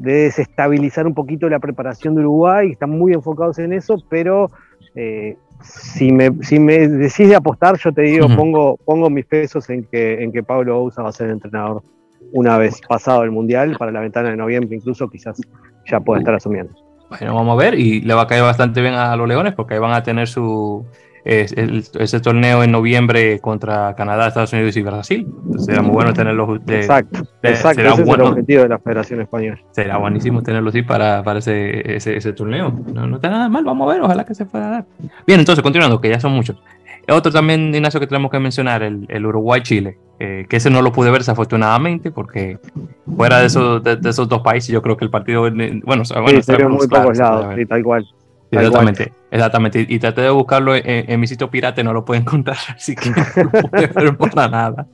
de 0.03 0.25
desestabilizar 0.25 1.07
un 1.07 1.15
poquito 1.15 1.49
la 1.49 1.61
preparación 1.61 2.15
de 2.15 2.23
Uruguay, 2.23 2.73
están 2.73 2.91
muy 2.91 3.12
enfocados 3.12 3.59
en 3.61 3.73
eso, 3.73 4.03
pero 4.09 4.51
eh, 4.97 5.37
si, 5.62 6.11
me, 6.11 6.33
si 6.43 6.59
me 6.59 6.88
decís 6.88 7.33
apostar, 7.35 7.79
yo 7.79 7.93
te 7.93 8.03
digo, 8.03 8.27
pongo, 8.35 8.77
pongo 8.85 9.09
mis 9.09 9.25
pesos 9.25 9.71
en 9.71 9.85
que, 9.85 10.23
en 10.23 10.33
que 10.33 10.43
Pablo 10.43 10.81
Bouza 10.81 11.03
va 11.03 11.11
a 11.11 11.12
ser 11.12 11.31
entrenador 11.31 11.83
una 12.33 12.59
vez 12.59 12.81
pasado 12.88 13.23
el 13.23 13.31
Mundial, 13.31 13.77
para 13.79 13.93
la 13.93 14.01
ventana 14.01 14.31
de 14.31 14.37
noviembre 14.37 14.77
incluso, 14.77 15.09
quizás 15.09 15.41
ya 15.88 16.01
pueda 16.01 16.19
estar 16.19 16.35
asumiendo. 16.35 16.73
Bueno, 17.09 17.35
vamos 17.35 17.53
a 17.53 17.62
ver. 17.62 17.79
Y 17.79 18.01
le 18.01 18.15
va 18.15 18.23
a 18.23 18.27
caer 18.27 18.43
bastante 18.43 18.81
bien 18.81 18.95
a 18.95 19.15
los 19.17 19.29
Leones 19.29 19.55
porque 19.55 19.75
ahí 19.75 19.81
van 19.81 19.93
a 19.93 20.03
tener 20.03 20.27
su 20.27 20.85
es- 21.24 21.52
ese 21.98 22.20
torneo 22.20 22.62
en 22.62 22.72
noviembre 22.72 23.38
contra 23.40 23.94
Canadá, 23.94 24.28
Estados 24.28 24.52
Unidos 24.52 24.76
y 24.76 24.82
Brasil. 24.82 25.26
Entonces 25.44 25.66
será 25.66 25.82
muy 25.82 25.92
bueno 25.92 26.12
tenerlos. 26.12 26.64
de- 26.66 26.76
exacto, 26.76 27.22
de- 27.42 27.48
exacto, 27.50 27.74
será 27.76 27.92
ese 27.92 28.02
es 28.02 28.06
bueno. 28.08 28.24
el 28.24 28.30
objetivo 28.30 28.62
de 28.62 28.68
la 28.68 28.78
Federación 28.78 29.20
Española. 29.20 29.58
Será 29.70 29.98
buenísimo 29.98 30.42
tenerlo 30.42 30.70
así 30.70 30.82
para, 30.82 31.22
para 31.22 31.38
ese, 31.38 31.96
ese, 31.96 32.16
ese 32.16 32.32
torneo. 32.32 32.72
No, 32.92 33.06
no 33.06 33.16
está 33.16 33.30
nada 33.30 33.48
mal, 33.48 33.64
vamos 33.64 33.88
a 33.88 33.92
ver, 33.94 34.02
ojalá 34.02 34.24
que 34.24 34.35
se 34.35 34.44
pueda 34.46 34.68
dar. 34.68 34.85
Bien, 35.26 35.38
entonces, 35.40 35.62
continuando, 35.62 36.00
que 36.00 36.08
ya 36.11 36.18
son 36.20 36.32
muchos. 36.32 36.56
Otro 37.08 37.32
también, 37.32 37.74
Ignacio, 37.74 37.98
que 37.98 38.06
tenemos 38.06 38.30
que 38.30 38.38
mencionar, 38.38 38.82
el, 38.85 39.06
el 39.08 39.26
Uruguay-Chile, 39.26 39.98
eh, 40.20 40.46
que 40.48 40.56
ese 40.56 40.70
no 40.70 40.82
lo 40.82 40.92
pude 40.92 41.11
ver 41.11 41.18
desafortunadamente, 41.20 42.12
porque 42.12 42.58
fuera 43.16 43.40
de 43.40 43.46
esos, 43.46 43.82
de, 43.82 43.96
de 43.96 44.11
esos 44.11 44.28
dos 44.28 44.40
países, 44.42 44.70
yo 44.72 44.80
creo 44.82 44.96
que 44.96 45.04
el 45.04 45.11
partido, 45.11 45.40
bueno, 45.40 45.80
bueno 45.85 46.04
sí, 46.04 46.14
se 46.14 46.20
ve 46.20 46.28
en 46.28 46.42
sabemos, 46.44 46.78
muy 46.78 46.87
pocos 46.87 47.18
lados, 47.18 47.54
sí, 47.56 47.66
tal 47.66 47.82
cual. 47.82 48.06
Exactamente, 48.53 49.12
exactamente. 49.31 49.87
Y 49.88 49.99
traté 49.99 50.21
de 50.23 50.31
buscarlo 50.31 50.75
en, 50.77 50.83
en 50.85 51.21
mi 51.21 51.27
sitio 51.27 51.51
pirata 51.51 51.81
y 51.81 51.85
no 51.85 51.93
lo 51.93 52.05
puedo 52.05 52.21
encontrar, 52.27 52.57
así 52.75 52.95
que 52.95 53.11
no 53.11 53.43
lo 53.45 53.51
pude 53.51 53.87
ver 53.87 54.17
para 54.17 54.49
nada. 54.49 54.87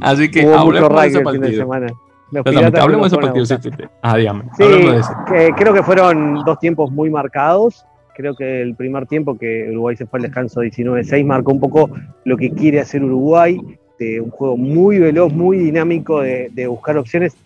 Así 0.00 0.30
que 0.30 0.44
Hubo 0.46 0.58
hablemos 0.58 1.00
de 1.00 1.06
ese 1.08 1.18
fin 1.18 1.18
de 1.18 1.24
partido. 1.40 1.62
semana. 1.62 1.86
Los 2.32 2.46
hablemos 2.80 3.10
de 3.10 3.16
ese 3.16 3.26
partido. 3.26 3.46
Sí, 3.46 3.54
sí, 3.62 3.70
sí. 3.78 3.84
Ah, 4.02 4.16
dígame, 4.16 4.44
Sí, 4.56 4.64
de 4.64 4.98
ese. 4.98 5.12
creo 5.56 5.72
que 5.72 5.82
fueron 5.82 6.42
dos 6.44 6.58
tiempos 6.58 6.90
muy 6.90 7.08
marcados. 7.10 7.84
Creo 8.16 8.34
que 8.34 8.62
el 8.62 8.74
primer 8.76 9.06
tiempo 9.06 9.36
que 9.36 9.68
Uruguay 9.70 9.96
se 9.96 10.06
fue 10.06 10.18
al 10.18 10.24
descanso 10.24 10.60
19-6 10.62 11.24
marcó 11.24 11.52
un 11.52 11.60
poco 11.60 11.90
lo 12.24 12.36
que 12.36 12.50
quiere 12.50 12.80
hacer 12.80 13.02
Uruguay, 13.04 13.60
de 13.98 14.20
un 14.20 14.30
juego 14.30 14.56
muy 14.56 14.98
veloz, 14.98 15.32
muy 15.32 15.58
dinámico 15.58 16.20
de, 16.20 16.48
de 16.52 16.66
buscar 16.68 16.96
opciones, 16.96 17.36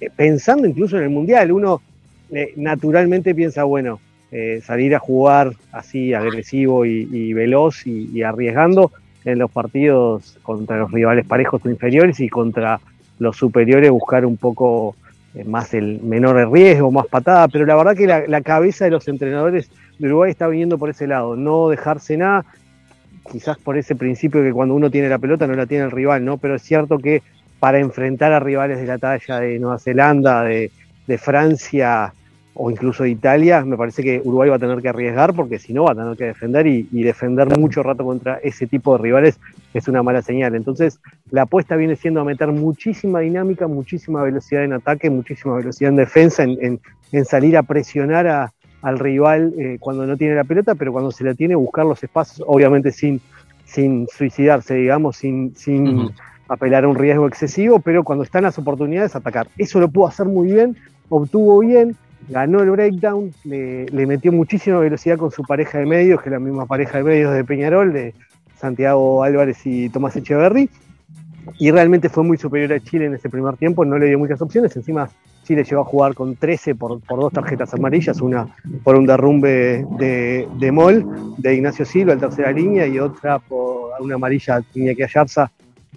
eh, 0.00 0.08
pensando 0.14 0.66
incluso 0.66 0.96
en 0.96 1.04
el 1.04 1.10
Mundial. 1.10 1.52
Uno 1.52 1.80
eh, 2.30 2.52
naturalmente 2.56 3.34
piensa, 3.34 3.64
bueno, 3.64 4.00
eh, 4.30 4.60
salir 4.62 4.94
a 4.94 4.98
jugar 4.98 5.54
así 5.72 6.12
agresivo 6.12 6.84
y, 6.84 7.32
veloz 7.32 7.86
y, 7.86 8.22
arriesgando 8.22 8.92
en 9.24 9.38
los 9.38 9.50
partidos 9.50 10.38
contra 10.42 10.76
los 10.76 10.92
rivales 10.92 11.26
parejos 11.26 11.64
o 11.64 11.70
inferiores 11.70 12.20
y 12.20 12.28
contra 12.28 12.78
los 13.18 13.38
superiores 13.38 13.90
buscar 13.90 14.26
un 14.26 14.36
poco 14.36 14.94
eh, 15.34 15.44
más 15.44 15.72
el 15.72 16.02
menor 16.02 16.52
riesgo, 16.52 16.90
más 16.90 17.06
patada, 17.06 17.48
pero 17.48 17.64
la 17.64 17.74
verdad 17.74 17.96
que 17.96 18.06
la, 18.06 18.40
cabeza 18.42 18.84
de 18.84 18.90
los 18.90 19.08
entrenadores 19.08 19.70
de 19.98 20.06
Uruguay 20.08 20.30
está 20.30 20.46
viniendo 20.46 20.76
por 20.76 20.90
ese 20.90 21.06
lado, 21.06 21.34
no 21.34 21.70
dejarse 21.70 22.18
nada, 22.18 22.44
quizás 23.32 23.56
por 23.56 23.78
ese 23.78 23.96
principio 23.96 24.42
que 24.42 24.52
cuando 24.52 24.74
uno 24.74 24.90
tiene 24.90 25.08
la 25.08 25.18
pelota 25.18 25.46
no 25.46 25.54
la 25.54 25.64
tiene 25.64 25.84
el 25.84 25.90
rival, 25.90 26.22
¿no? 26.22 26.36
Pero 26.36 26.56
es 26.56 26.62
cierto 26.62 26.98
que 26.98 27.22
para 27.60 27.78
enfrentar 27.78 28.32
a 28.32 28.40
rivales 28.40 28.78
de 28.78 28.86
la 28.86 28.98
talla 28.98 29.40
de 29.40 29.58
Nueva 29.58 29.78
Zelanda, 29.78 30.44
de 30.44 30.70
Francia 31.18 32.12
o 32.60 32.70
incluso 32.72 33.04
de 33.04 33.10
Italia, 33.10 33.64
me 33.64 33.76
parece 33.76 34.02
que 34.02 34.20
Uruguay 34.24 34.50
va 34.50 34.56
a 34.56 34.58
tener 34.58 34.82
que 34.82 34.88
arriesgar 34.88 35.32
porque 35.32 35.60
si 35.60 35.72
no 35.72 35.84
va 35.84 35.92
a 35.92 35.94
tener 35.94 36.16
que 36.16 36.24
defender 36.24 36.66
y, 36.66 36.88
y 36.90 37.02
defender 37.04 37.56
mucho 37.56 37.84
rato 37.84 38.04
contra 38.04 38.38
ese 38.42 38.66
tipo 38.66 38.96
de 38.96 39.02
rivales 39.04 39.38
es 39.72 39.86
una 39.86 40.02
mala 40.02 40.22
señal. 40.22 40.56
Entonces, 40.56 40.98
la 41.30 41.42
apuesta 41.42 41.76
viene 41.76 41.94
siendo 41.94 42.20
a 42.20 42.24
meter 42.24 42.48
muchísima 42.50 43.20
dinámica, 43.20 43.68
muchísima 43.68 44.22
velocidad 44.22 44.64
en 44.64 44.72
ataque, 44.72 45.08
muchísima 45.08 45.54
velocidad 45.54 45.90
en 45.90 45.96
defensa, 45.96 46.42
en, 46.42 46.56
en- 46.60 46.80
en 47.12 47.24
salir 47.24 47.56
a 47.56 47.62
presionar 47.62 48.26
a- 48.26 48.52
al 48.82 48.98
rival 48.98 49.54
eh, 49.58 49.76
cuando 49.80 50.04
no 50.06 50.16
tiene 50.16 50.34
la 50.34 50.44
pelota, 50.44 50.74
pero 50.74 50.92
cuando 50.92 51.10
se 51.12 51.24
la 51.24 51.34
tiene, 51.34 51.54
buscar 51.54 51.86
los 51.86 52.02
espacios, 52.02 52.44
obviamente 52.46 52.90
sin, 52.92 53.20
sin 53.64 54.06
suicidarse, 54.08 54.74
digamos, 54.74 55.16
sin, 55.16 55.54
sin 55.56 56.10
apelar 56.48 56.84
a 56.84 56.88
un 56.88 56.96
riesgo 56.96 57.26
excesivo, 57.28 57.78
pero 57.80 58.02
cuando 58.04 58.24
están 58.24 58.42
las 58.44 58.58
oportunidades, 58.58 59.14
atacar. 59.14 59.48
Eso 59.58 59.78
lo 59.80 59.88
pudo 59.88 60.06
hacer 60.08 60.26
muy 60.26 60.48
bien, 60.52 60.76
obtuvo 61.08 61.60
bien, 61.60 61.96
ganó 62.28 62.62
el 62.62 62.70
breakdown, 62.70 63.32
le, 63.44 64.06
metió 64.06 64.32
muchísima 64.32 64.78
velocidad 64.78 65.16
con 65.16 65.30
su 65.30 65.42
pareja 65.42 65.78
de 65.78 65.86
medios, 65.86 66.20
que 66.20 66.28
es 66.28 66.32
la 66.32 66.38
misma 66.38 66.66
pareja 66.66 66.98
de 66.98 67.04
medios 67.04 67.34
de 67.34 67.44
Peñarol, 67.44 67.92
de 67.92 68.14
Santiago 68.56 69.22
Álvarez 69.22 69.64
y 69.64 69.88
Tomás 69.88 70.16
Echeverry, 70.16 70.68
y 71.58 71.70
realmente 71.70 72.08
fue 72.08 72.24
muy 72.24 72.36
superior 72.36 72.72
a 72.72 72.80
Chile 72.80 73.06
en 73.06 73.14
ese 73.14 73.30
primer 73.30 73.56
tiempo, 73.56 73.84
no 73.84 73.98
le 73.98 74.06
dio 74.06 74.18
muchas 74.18 74.40
opciones, 74.42 74.74
encima 74.76 75.08
Chile 75.44 75.64
llegó 75.64 75.80
a 75.80 75.84
jugar 75.84 76.14
con 76.14 76.36
13 76.36 76.74
por, 76.74 77.00
dos 77.00 77.32
tarjetas 77.32 77.72
amarillas, 77.72 78.20
una 78.20 78.48
por 78.84 78.96
un 78.96 79.06
derrumbe 79.06 79.86
de, 79.98 80.46
de 80.58 80.72
Mol, 80.72 81.34
de 81.38 81.54
Ignacio 81.54 81.86
Silva 81.86 82.12
en 82.12 82.20
tercera 82.20 82.52
línea, 82.52 82.86
y 82.86 82.98
otra 82.98 83.38
por 83.38 83.92
una 84.00 84.16
amarilla 84.16 84.62
Iñaki 84.74 85.02
Ayarza 85.02 85.50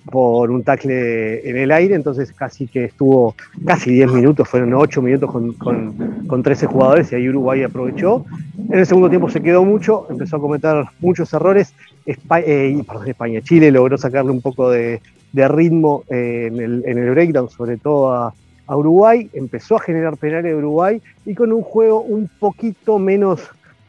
por 0.09 0.49
un 0.49 0.63
tackle 0.63 1.47
en 1.49 1.57
el 1.57 1.71
aire, 1.71 1.95
entonces 1.95 2.31
casi 2.33 2.67
que 2.67 2.85
estuvo 2.85 3.35
casi 3.65 3.91
10 3.91 4.11
minutos, 4.11 4.47
fueron 4.49 4.73
8 4.73 5.01
minutos 5.01 5.31
con, 5.31 5.53
con, 5.53 5.93
con 6.27 6.41
13 6.43 6.65
jugadores 6.65 7.11
y 7.11 7.15
ahí 7.15 7.29
Uruguay 7.29 7.63
aprovechó. 7.63 8.25
En 8.69 8.79
el 8.79 8.85
segundo 8.85 9.09
tiempo 9.09 9.29
se 9.29 9.41
quedó 9.41 9.63
mucho, 9.63 10.07
empezó 10.09 10.37
a 10.37 10.39
cometer 10.39 10.85
muchos 10.99 11.31
errores. 11.33 11.73
Espa- 12.05 12.43
eh, 12.45 12.81
España, 13.05 13.41
Chile 13.41 13.69
logró 13.71 13.97
sacarle 13.97 14.31
un 14.31 14.41
poco 14.41 14.69
de, 14.71 15.01
de 15.33 15.47
ritmo 15.47 16.03
eh, 16.09 16.47
en, 16.51 16.59
el, 16.59 16.83
en 16.85 16.97
el 16.97 17.11
breakdown, 17.11 17.49
sobre 17.49 17.77
todo 17.77 18.11
a, 18.11 18.33
a 18.67 18.75
Uruguay, 18.77 19.29
empezó 19.33 19.75
a 19.75 19.79
generar 19.81 20.17
penales 20.17 20.45
de 20.51 20.55
Uruguay 20.55 21.01
y 21.25 21.35
con 21.35 21.51
un 21.51 21.61
juego 21.61 22.01
un 22.01 22.29
poquito 22.39 22.97
menos 22.97 23.41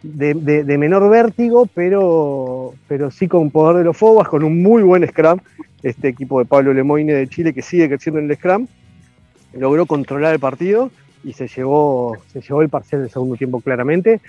de, 0.02 0.34
de- 0.34 0.64
de 0.64 0.78
menor 0.78 1.08
vértigo, 1.08 1.66
pero, 1.72 2.74
pero 2.88 3.10
sí 3.10 3.28
con 3.28 3.50
poder 3.50 3.76
de 3.78 3.84
los 3.84 3.96
Fobas, 3.96 4.28
con 4.28 4.42
un 4.44 4.60
muy 4.62 4.82
buen 4.82 5.06
scrum 5.06 5.38
este 5.82 6.08
equipo 6.08 6.38
de 6.38 6.44
Pablo 6.44 6.72
Lemoine 6.72 7.12
de 7.12 7.28
Chile 7.28 7.52
que 7.52 7.62
sigue 7.62 7.88
creciendo 7.88 8.20
en 8.20 8.30
el 8.30 8.36
Scrum, 8.36 8.66
logró 9.54 9.86
controlar 9.86 10.34
el 10.34 10.40
partido 10.40 10.90
y 11.24 11.32
se 11.32 11.48
llevó, 11.48 12.16
se 12.32 12.40
llevó 12.40 12.62
el 12.62 12.68
parcial 12.68 13.02
del 13.02 13.10
segundo 13.10 13.36
tiempo 13.36 13.60
claramente. 13.60 14.20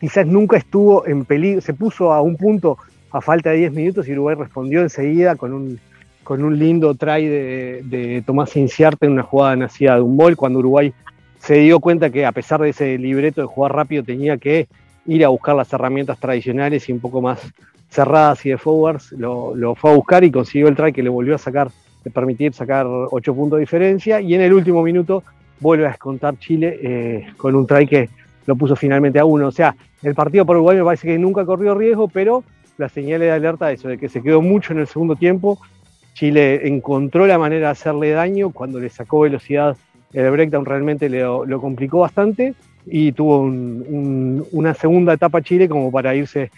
Quizás 0.00 0.26
nunca 0.26 0.56
estuvo 0.56 1.06
en 1.06 1.24
peligro, 1.24 1.60
se 1.60 1.74
puso 1.74 2.12
a 2.12 2.22
un 2.22 2.36
punto 2.36 2.78
a 3.10 3.20
falta 3.20 3.50
de 3.50 3.58
10 3.58 3.72
minutos 3.72 4.08
y 4.08 4.12
Uruguay 4.12 4.36
respondió 4.36 4.80
enseguida 4.80 5.36
con 5.36 5.52
un, 5.52 5.80
con 6.22 6.44
un 6.44 6.58
lindo 6.58 6.94
try 6.94 7.26
de, 7.26 7.82
de 7.84 8.22
Tomás 8.24 8.56
Inciarte 8.56 9.06
en 9.06 9.12
una 9.12 9.22
jugada 9.22 9.56
nacida 9.56 9.96
de 9.96 10.02
un 10.02 10.16
gol, 10.16 10.36
cuando 10.36 10.60
Uruguay 10.60 10.92
se 11.38 11.54
dio 11.54 11.80
cuenta 11.80 12.10
que 12.10 12.24
a 12.26 12.32
pesar 12.32 12.60
de 12.60 12.70
ese 12.70 12.98
libreto 12.98 13.40
de 13.40 13.46
jugar 13.46 13.74
rápido 13.74 14.02
tenía 14.02 14.36
que 14.38 14.68
ir 15.06 15.24
a 15.24 15.28
buscar 15.28 15.56
las 15.56 15.72
herramientas 15.72 16.18
tradicionales 16.18 16.88
y 16.88 16.92
un 16.92 17.00
poco 17.00 17.20
más 17.20 17.40
cerradas 17.90 18.46
y 18.46 18.50
de 18.50 18.58
forwards, 18.58 19.12
lo, 19.12 19.74
fue 19.74 19.90
a 19.90 19.94
buscar 19.94 20.24
y 20.24 20.30
consiguió 20.30 20.68
el 20.68 20.76
try 20.76 20.92
que 20.92 21.02
le 21.02 21.10
volvió 21.10 21.34
a 21.34 21.38
sacar, 21.38 21.70
de 22.04 22.10
permitir 22.10 22.54
sacar 22.54 22.86
8 22.86 23.34
puntos 23.34 23.58
de 23.58 23.60
diferencia 23.60 24.20
y 24.20 24.34
en 24.34 24.40
el 24.40 24.52
último 24.52 24.82
minuto 24.82 25.22
vuelve 25.58 25.86
a 25.86 25.90
descontar 25.90 26.38
Chile 26.38 26.78
eh, 26.82 27.26
con 27.36 27.54
un 27.54 27.66
try 27.66 27.86
que 27.86 28.08
lo 28.46 28.56
puso 28.56 28.74
finalmente 28.76 29.18
a 29.18 29.24
uno. 29.24 29.48
O 29.48 29.52
sea, 29.52 29.76
el 30.02 30.14
partido 30.14 30.46
por 30.46 30.56
Uruguay 30.56 30.78
me 30.78 30.84
parece 30.84 31.08
que 31.08 31.18
nunca 31.18 31.44
corrió 31.44 31.74
riesgo, 31.74 32.08
pero 32.08 32.42
la 32.78 32.88
señal 32.88 33.20
de 33.20 33.30
alerta 33.30 33.70
eso, 33.70 33.88
de 33.88 33.98
que 33.98 34.08
se 34.08 34.22
quedó 34.22 34.40
mucho 34.40 34.72
en 34.72 34.78
el 34.78 34.86
segundo 34.86 35.16
tiempo. 35.16 35.58
Chile 36.14 36.66
encontró 36.66 37.26
la 37.26 37.38
manera 37.38 37.66
de 37.66 37.72
hacerle 37.72 38.10
daño 38.10 38.50
cuando 38.50 38.80
le 38.80 38.88
sacó 38.88 39.20
velocidad 39.20 39.76
el 40.12 40.30
breakdown 40.30 40.64
realmente 40.64 41.08
lo, 41.08 41.46
lo 41.46 41.60
complicó 41.60 42.00
bastante 42.00 42.54
y 42.86 43.12
tuvo 43.12 43.40
un, 43.40 43.84
un, 43.88 44.46
una 44.52 44.74
segunda 44.74 45.12
etapa 45.12 45.42
Chile 45.42 45.68
como 45.68 45.92
para 45.92 46.14
irse 46.14 46.50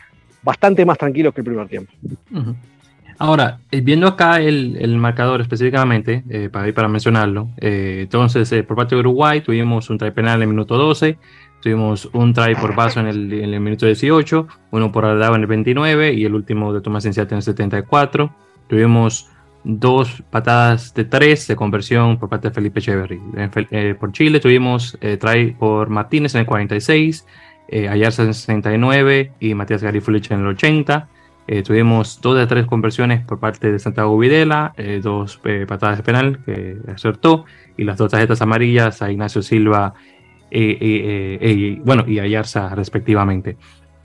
bastante 0.43 0.85
más 0.85 0.99
tranquilo 0.99 1.33
que 1.33 1.41
el 1.41 1.45
primer 1.45 1.69
tiempo. 1.69 1.93
Ahora, 3.19 3.61
eh, 3.71 3.81
viendo 3.81 4.07
acá 4.09 4.41
el, 4.41 4.77
el 4.81 4.97
marcador 4.97 5.41
específicamente, 5.41 6.25
eh, 6.29 6.49
para 6.51 6.67
ir 6.67 6.75
para 6.75 6.89
mencionarlo, 6.89 7.51
eh, 7.59 8.01
entonces 8.03 8.51
eh, 8.53 8.63
por 8.65 8.77
parte 8.77 8.95
de 8.95 9.01
Uruguay 9.01 9.41
tuvimos 9.43 9.91
un 9.91 9.99
try 9.99 10.11
penal 10.11 10.37
en 10.37 10.43
el 10.43 10.49
minuto 10.49 10.77
12, 10.77 11.19
tuvimos 11.61 12.09
un 12.13 12.33
try 12.35 12.55
por 12.57 12.75
paso 12.75 13.01
en 13.01 13.07
el, 13.07 13.33
en 13.33 13.55
el 13.55 13.61
minuto 13.61 13.87
18, 13.87 14.49
uno 14.73 14.91
por 14.91 15.05
Aldaba 15.05 15.37
en 15.37 15.43
el 15.43 15.47
29 15.47 16.15
y 16.15 16.25
el 16.25 16.35
último 16.35 16.73
de 16.73 16.81
Tomás 16.81 17.05
Inciate 17.05 17.35
en 17.35 17.37
el 17.37 17.43
74. 17.43 18.35
Tuvimos 18.67 19.29
dos 19.65 20.23
patadas 20.31 20.93
de 20.95 21.05
tres 21.05 21.47
de 21.47 21.57
conversión 21.57 22.19
por 22.19 22.29
parte 22.29 22.49
de 22.49 22.55
Felipe 22.55 22.81
Echeverry. 22.81 23.21
Eh, 23.71 23.95
por 23.99 24.13
Chile 24.13 24.41
tuvimos 24.41 24.99
eh, 25.01 25.17
try 25.17 25.53
por 25.53 25.89
Martínez 25.89 26.35
en 26.35 26.41
el 26.41 26.47
46, 26.47 27.27
eh, 27.73 27.89
Ayarza 27.89 28.23
en 28.23 28.29
el 28.29 28.35
69 28.35 29.33
y 29.41 29.55
Matías 29.55 29.83
Garifulich 29.83 30.31
en 30.31 30.41
el 30.41 30.47
80. 30.47 31.09
Eh, 31.49 31.63
tuvimos 31.63 32.21
dos 32.21 32.37
de 32.37 32.47
tres 32.47 32.67
conversiones 32.67 33.25
por 33.25 33.41
parte 33.41 33.73
de 33.73 33.79
Santiago 33.81 34.17
Videla, 34.17 34.73
eh, 34.77 35.01
dos 35.03 35.41
eh, 35.45 35.67
patadas 35.67 35.97
de 35.97 36.05
penal 36.05 36.39
que 36.45 36.77
acertó 36.95 37.47
y 37.77 37.85
las 37.85 37.99
dos 37.99 38.13
tarjetas 38.13 38.41
amarillas 38.43 39.03
a 39.03 39.11
Ignacio 39.11 39.43
Silva 39.43 39.95
y 40.55 41.81
bueno, 41.81 42.05
y 42.07 42.19
Ayarza 42.19 42.75
respectivamente. 42.75 43.57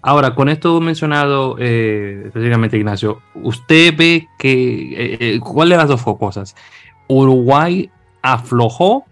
Ahora, 0.07 0.35
con 0.35 0.47
esto 0.47 0.79
mencionado 0.79 1.57
eh, 1.59 2.23
específicamente, 2.27 2.77
Ignacio, 2.77 3.21
¿usted 3.35 3.93
ve 3.97 4.27
que, 4.37 5.17
eh, 5.19 5.39
cuál 5.41 5.67
de 5.67 5.75
las 5.75 5.89
dos 5.89 6.01
cosas? 6.01 6.55
¿Uruguay 7.07 7.89
aflojó 8.21 9.05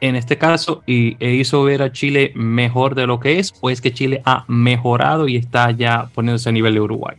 en 0.00 0.16
este 0.16 0.38
caso 0.38 0.82
y, 0.86 1.16
e 1.20 1.34
hizo 1.34 1.62
ver 1.64 1.82
a 1.82 1.92
Chile 1.92 2.32
mejor 2.34 2.94
de 2.94 3.06
lo 3.06 3.20
que 3.20 3.38
es? 3.38 3.54
¿O 3.60 3.70
es 3.70 3.80
que 3.80 3.92
Chile 3.92 4.22
ha 4.24 4.44
mejorado 4.48 5.28
y 5.28 5.36
está 5.36 5.70
ya 5.70 6.08
poniéndose 6.14 6.48
a 6.48 6.52
nivel 6.52 6.74
de 6.74 6.80
Uruguay? 6.80 7.16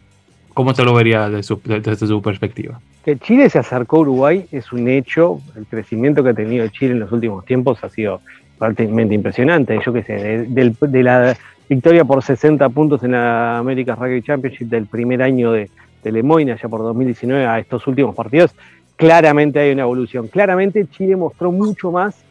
¿Cómo 0.54 0.74
se 0.74 0.84
lo 0.84 0.94
vería 0.94 1.30
desde 1.30 1.44
su, 1.44 1.62
desde 1.64 2.08
su 2.08 2.22
perspectiva? 2.22 2.80
Que 3.06 3.18
Chile 3.18 3.50
se 3.50 3.60
acercó 3.60 3.98
a 3.98 4.00
Uruguay 4.02 4.46
es 4.52 4.72
un 4.74 4.88
hecho. 4.88 5.40
El 5.56 5.66
crecimiento 5.66 6.24
que 6.24 6.30
ha 6.30 6.34
tenido 6.34 6.68
Chile 6.68 6.94
en 6.94 7.00
los 7.00 7.12
últimos 7.12 7.46
tiempos 7.46 7.84
ha 7.84 7.90
sido 7.90 8.22
prácticamente 8.58 9.16
impresionante. 9.16 9.80
Yo 9.84 9.94
qué 9.94 10.04
sé, 10.04 10.14
de, 10.14 10.46
de, 10.48 10.76
de 10.80 11.04
la 11.04 11.38
victoria 11.70 12.04
por 12.04 12.22
60 12.22 12.68
puntos 12.70 13.04
en 13.04 13.14
la 13.14 13.58
América 13.58 13.96
Rugby 13.96 14.22
Championship 14.22 14.68
del 14.68 14.88
primer 14.88 15.22
año 15.22 15.52
de, 15.52 15.70
de 16.04 16.12
Lemoyne, 16.12 16.52
allá 16.52 16.68
por 16.68 16.82
2019, 16.82 17.46
a 17.46 17.60
estos 17.60 17.88
últimos 17.88 18.16
partidos, 18.16 18.54
claramente 18.96 19.60
hay 19.60 19.72
una 19.72 19.84
evolución. 19.84 20.28
Claramente 20.28 20.86
Chile 20.90 21.16
mostró 21.16 21.52
mucho 21.52 21.92
más 21.92 22.24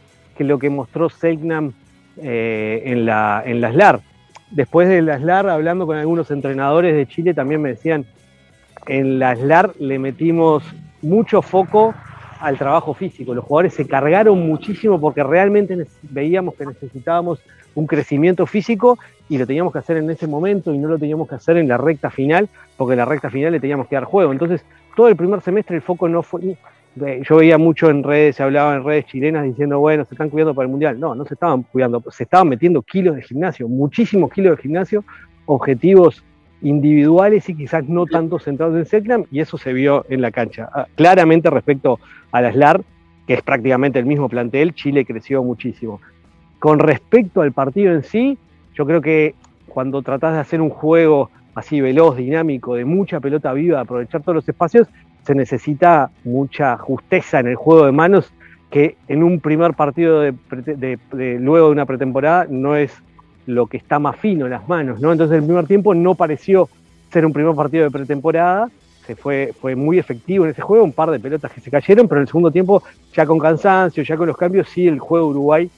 lo 0.44 0.58
que 0.58 0.70
mostró 0.70 1.08
Selknam 1.08 1.72
eh, 2.16 2.82
en, 2.86 3.06
la, 3.06 3.42
en 3.44 3.60
la 3.60 3.72
SLAR. 3.72 4.00
Después 4.50 4.88
de 4.88 5.02
la 5.02 5.18
SLAR, 5.18 5.48
hablando 5.48 5.86
con 5.86 5.96
algunos 5.96 6.30
entrenadores 6.30 6.94
de 6.94 7.06
Chile, 7.06 7.34
también 7.34 7.62
me 7.62 7.70
decían, 7.70 8.04
en 8.86 9.18
la 9.18 9.36
SLAR 9.36 9.72
le 9.78 9.98
metimos 9.98 10.64
mucho 11.02 11.42
foco 11.42 11.94
al 12.40 12.58
trabajo 12.58 12.94
físico. 12.94 13.34
Los 13.34 13.44
jugadores 13.44 13.74
se 13.74 13.86
cargaron 13.86 14.46
muchísimo 14.46 15.00
porque 15.00 15.22
realmente 15.22 15.86
veíamos 16.02 16.54
que 16.54 16.66
necesitábamos 16.66 17.40
un 17.74 17.86
crecimiento 17.86 18.46
físico 18.46 18.98
y 19.28 19.38
lo 19.38 19.46
teníamos 19.46 19.72
que 19.72 19.78
hacer 19.78 19.98
en 19.98 20.10
ese 20.10 20.26
momento 20.26 20.74
y 20.74 20.78
no 20.78 20.88
lo 20.88 20.98
teníamos 20.98 21.28
que 21.28 21.36
hacer 21.36 21.56
en 21.56 21.68
la 21.68 21.76
recta 21.76 22.10
final, 22.10 22.48
porque 22.76 22.94
en 22.94 22.98
la 22.98 23.04
recta 23.04 23.30
final 23.30 23.52
le 23.52 23.60
teníamos 23.60 23.86
que 23.86 23.94
dar 23.94 24.04
juego. 24.04 24.32
Entonces, 24.32 24.64
todo 24.96 25.08
el 25.08 25.16
primer 25.16 25.40
semestre 25.40 25.76
el 25.76 25.82
foco 25.82 26.08
no 26.08 26.22
fue... 26.22 26.56
Yo 26.96 27.36
veía 27.36 27.56
mucho 27.56 27.88
en 27.88 28.02
redes, 28.02 28.36
se 28.36 28.42
hablaba 28.42 28.74
en 28.74 28.84
redes 28.84 29.06
chilenas 29.06 29.44
diciendo, 29.44 29.78
bueno, 29.78 30.04
se 30.04 30.14
están 30.14 30.28
cuidando 30.28 30.54
para 30.54 30.64
el 30.64 30.70
Mundial. 30.70 30.98
No, 30.98 31.14
no 31.14 31.24
se 31.24 31.34
estaban 31.34 31.62
cuidando, 31.62 32.02
se 32.10 32.24
estaban 32.24 32.48
metiendo 32.48 32.82
kilos 32.82 33.16
de 33.16 33.22
gimnasio, 33.22 33.68
muchísimos 33.68 34.32
kilos 34.32 34.56
de 34.56 34.62
gimnasio, 34.62 35.04
objetivos 35.46 36.24
individuales 36.62 37.48
y 37.48 37.54
quizás 37.54 37.88
no 37.88 38.06
tanto 38.06 38.38
centrados 38.38 38.76
en 38.76 38.86
Seclam, 38.86 39.24
y 39.30 39.40
eso 39.40 39.56
se 39.56 39.72
vio 39.72 40.04
en 40.08 40.20
la 40.20 40.30
cancha. 40.30 40.68
Claramente 40.94 41.48
respecto 41.48 42.00
a 42.32 42.42
la 42.42 42.52
SLAR, 42.52 42.82
que 43.26 43.34
es 43.34 43.42
prácticamente 43.42 43.98
el 43.98 44.06
mismo 44.06 44.28
plantel, 44.28 44.74
Chile 44.74 45.04
creció 45.06 45.42
muchísimo. 45.42 46.00
Con 46.58 46.78
respecto 46.78 47.40
al 47.40 47.52
partido 47.52 47.94
en 47.94 48.02
sí, 48.02 48.36
yo 48.74 48.84
creo 48.84 49.00
que 49.00 49.34
cuando 49.66 50.02
tratás 50.02 50.34
de 50.34 50.40
hacer 50.40 50.60
un 50.60 50.70
juego 50.70 51.30
así 51.54 51.80
veloz, 51.80 52.16
dinámico, 52.16 52.74
de 52.74 52.84
mucha 52.84 53.20
pelota 53.20 53.52
viva, 53.52 53.80
aprovechar 53.80 54.22
todos 54.22 54.34
los 54.34 54.48
espacios, 54.48 54.88
se 55.24 55.34
necesita 55.34 56.10
mucha 56.24 56.76
justeza 56.76 57.40
en 57.40 57.48
el 57.48 57.56
juego 57.56 57.86
de 57.86 57.92
manos 57.92 58.32
que 58.70 58.96
en 59.08 59.22
un 59.22 59.40
primer 59.40 59.74
partido 59.74 60.20
de, 60.20 60.32
de, 60.50 60.98
de, 61.12 61.38
luego 61.40 61.66
de 61.66 61.72
una 61.72 61.86
pretemporada 61.86 62.46
no 62.48 62.76
es 62.76 62.92
lo 63.46 63.66
que 63.66 63.76
está 63.76 63.98
más 63.98 64.16
fino 64.16 64.44
en 64.44 64.52
las 64.52 64.68
manos, 64.68 65.00
¿no? 65.00 65.12
Entonces 65.12 65.38
el 65.38 65.44
primer 65.44 65.66
tiempo 65.66 65.94
no 65.94 66.14
pareció 66.14 66.68
ser 67.12 67.26
un 67.26 67.32
primer 67.32 67.54
partido 67.54 67.84
de 67.84 67.90
pretemporada, 67.90 68.70
se 69.06 69.16
fue, 69.16 69.52
fue 69.60 69.74
muy 69.74 69.98
efectivo 69.98 70.44
en 70.44 70.52
ese 70.52 70.62
juego, 70.62 70.84
un 70.84 70.92
par 70.92 71.10
de 71.10 71.18
pelotas 71.18 71.50
que 71.50 71.60
se 71.60 71.70
cayeron, 71.70 72.06
pero 72.06 72.20
en 72.20 72.22
el 72.22 72.28
segundo 72.28 72.50
tiempo, 72.50 72.82
ya 73.12 73.26
con 73.26 73.38
cansancio, 73.38 74.04
ya 74.04 74.16
con 74.16 74.28
los 74.28 74.36
cambios, 74.36 74.68
sí 74.68 74.86
el 74.86 75.00
juego 75.00 75.28
Uruguay 75.28 75.68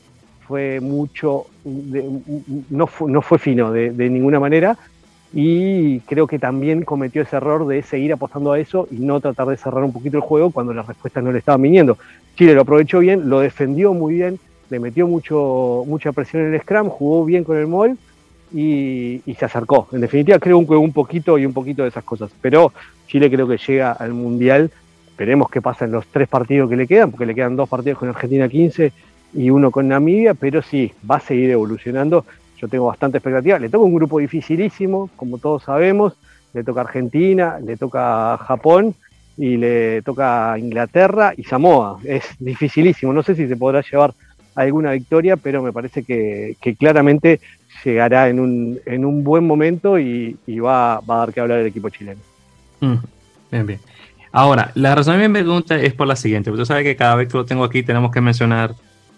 fue 0.46 0.80
mucho, 0.80 1.46
de, 1.64 2.04
no, 2.68 2.86
fue, 2.86 3.10
no 3.10 3.22
fue 3.22 3.38
fino 3.38 3.72
de, 3.72 3.90
de, 3.90 4.10
ninguna 4.10 4.38
manera 4.38 4.76
y 5.32 6.00
creo 6.00 6.26
que 6.26 6.38
también 6.38 6.82
cometió 6.84 7.22
ese 7.22 7.36
error 7.36 7.66
de 7.66 7.82
seguir 7.82 8.12
apostando 8.12 8.52
a 8.52 8.58
eso 8.58 8.86
y 8.90 8.96
no 8.96 9.20
tratar 9.20 9.48
de 9.48 9.56
cerrar 9.56 9.82
un 9.82 9.92
poquito 9.92 10.18
el 10.18 10.22
juego 10.22 10.50
cuando 10.50 10.74
las 10.74 10.86
respuestas 10.86 11.24
no 11.24 11.32
le 11.32 11.38
estaban 11.38 11.62
viniendo. 11.62 11.96
Chile 12.36 12.54
lo 12.54 12.62
aprovechó 12.62 12.98
bien, 12.98 13.28
lo 13.30 13.40
defendió 13.40 13.94
muy 13.94 14.14
bien, 14.14 14.38
le 14.68 14.78
metió 14.78 15.06
mucho, 15.06 15.84
mucha 15.86 16.12
presión 16.12 16.44
en 16.44 16.54
el 16.54 16.60
scrum, 16.60 16.88
jugó 16.88 17.24
bien 17.24 17.44
con 17.44 17.56
el 17.56 17.66
mol 17.66 17.96
y, 18.52 19.22
y 19.24 19.34
se 19.34 19.46
acercó. 19.46 19.88
En 19.92 20.02
definitiva 20.02 20.38
creo 20.38 20.66
que 20.66 20.74
un 20.74 20.92
poquito 20.92 21.38
y 21.38 21.46
un 21.46 21.54
poquito 21.54 21.82
de 21.82 21.88
esas 21.88 22.04
cosas, 22.04 22.30
pero 22.40 22.72
Chile 23.06 23.30
creo 23.30 23.48
que 23.48 23.56
llega 23.56 23.92
al 23.92 24.12
Mundial, 24.12 24.70
veremos 25.16 25.50
qué 25.50 25.62
pasa 25.62 25.86
en 25.86 25.92
los 25.92 26.06
tres 26.06 26.28
partidos 26.28 26.68
que 26.68 26.76
le 26.76 26.86
quedan, 26.86 27.10
porque 27.10 27.26
le 27.26 27.34
quedan 27.34 27.56
dos 27.56 27.68
partidos 27.68 27.98
con 27.98 28.08
Argentina 28.08 28.48
15 28.48 28.92
y 29.34 29.50
uno 29.50 29.70
con 29.70 29.88
Namibia, 29.88 30.34
pero 30.34 30.62
sí, 30.62 30.92
va 31.10 31.16
a 31.16 31.20
seguir 31.20 31.50
evolucionando. 31.50 32.26
Yo 32.62 32.68
tengo 32.68 32.86
bastante 32.86 33.18
expectativa. 33.18 33.58
Le 33.58 33.68
toca 33.68 33.84
un 33.84 33.94
grupo 33.94 34.20
dificilísimo, 34.20 35.10
como 35.16 35.38
todos 35.38 35.64
sabemos. 35.64 36.14
Le 36.54 36.62
toca 36.62 36.82
Argentina, 36.82 37.58
le 37.58 37.76
toca 37.76 38.38
Japón 38.38 38.94
y 39.36 39.56
le 39.56 40.00
toca 40.02 40.56
Inglaterra 40.56 41.34
y 41.36 41.42
Samoa. 41.42 41.98
Es 42.04 42.22
dificilísimo. 42.38 43.12
No 43.12 43.24
sé 43.24 43.34
si 43.34 43.48
se 43.48 43.56
podrá 43.56 43.82
llevar 43.82 44.14
alguna 44.54 44.92
victoria, 44.92 45.36
pero 45.36 45.60
me 45.60 45.72
parece 45.72 46.04
que, 46.04 46.56
claramente 46.78 47.40
llegará 47.84 48.28
en 48.28 48.38
un, 48.38 48.78
en 48.86 49.04
un 49.04 49.24
buen 49.24 49.44
momento 49.44 49.98
y, 49.98 50.36
y 50.46 50.60
va, 50.60 51.00
va, 51.00 51.16
a 51.16 51.18
dar 51.18 51.32
que 51.32 51.40
hablar 51.40 51.58
el 51.58 51.66
equipo 51.66 51.88
chileno. 51.88 52.20
Mm, 52.78 52.94
bien, 53.50 53.66
bien. 53.66 53.80
Ahora, 54.30 54.70
la 54.74 54.94
razón 54.94 55.18
de 55.18 55.28
mi 55.28 55.34
pregunta 55.34 55.74
es 55.74 55.94
por 55.94 56.06
la 56.06 56.14
siguiente. 56.14 56.52
Usted 56.52 56.64
sabe 56.64 56.84
que 56.84 56.94
cada 56.94 57.16
vez 57.16 57.28
que 57.28 57.38
lo 57.38 57.44
tengo 57.44 57.64
aquí 57.64 57.82
tenemos 57.82 58.12
que 58.12 58.20
mencionar 58.20 58.76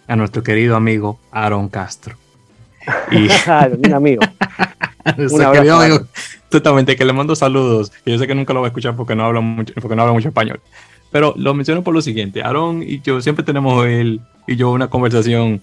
a 0.08 0.16
nuestro 0.16 0.42
querido 0.42 0.76
amigo 0.76 1.18
Aaron 1.30 1.68
Castro. 1.68 2.16
Y... 3.10 3.28
un 3.86 3.94
amigo. 3.94 4.22
un 5.30 5.42
amigo, 5.42 6.06
totalmente, 6.48 6.96
que 6.96 7.04
le 7.04 7.12
mando 7.12 7.34
saludos. 7.36 7.90
Que 8.04 8.12
yo 8.12 8.18
sé 8.18 8.26
que 8.26 8.34
nunca 8.34 8.52
lo 8.52 8.60
va 8.60 8.66
a 8.66 8.70
escuchar 8.70 8.96
porque 8.96 9.14
no 9.14 9.24
habla 9.24 9.40
mucho, 9.40 9.74
porque 9.80 9.96
no 9.96 10.02
habla 10.02 10.14
mucho 10.14 10.28
español. 10.28 10.60
Pero 11.10 11.34
lo 11.36 11.54
menciono 11.54 11.82
por 11.82 11.94
lo 11.94 12.02
siguiente. 12.02 12.42
Aaron 12.42 12.82
y 12.82 13.00
yo 13.00 13.20
siempre 13.20 13.44
tenemos 13.44 13.86
él 13.86 14.20
y 14.46 14.56
yo 14.56 14.70
una 14.72 14.88
conversación 14.88 15.62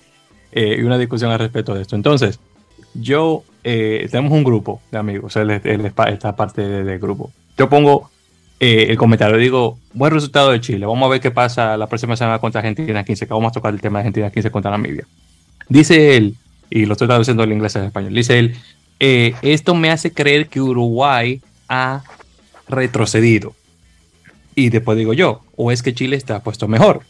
eh, 0.51 0.77
y 0.79 0.83
una 0.83 0.97
discusión 0.97 1.31
al 1.31 1.39
respecto 1.39 1.73
de 1.73 1.81
esto. 1.81 1.95
Entonces, 1.95 2.39
yo 2.93 3.43
eh, 3.63 4.07
tenemos 4.09 4.31
un 4.31 4.43
grupo 4.43 4.81
de 4.91 4.97
amigos. 4.97 5.35
Él, 5.35 5.49
él 5.63 5.93
está 6.07 6.35
parte 6.35 6.61
del 6.61 6.85
de 6.85 6.97
grupo. 6.97 7.31
Yo 7.57 7.69
pongo 7.69 8.09
eh, 8.63 8.91
el 8.91 8.97
comentario. 8.97 9.37
Digo, 9.37 9.79
buen 9.93 10.13
resultado 10.13 10.51
de 10.51 10.61
Chile. 10.61 10.85
Vamos 10.85 11.05
a 11.07 11.09
ver 11.09 11.19
qué 11.19 11.31
pasa 11.31 11.75
la 11.77 11.87
próxima 11.87 12.15
semana 12.15 12.37
contra 12.37 12.59
Argentina 12.59 13.03
15, 13.03 13.25
que 13.25 13.33
vamos 13.33 13.49
a 13.49 13.53
tocar 13.53 13.73
el 13.73 13.81
tema 13.81 13.97
de 13.97 14.01
Argentina 14.01 14.29
15 14.29 14.51
contra 14.51 14.69
Namibia. 14.69 15.05
Dice 15.67 16.15
él, 16.15 16.35
y 16.71 16.85
lo 16.85 16.93
estoy 16.93 17.07
traduciendo 17.07 17.43
del 17.43 17.51
inglés 17.51 17.75
al 17.75 17.85
español, 17.85 18.15
dice 18.15 18.39
él, 18.39 18.55
eh, 18.99 19.35
esto 19.41 19.75
me 19.75 19.91
hace 19.91 20.11
creer 20.11 20.47
que 20.47 20.61
Uruguay 20.61 21.41
ha 21.67 22.01
retrocedido. 22.67 23.53
Y 24.55 24.69
después 24.69 24.97
digo 24.97 25.13
yo, 25.13 25.41
o 25.55 25.71
es 25.71 25.83
que 25.83 25.93
Chile 25.93 26.15
está 26.15 26.41
puesto 26.41 26.67
mejor. 26.67 27.01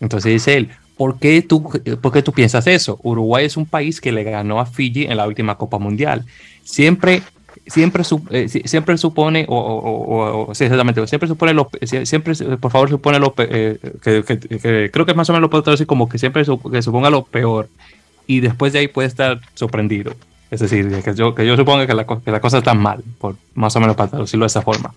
Entonces 0.00 0.32
dice 0.32 0.56
él, 0.56 0.70
¿por 0.96 1.18
qué 1.18 1.42
tú, 1.42 1.70
por 2.00 2.12
qué 2.12 2.22
tú 2.22 2.32
piensas 2.32 2.66
eso? 2.66 2.98
Uruguay 3.02 3.44
es 3.44 3.56
un 3.56 3.66
país 3.66 4.00
que 4.00 4.10
le 4.10 4.24
ganó 4.24 4.58
a 4.58 4.66
Fiji 4.66 5.04
en 5.04 5.16
la 5.18 5.26
última 5.26 5.56
Copa 5.56 5.78
Mundial. 5.78 6.24
Siempre 6.64 7.22
siempre, 7.66 8.04
eh, 8.30 8.48
siempre 8.48 8.96
supone, 8.96 9.44
o, 9.48 10.50
sí, 10.54 10.64
exactamente, 10.64 11.06
siempre 11.06 11.28
supone, 11.28 11.52
lo, 11.52 11.68
siempre, 12.04 12.34
por 12.58 12.70
favor, 12.70 12.88
supone 12.88 13.18
lo, 13.18 13.34
eh, 13.38 13.78
que, 14.02 14.90
creo 14.90 15.06
que 15.06 15.14
más 15.14 15.28
o 15.28 15.32
menos 15.32 15.42
lo 15.42 15.50
puedo 15.50 15.62
traducir 15.62 15.86
como 15.86 16.08
que 16.08 16.18
siempre 16.18 16.44
que 16.44 16.82
suponga 16.82 17.10
lo 17.10 17.24
peor 17.24 17.68
y 18.30 18.38
después 18.38 18.72
de 18.72 18.78
ahí 18.78 18.86
puede 18.86 19.08
estar 19.08 19.40
sorprendido. 19.54 20.14
Es 20.52 20.60
decir, 20.60 20.88
que 21.02 21.14
yo, 21.14 21.34
que 21.34 21.44
yo 21.44 21.56
suponga 21.56 21.84
que 21.84 21.94
la, 21.94 22.06
que 22.06 22.30
la 22.30 22.40
cosa 22.40 22.58
está 22.58 22.74
mal, 22.74 23.02
por 23.18 23.34
más 23.54 23.74
o 23.74 23.80
menos 23.80 23.96
para 23.96 24.10
traducirlo 24.10 24.44
de 24.44 24.48
esa 24.48 24.62
forma. 24.62 24.94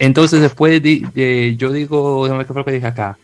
Entonces, 0.00 0.40
después 0.40 0.82
de, 0.82 1.54
yo 1.56 1.72
digo, 1.72 2.24
déjame 2.24 2.38
ver 2.38 2.46
qué 2.48 2.52
fue 2.52 2.60
lo 2.60 2.64
que 2.64 2.72
dije 2.72 2.86
acá. 2.88 3.16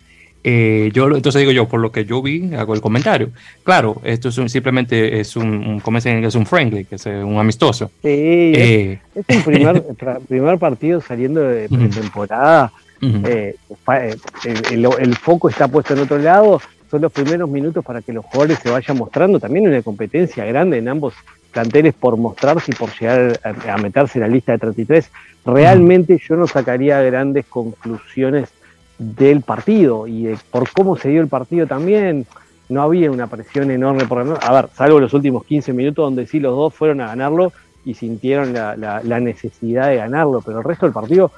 Eh, 0.44 0.90
yo 0.92 1.08
entonces 1.08 1.40
digo 1.40 1.50
yo, 1.50 1.66
por 1.66 1.80
lo 1.80 1.90
que 1.90 2.04
yo 2.04 2.22
vi, 2.22 2.54
hago 2.54 2.74
el 2.74 2.80
comentario. 2.80 3.30
Claro, 3.64 4.00
esto 4.04 4.28
es 4.28 4.52
simplemente 4.52 5.18
es 5.18 5.34
un, 5.34 5.82
un 5.84 5.96
es 5.96 6.34
un 6.36 6.46
friendly, 6.46 6.84
que 6.84 6.94
es 6.94 7.06
eh, 7.06 7.24
un 7.24 7.38
amistoso. 7.38 7.90
Sí, 8.02 8.08
eh, 8.08 9.00
es, 9.16 9.36
un 9.36 9.42
primer, 9.42 9.82
primer 10.28 10.58
partido 10.58 11.00
saliendo 11.00 11.40
de 11.40 11.68
pretemporada. 11.68 12.72
el, 13.00 14.88
el, 15.00 15.16
foco 15.16 15.48
está 15.48 15.66
puesto 15.66 15.94
en 15.94 16.00
otro 16.00 16.18
lado. 16.18 16.60
Son 16.94 17.02
los 17.02 17.10
primeros 17.10 17.50
minutos 17.50 17.84
para 17.84 18.02
que 18.02 18.12
los 18.12 18.24
jugadores 18.24 18.60
se 18.60 18.70
vayan 18.70 18.96
mostrando. 18.96 19.40
También 19.40 19.66
una 19.66 19.82
competencia 19.82 20.44
grande 20.44 20.78
en 20.78 20.86
ambos 20.86 21.12
planteles 21.50 21.92
por 21.92 22.16
mostrarse 22.16 22.70
y 22.70 22.74
por 22.76 22.88
llegar 22.96 23.40
a, 23.42 23.76
meterse 23.78 24.18
en 24.18 24.22
la 24.22 24.28
lista 24.28 24.52
de 24.52 24.58
33. 24.58 25.10
Realmente 25.44 26.22
yo 26.24 26.36
no 26.36 26.46
sacaría 26.46 27.02
grandes 27.02 27.46
conclusiones 27.46 28.48
del 28.96 29.40
partido 29.40 30.06
y 30.06 30.36
por 30.52 30.70
cómo 30.70 30.96
se 30.96 31.08
dio 31.08 31.20
el 31.20 31.26
partido 31.26 31.66
también. 31.66 32.26
No 32.68 32.82
había 32.82 33.10
una 33.10 33.26
presión 33.26 33.72
enorme 33.72 34.04
por 34.04 34.18
ganar. 34.18 34.38
A 34.44 34.52
ver, 34.52 34.68
salvo 34.76 35.00
los 35.00 35.12
últimos 35.14 35.44
15 35.46 35.72
minutos 35.72 36.04
donde 36.04 36.28
sí 36.28 36.38
los 36.38 36.54
dos 36.54 36.72
fueron 36.74 37.00
a 37.00 37.08
ganarlo 37.08 37.52
y 37.84 37.94
sintieron 37.94 38.52
la, 38.52 39.20
necesidad 39.20 39.88
de 39.88 39.96
ganarlo, 39.96 40.42
pero 40.42 40.58
el 40.58 40.64
resto 40.64 40.86
del 40.86 40.92
partido 40.92 41.32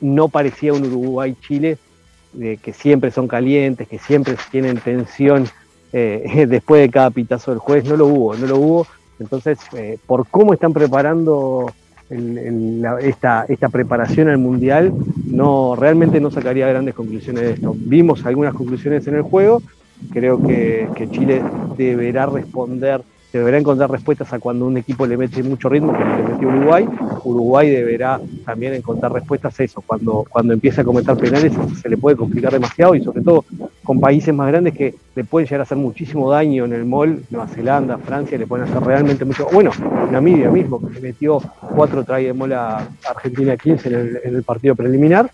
no 0.00 0.26
parecía 0.26 0.72
un 0.72 0.84
Uruguay-Chile 0.86 1.78
de 2.32 2.56
que 2.56 2.72
siempre 2.72 3.10
son 3.10 3.28
calientes, 3.28 3.88
que 3.88 3.98
siempre 3.98 4.36
tienen 4.50 4.78
tensión 4.78 5.46
eh, 5.92 6.46
después 6.48 6.82
de 6.82 6.90
cada 6.90 7.10
pitazo 7.10 7.50
del 7.50 7.60
juez. 7.60 7.84
No 7.84 7.96
lo 7.96 8.06
hubo, 8.06 8.34
no 8.36 8.46
lo 8.46 8.56
hubo. 8.56 8.86
Entonces, 9.20 9.58
eh, 9.76 9.98
por 10.06 10.26
cómo 10.26 10.52
están 10.52 10.72
preparando 10.72 11.72
esta, 13.00 13.46
esta 13.48 13.68
preparación 13.68 14.28
al 14.28 14.38
Mundial, 14.38 14.92
no, 15.26 15.76
realmente 15.76 16.20
no 16.20 16.30
sacaría 16.30 16.68
grandes 16.68 16.94
conclusiones 16.94 17.42
de 17.42 17.52
esto. 17.52 17.74
Vimos 17.76 18.26
algunas 18.26 18.54
conclusiones 18.54 19.06
en 19.06 19.14
el 19.14 19.22
juego, 19.22 19.62
creo 20.12 20.42
que, 20.42 20.88
que 20.94 21.08
Chile 21.08 21.42
deberá 21.76 22.26
responder 22.26 23.02
deberá 23.38 23.58
encontrar 23.58 23.90
respuestas 23.90 24.32
a 24.32 24.38
cuando 24.38 24.66
un 24.66 24.76
equipo 24.76 25.06
le 25.06 25.16
mete 25.16 25.42
mucho 25.42 25.68
ritmo, 25.68 25.92
como 25.92 26.16
le 26.16 26.22
metió 26.22 26.48
Uruguay. 26.48 26.86
Uruguay 27.24 27.70
deberá 27.70 28.20
también 28.44 28.74
encontrar 28.74 29.12
respuestas 29.12 29.58
a 29.58 29.64
eso. 29.64 29.80
Cuando, 29.80 30.26
cuando 30.28 30.52
empieza 30.52 30.82
a 30.82 30.84
cometer 30.84 31.16
penales 31.16 31.52
se 31.80 31.88
le 31.88 31.96
puede 31.96 32.16
complicar 32.16 32.52
demasiado 32.52 32.94
y 32.94 33.02
sobre 33.02 33.22
todo 33.22 33.44
con 33.82 34.00
países 34.00 34.34
más 34.34 34.48
grandes 34.48 34.74
que 34.74 34.94
le 35.14 35.24
pueden 35.24 35.46
llegar 35.46 35.60
a 35.60 35.62
hacer 35.64 35.78
muchísimo 35.78 36.30
daño 36.30 36.64
en 36.66 36.72
el 36.74 36.84
mall, 36.84 37.24
Nueva 37.30 37.48
Zelanda, 37.48 37.98
Francia, 37.98 38.36
le 38.36 38.46
pueden 38.46 38.68
hacer 38.68 38.82
realmente 38.82 39.24
mucho. 39.24 39.48
Bueno, 39.52 39.70
Namibia 40.10 40.50
mismo, 40.50 40.80
que 40.80 40.94
le 40.94 41.00
metió 41.00 41.40
cuatro 41.74 42.04
try 42.04 42.24
de 42.24 42.34
mall 42.34 42.52
a 42.52 42.86
Argentina 43.08 43.56
15 43.56 43.88
en 43.88 43.94
el, 43.94 44.20
en 44.24 44.36
el 44.36 44.42
partido 44.42 44.74
preliminar. 44.74 45.30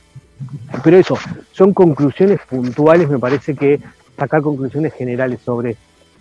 Pero 0.84 0.96
eso, 0.96 1.18
son 1.51 1.74
conclusiones 1.74 2.38
puntuales, 2.49 3.09
me 3.09 3.18
parece 3.18 3.55
que 3.55 3.80
sacar 4.16 4.40
conclusiones 4.40 4.92
generales 4.94 5.40
sobre 5.44 5.76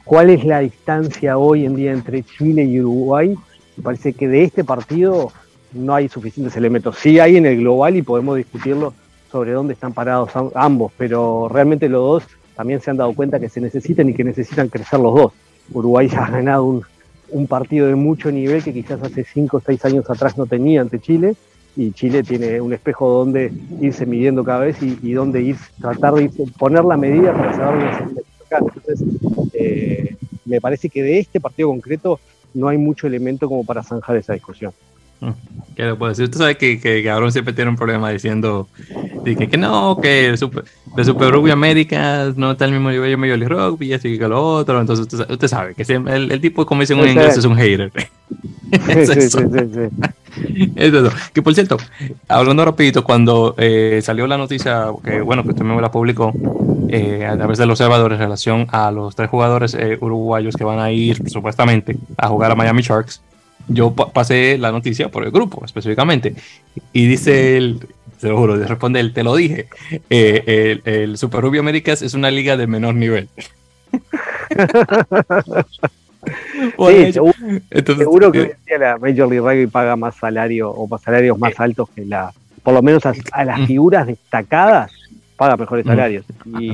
cuál 0.07 0.29
es 0.29 0.45
la 0.45 0.59
distancia 0.59 1.37
hoy 1.37 1.65
en 1.65 1.75
día 1.75 1.91
entre 1.91 2.23
Chile 2.23 2.63
y 2.63 2.79
Uruguay. 2.79 3.35
Me 3.75 3.83
parece 3.83 4.13
que 4.13 4.27
de 4.27 4.45
este 4.45 4.63
partido 4.63 5.31
no 5.73 5.93
hay 5.93 6.07
suficientes 6.07 6.55
elementos. 6.55 6.97
Sí 6.97 7.19
hay 7.19 7.35
en 7.35 7.45
el 7.45 7.57
global 7.57 7.97
y 7.97 8.01
podemos 8.01 8.37
discutirlo 8.37 8.93
sobre 9.29 9.51
dónde 9.51 9.73
están 9.73 9.93
parados 9.93 10.31
ambos, 10.55 10.93
pero 10.97 11.49
realmente 11.49 11.89
los 11.89 12.01
dos 12.01 12.23
también 12.55 12.79
se 12.79 12.89
han 12.89 12.97
dado 12.97 13.13
cuenta 13.13 13.39
que 13.39 13.49
se 13.49 13.59
necesitan 13.59 14.07
y 14.09 14.13
que 14.13 14.23
necesitan 14.23 14.69
crecer 14.69 14.99
los 14.99 15.13
dos. 15.13 15.33
Uruguay 15.73 16.07
ya 16.07 16.25
ha 16.25 16.31
ganado 16.31 16.81
un, 17.29 17.47
partido 17.47 17.87
de 17.87 17.95
mucho 17.95 18.31
nivel 18.31 18.63
que 18.63 18.73
quizás 18.73 19.03
hace 19.03 19.25
cinco 19.25 19.57
o 19.57 19.59
seis 19.59 19.83
años 19.83 20.09
atrás 20.09 20.37
no 20.37 20.45
tenía 20.45 20.79
ante 20.79 20.99
Chile 20.99 21.35
y 21.75 21.91
Chile 21.91 22.23
tiene 22.23 22.61
un 22.61 22.71
espejo 22.71 23.09
donde 23.09 23.51
irse 23.81 24.05
midiendo 24.05 24.45
cada 24.45 24.61
vez 24.61 24.77
y, 24.81 25.11
donde 25.11 25.41
ir, 25.41 25.57
tratar 25.81 26.13
de 26.13 26.31
poner 26.57 26.85
la 26.85 26.95
medida 26.95 27.33
para 27.33 27.53
saber 27.53 27.99
dónde 27.99 28.21
entonces, 28.49 29.16
eh, 29.59 30.15
me 30.45 30.61
parece 30.61 30.89
que 30.89 31.03
de 31.03 31.19
este 31.19 31.39
partido 31.39 31.69
concreto 31.69 32.19
no 32.53 32.67
hay 32.67 32.77
mucho 32.77 33.07
elemento 33.07 33.47
como 33.47 33.65
para 33.65 33.83
zanjar 33.83 34.17
esa 34.17 34.33
discusión. 34.33 34.71
Mm, 35.19 35.31
¿Qué 35.75 35.83
le 35.83 35.95
puedo 35.95 36.09
decir? 36.09 36.25
Usted 36.25 36.37
sabe 36.37 36.57
que, 36.57 36.79
que, 36.79 37.31
siempre 37.31 37.53
tiene 37.53 37.71
un 37.71 37.75
problema 37.77 38.09
diciendo 38.11 38.67
que, 39.25 39.47
que 39.47 39.57
no, 39.57 39.97
que 39.99 40.27
el 40.27 40.37
Super, 40.37 40.63
Super 41.03 41.31
Rugby 41.31 41.51
América 41.51 42.33
no 42.35 42.51
está 42.51 42.65
al 42.65 42.71
mismo 42.71 42.91
nivel 42.91 43.09
de 43.09 43.17
Major 43.17 43.37
League 43.37 43.53
Rugby 43.53 43.87
y 43.87 43.93
así 43.93 44.17
que 44.17 44.27
lo 44.27 44.43
otro. 44.43 44.79
Entonces 44.79 45.07
usted, 45.11 45.47
sabe 45.47 45.73
que 45.73 45.81
el, 45.91 46.31
el, 46.31 46.41
tipo, 46.41 46.65
como 46.65 46.81
dicen 46.81 46.99
en 46.99 47.09
inglés, 47.09 47.37
es 47.37 47.45
un 47.45 47.55
hater. 47.55 47.91
es 48.89 49.09
sí, 49.09 49.19
eso. 49.19 49.39
Sí, 49.39 49.45
sí, 49.73 50.73
es 50.75 50.93
eso. 50.93 51.09
Que 51.33 51.41
por 51.41 51.53
cierto, 51.55 51.77
hablando 52.27 52.63
rapidito, 52.63 53.03
cuando 53.03 53.55
eh, 53.57 53.99
salió 54.03 54.27
la 54.27 54.37
noticia, 54.37 54.87
que 55.03 55.21
bueno, 55.21 55.43
que 55.43 55.49
usted 55.49 55.63
me 55.63 55.81
la 55.81 55.89
publicó, 55.91 56.31
eh, 56.89 57.25
a 57.25 57.35
través 57.35 57.57
del 57.57 57.69
observador 57.69 58.13
en 58.13 58.19
relación 58.19 58.67
a 58.71 58.91
los 58.91 59.15
tres 59.15 59.29
jugadores 59.29 59.73
eh, 59.73 59.97
uruguayos 59.99 60.55
que 60.55 60.63
van 60.63 60.79
a 60.79 60.91
ir 60.91 61.29
supuestamente 61.29 61.97
a 62.17 62.27
jugar 62.27 62.51
a 62.51 62.55
Miami 62.55 62.81
Sharks, 62.81 63.21
yo 63.67 63.93
pasé 63.93 64.57
la 64.57 64.71
noticia 64.71 65.09
por 65.09 65.25
el 65.25 65.31
grupo 65.31 65.65
específicamente 65.65 66.35
y 66.93 67.07
dice 67.07 67.57
él, 67.57 67.85
se 68.17 68.29
lo 68.29 68.37
juro, 68.37 68.55
responde 68.55 68.99
él, 68.99 69.13
te 69.13 69.23
lo 69.23 69.35
dije, 69.35 69.67
eh, 70.09 70.79
el, 70.85 71.17
Super 71.17 71.41
Rugby 71.41 71.59
Américas 71.59 72.01
es 72.01 72.13
una 72.13 72.31
liga 72.31 72.55
de 72.55 72.67
menor 72.67 72.95
nivel. 72.95 73.27
sí, 76.77 77.13
seguro, 77.13 78.31
que 78.31 78.55
la 78.79 78.97
Major 78.97 79.29
League 79.29 79.39
Rugby 79.39 79.67
paga 79.67 79.95
más 79.95 80.15
salario 80.15 80.71
o 80.71 80.87
más 80.87 81.01
salarios 81.01 81.37
más 81.37 81.59
altos 81.59 81.89
que 81.89 82.05
la, 82.05 82.33
por 82.63 82.73
lo 82.73 82.81
menos 82.81 83.03
a 83.05 83.45
las 83.45 83.67
figuras 83.67 84.07
destacadas 84.07 84.91
paga 85.37 85.55
mejores 85.55 85.85
salarios. 85.85 86.25
Y... 86.59 86.71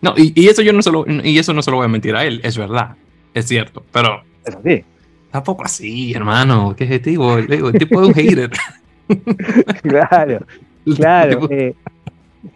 no, 0.00 0.14
y, 0.16 0.48
eso 0.48 0.62
yo 0.62 0.72
no 0.72 0.82
solo, 0.82 1.04
y 1.06 1.38
eso 1.38 1.52
no 1.52 1.62
se 1.62 1.70
lo 1.70 1.78
voy 1.78 1.86
a 1.86 1.88
mentir 1.88 2.14
a 2.14 2.24
él, 2.24 2.40
es 2.42 2.58
verdad, 2.58 2.96
es 3.34 3.46
cierto, 3.46 3.84
pero 3.92 4.22
es 4.44 4.56
así. 4.56 4.84
Tampoco 5.30 5.64
así, 5.64 6.12
hermano, 6.14 6.74
qué 6.76 6.84
es 6.84 7.02
tipo, 7.02 7.36
el 7.36 7.72
tipo 7.78 8.00
de 8.00 8.06
un 8.06 8.14
hater. 8.14 8.50
claro, 9.82 10.46
claro. 10.96 11.48
Eh, 11.50 11.74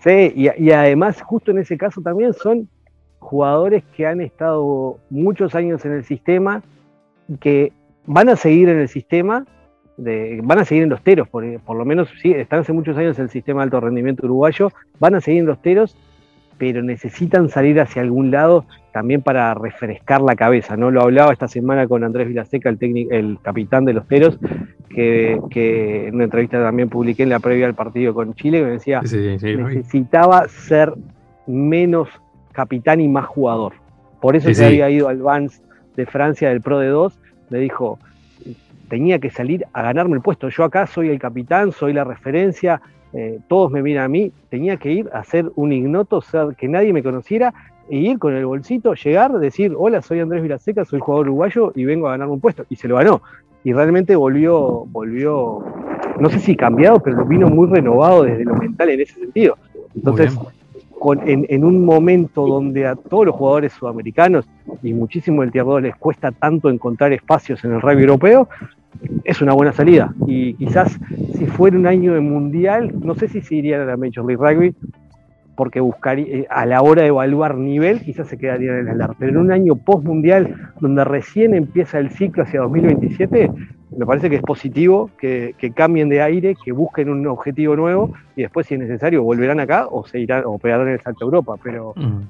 sí, 0.02 0.32
y, 0.34 0.64
y 0.64 0.70
además, 0.70 1.20
justo 1.22 1.50
en 1.50 1.58
ese 1.58 1.76
caso 1.76 2.00
también 2.00 2.32
son 2.32 2.68
jugadores 3.18 3.84
que 3.96 4.06
han 4.06 4.20
estado 4.20 4.98
muchos 5.10 5.54
años 5.54 5.84
en 5.84 5.92
el 5.92 6.04
sistema, 6.04 6.62
que 7.40 7.72
van 8.06 8.28
a 8.28 8.36
seguir 8.36 8.68
en 8.68 8.78
el 8.78 8.88
sistema, 8.88 9.46
van 9.96 10.58
a 10.58 10.64
seguir 10.64 10.84
en 10.84 10.90
los 10.90 11.02
teros, 11.02 11.28
por, 11.28 11.44
por, 11.60 11.76
lo 11.76 11.84
menos 11.84 12.08
sí, 12.20 12.32
están 12.32 12.60
hace 12.60 12.72
muchos 12.72 12.96
años 12.96 13.18
en 13.18 13.24
el 13.24 13.30
sistema 13.30 13.60
de 13.60 13.64
alto 13.64 13.80
rendimiento 13.80 14.26
uruguayo, 14.26 14.70
van 14.98 15.14
a 15.14 15.20
seguir 15.20 15.40
en 15.40 15.46
los 15.46 15.60
teros, 15.60 15.96
pero 16.58 16.82
necesitan 16.82 17.48
salir 17.48 17.80
hacia 17.80 18.02
algún 18.02 18.30
lado 18.30 18.64
también 18.92 19.22
para 19.22 19.52
refrescar 19.54 20.20
la 20.20 20.36
cabeza. 20.36 20.76
¿no? 20.76 20.90
Lo 20.90 21.02
hablaba 21.02 21.32
esta 21.32 21.48
semana 21.48 21.88
con 21.88 22.04
Andrés 22.04 22.28
Vilaseca, 22.28 22.68
el, 22.68 22.78
técnico, 22.78 23.12
el 23.12 23.38
capitán 23.42 23.84
de 23.84 23.94
los 23.94 24.06
teros, 24.06 24.38
que, 24.88 26.06
en 26.06 26.14
una 26.14 26.24
entrevista 26.24 26.62
también 26.62 26.88
publiqué 26.88 27.22
en 27.22 27.30
la 27.30 27.40
previa 27.40 27.66
al 27.66 27.74
partido 27.74 28.14
con 28.14 28.34
Chile, 28.34 28.58
que 28.60 28.64
me 28.64 28.70
decía, 28.72 29.00
necesitaba 29.00 30.46
ser 30.48 30.92
menos 31.46 32.08
capitán 32.52 33.00
y 33.00 33.08
más 33.08 33.26
jugador. 33.26 33.72
Por 34.20 34.36
eso 34.36 34.52
se 34.54 34.64
había 34.64 34.88
ido 34.90 35.08
al 35.08 35.18
Vans 35.18 35.62
de 35.96 36.06
Francia 36.06 36.50
del 36.50 36.60
Pro 36.60 36.78
de 36.78 36.88
2, 36.88 37.18
me 37.50 37.58
dijo, 37.58 37.98
tenía 38.92 39.18
que 39.18 39.30
salir 39.30 39.64
a 39.72 39.80
ganarme 39.80 40.16
el 40.16 40.20
puesto. 40.20 40.50
Yo 40.50 40.64
acá 40.64 40.86
soy 40.86 41.08
el 41.08 41.18
capitán, 41.18 41.72
soy 41.72 41.94
la 41.94 42.04
referencia, 42.04 42.82
eh, 43.14 43.38
todos 43.48 43.72
me 43.72 43.80
miran 43.80 44.04
a 44.04 44.08
mí, 44.08 44.30
tenía 44.50 44.76
que 44.76 44.92
ir 44.92 45.08
a 45.14 45.24
ser 45.24 45.50
un 45.54 45.72
ignoto, 45.72 46.20
ser, 46.20 46.54
que 46.56 46.68
nadie 46.68 46.92
me 46.92 47.02
conociera, 47.02 47.54
e 47.88 47.96
ir 47.96 48.18
con 48.18 48.34
el 48.34 48.44
bolsito, 48.44 48.92
llegar, 48.92 49.32
decir, 49.38 49.72
hola, 49.78 50.02
soy 50.02 50.20
Andrés 50.20 50.42
Vilaseca, 50.42 50.84
soy 50.84 51.00
jugador 51.00 51.28
uruguayo 51.28 51.72
y 51.74 51.86
vengo 51.86 52.06
a 52.06 52.10
ganarme 52.10 52.34
un 52.34 52.40
puesto. 52.40 52.66
Y 52.68 52.76
se 52.76 52.86
lo 52.86 52.96
ganó. 52.96 53.22
Y 53.64 53.72
realmente 53.72 54.14
volvió, 54.14 54.84
volvió 54.90 55.64
no 56.20 56.28
sé 56.28 56.38
si 56.40 56.54
cambiado, 56.54 57.00
pero 57.00 57.24
vino 57.24 57.48
muy 57.48 57.68
renovado 57.68 58.24
desde 58.24 58.44
lo 58.44 58.56
mental 58.56 58.90
en 58.90 59.00
ese 59.00 59.14
sentido. 59.14 59.56
Entonces, 59.94 60.36
en, 61.24 61.64
un 61.64 61.84
momento 61.84 62.46
donde 62.46 62.86
a 62.86 62.94
todos 62.94 63.26
los 63.26 63.34
jugadores 63.34 63.72
sudamericanos 63.72 64.46
y 64.82 64.92
muchísimo 64.92 65.42
del 65.42 65.50
2 65.50 65.82
les 65.82 65.96
cuesta 65.96 66.30
tanto 66.30 66.70
encontrar 66.70 67.12
espacios 67.12 67.64
en 67.64 67.72
el 67.72 67.80
rugby 67.80 68.02
europeo, 68.02 68.48
es 69.24 69.40
una 69.40 69.52
buena 69.52 69.72
salida. 69.72 70.14
Y 70.26 70.54
quizás 70.54 70.98
si 71.34 71.46
fuera 71.46 71.76
un 71.76 71.86
año 71.86 72.14
de 72.14 72.20
mundial, 72.20 72.92
no 73.00 73.14
sé 73.14 73.28
si 73.28 73.40
se 73.40 73.54
iría 73.56 73.82
a 73.82 73.84
la 73.84 73.96
Major 73.96 74.24
League 74.24 74.36
Rugby, 74.36 74.74
porque 75.56 75.80
buscaría, 75.80 76.26
eh, 76.26 76.46
a 76.50 76.66
la 76.66 76.82
hora 76.82 77.02
de 77.02 77.08
evaluar 77.08 77.56
nivel, 77.56 78.00
quizás 78.00 78.28
se 78.28 78.38
quedaría 78.38 78.78
en 78.78 78.88
el 78.88 78.98
LAR. 78.98 79.14
Pero 79.18 79.32
en 79.32 79.36
un 79.38 79.52
año 79.52 79.76
post-mundial, 79.76 80.72
donde 80.80 81.04
recién 81.04 81.54
empieza 81.54 81.98
el 81.98 82.10
ciclo 82.10 82.44
hacia 82.44 82.60
2027, 82.60 83.50
me 83.96 84.06
parece 84.06 84.30
que 84.30 84.36
es 84.36 84.42
positivo 84.42 85.10
que, 85.18 85.54
cambien 85.74 86.08
de 86.08 86.22
aire, 86.22 86.56
que 86.64 86.72
busquen 86.72 87.10
un 87.10 87.26
objetivo 87.26 87.76
nuevo 87.76 88.12
y 88.36 88.42
después, 88.42 88.66
si 88.66 88.74
es 88.74 88.80
necesario, 88.80 89.22
volverán 89.22 89.60
acá 89.60 89.86
o 89.90 90.06
se 90.06 90.18
irán 90.18 90.44
o 90.46 90.58
pegarán 90.58 90.88
el 90.88 91.00
salto 91.00 91.24
a 91.24 91.26
Europa. 91.26 91.56
Pero, 91.62 91.92
mm. 91.96 92.20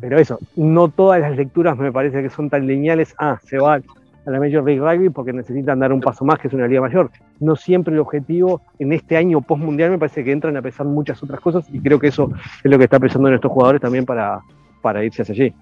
pero 0.00 0.18
eso, 0.18 0.38
no 0.54 0.88
todas 0.88 1.20
las 1.20 1.36
lecturas 1.36 1.76
me 1.76 1.90
parece 1.90 2.22
que 2.22 2.30
son 2.30 2.48
tan 2.48 2.66
lineales. 2.66 3.14
Ah, 3.18 3.38
se 3.42 3.58
va 3.58 3.80
a 4.28 4.30
la 4.30 4.38
Major 4.38 4.62
League 4.62 4.80
Rugby 4.80 5.08
porque 5.08 5.32
necesitan 5.32 5.78
dar 5.78 5.92
un 5.92 6.00
paso 6.00 6.24
más, 6.24 6.38
que 6.38 6.48
es 6.48 6.54
una 6.54 6.66
liga 6.66 6.82
mayor. 6.82 7.10
No 7.40 7.56
siempre 7.56 7.94
el 7.94 8.00
objetivo 8.00 8.60
en 8.78 8.92
este 8.92 9.16
año 9.16 9.40
post-mundial 9.40 9.90
me 9.90 9.98
parece 9.98 10.22
que 10.22 10.32
entran 10.32 10.56
a 10.56 10.62
pesar 10.62 10.86
muchas 10.86 11.22
otras 11.22 11.40
cosas 11.40 11.66
y 11.72 11.80
creo 11.80 11.98
que 11.98 12.08
eso 12.08 12.30
es 12.62 12.70
lo 12.70 12.76
que 12.76 12.84
está 12.84 13.00
pensando 13.00 13.28
en 13.28 13.34
estos 13.34 13.50
jugadores 13.50 13.80
también 13.80 14.04
para, 14.04 14.40
para 14.82 15.02
irse 15.02 15.22
hacia 15.22 15.32
allí. 15.32 15.54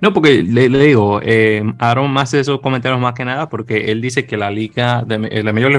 No, 0.00 0.12
porque 0.12 0.42
le, 0.42 0.68
digo, 0.68 1.20
eh, 1.22 1.62
Aaron 1.78 2.10
más 2.10 2.32
de 2.32 2.40
esos 2.40 2.60
comentarios 2.60 3.00
más 3.00 3.12
que 3.12 3.24
nada, 3.24 3.48
porque 3.48 3.92
él 3.92 4.00
dice 4.00 4.26
que 4.26 4.36
la 4.36 4.50
liga, 4.50 5.04
de, 5.06 5.42
la 5.42 5.52
mayor 5.52 5.70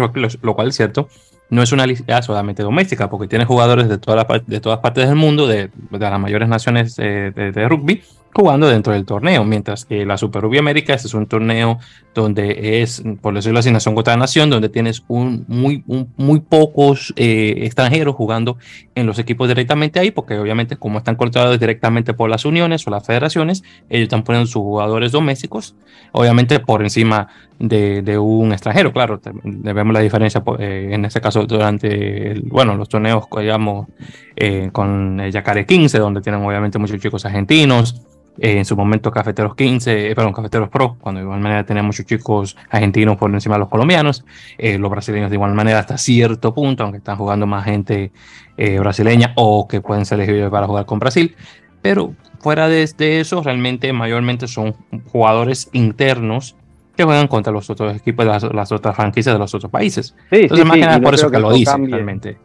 lo 0.41 0.55
cual 0.55 0.67
es 0.67 0.75
cierto, 0.75 1.09
no 1.49 1.61
es 1.61 1.71
una 1.71 1.85
liga 1.85 2.21
solamente 2.21 2.63
doméstica, 2.63 3.09
porque 3.09 3.27
tiene 3.27 3.45
jugadores 3.45 3.89
de, 3.89 3.97
toda 3.97 4.25
de 4.45 4.59
todas 4.59 4.79
partes 4.79 5.07
del 5.07 5.15
mundo, 5.15 5.47
de, 5.47 5.69
las 5.91 6.19
mayores 6.19 6.47
naciones 6.47 6.95
eh, 6.99 7.31
de, 7.35 7.67
rugby, 7.67 8.01
jugando 8.35 8.67
dentro 8.67 8.93
del 8.93 9.05
torneo, 9.05 9.43
mientras 9.45 9.85
que 9.85 10.05
la 10.05 10.17
Super 10.17 10.41
Rugby 10.41 10.57
América 10.57 10.93
es 10.93 11.13
un 11.13 11.27
torneo 11.27 11.79
donde 12.13 12.81
es, 12.81 13.03
por 13.21 13.33
decirlo 13.33 13.59
así, 13.59 13.71
nación 13.71 13.95
contra 13.95 14.15
nación, 14.17 14.49
donde 14.49 14.69
tienes 14.69 15.03
un, 15.07 15.45
muy, 15.47 15.83
muy 16.17 16.39
pocos 16.39 17.13
eh, 17.15 17.55
extranjeros 17.61 18.15
jugando 18.15 18.57
en 18.95 19.05
los 19.05 19.19
equipos 19.19 19.47
directamente 19.47 19.99
ahí, 19.99 20.11
porque 20.11 20.37
obviamente 20.37 20.77
como 20.77 20.99
están 20.99 21.15
controlados 21.15 21.59
directamente 21.59 22.13
por 22.13 22.29
las 22.29 22.45
uniones 22.45 22.85
o 22.87 22.91
las 22.91 23.05
federaciones, 23.05 23.63
ellos 23.89 24.03
están 24.03 24.23
poniendo 24.23 24.47
sus 24.47 24.61
jugadores 24.61 25.11
domésticos, 25.11 25.75
obviamente 26.11 26.59
por 26.59 26.81
encima 26.83 27.27
de, 27.59 28.17
un 28.17 28.51
extranjero, 28.51 28.91
claro, 28.91 29.21
vemos 29.43 29.93
la 29.93 29.99
diferencia 29.99 30.43
eh, 30.59 30.89
en 30.91 31.05
este 31.05 31.21
caso 31.21 31.45
durante, 31.45 32.39
bueno, 32.45 32.75
los 32.75 32.89
torneos, 32.89 33.25
digamos, 33.37 33.87
eh, 34.35 34.69
con 34.71 35.19
el 35.19 35.31
Yacare 35.31 35.65
15, 35.65 35.97
donde 35.99 36.21
tienen 36.21 36.43
obviamente 36.43 36.77
muchos 36.77 36.99
chicos 36.99 37.25
argentinos, 37.25 38.01
eh, 38.39 38.57
en 38.57 38.65
su 38.65 38.75
momento 38.75 39.11
Cafeteros 39.11 39.55
15, 39.55 40.11
eh, 40.11 40.15
perdón, 40.15 40.33
Cafeteros 40.33 40.69
Pro, 40.69 40.97
cuando 40.99 41.19
de 41.19 41.25
igual 41.25 41.39
manera 41.39 41.65
tenía 41.65 41.83
muchos 41.83 42.05
chicos 42.05 42.57
argentinos 42.69 43.17
por 43.17 43.31
encima 43.31 43.55
de 43.55 43.59
los 43.59 43.69
colombianos, 43.69 44.25
eh, 44.57 44.77
los 44.77 44.89
brasileños 44.89 45.29
de 45.29 45.35
igual 45.35 45.53
manera 45.53 45.79
hasta 45.79 45.97
cierto 45.97 46.53
punto, 46.53 46.83
aunque 46.83 46.97
están 46.97 47.17
jugando 47.17 47.45
más 47.45 47.65
gente 47.65 48.11
brasileña 48.55 49.33
o 49.35 49.67
que 49.67 49.81
pueden 49.81 50.05
ser 50.05 50.19
elegibles 50.19 50.51
para 50.51 50.67
jugar 50.67 50.85
con 50.85 50.99
Brasil, 50.99 51.35
pero 51.81 52.13
fuera 52.39 52.67
de, 52.67 52.83
eso, 53.19 53.41
realmente 53.41 53.91
mayormente 53.93 54.47
son 54.47 54.75
jugadores 55.11 55.69
internos 55.73 56.55
que 56.95 57.03
juegan 57.03 57.27
contra 57.27 57.51
los 57.51 57.69
otros 57.71 57.95
equipos 57.95 58.25
de 58.25 58.53
las, 58.53 58.71
otras 58.71 58.95
franquicias 58.95 59.33
de 59.33 59.39
los 59.39 59.55
otros 59.55 59.71
países. 59.71 60.15
Entonces, 60.29 60.65
más 60.67 60.77
que 60.77 60.81
nada 60.81 60.99
por 60.99 61.15
eso 61.15 61.31
que, 61.31 61.39
lo 61.39 61.51
dicen 61.51 61.89
realmente. 61.89 62.37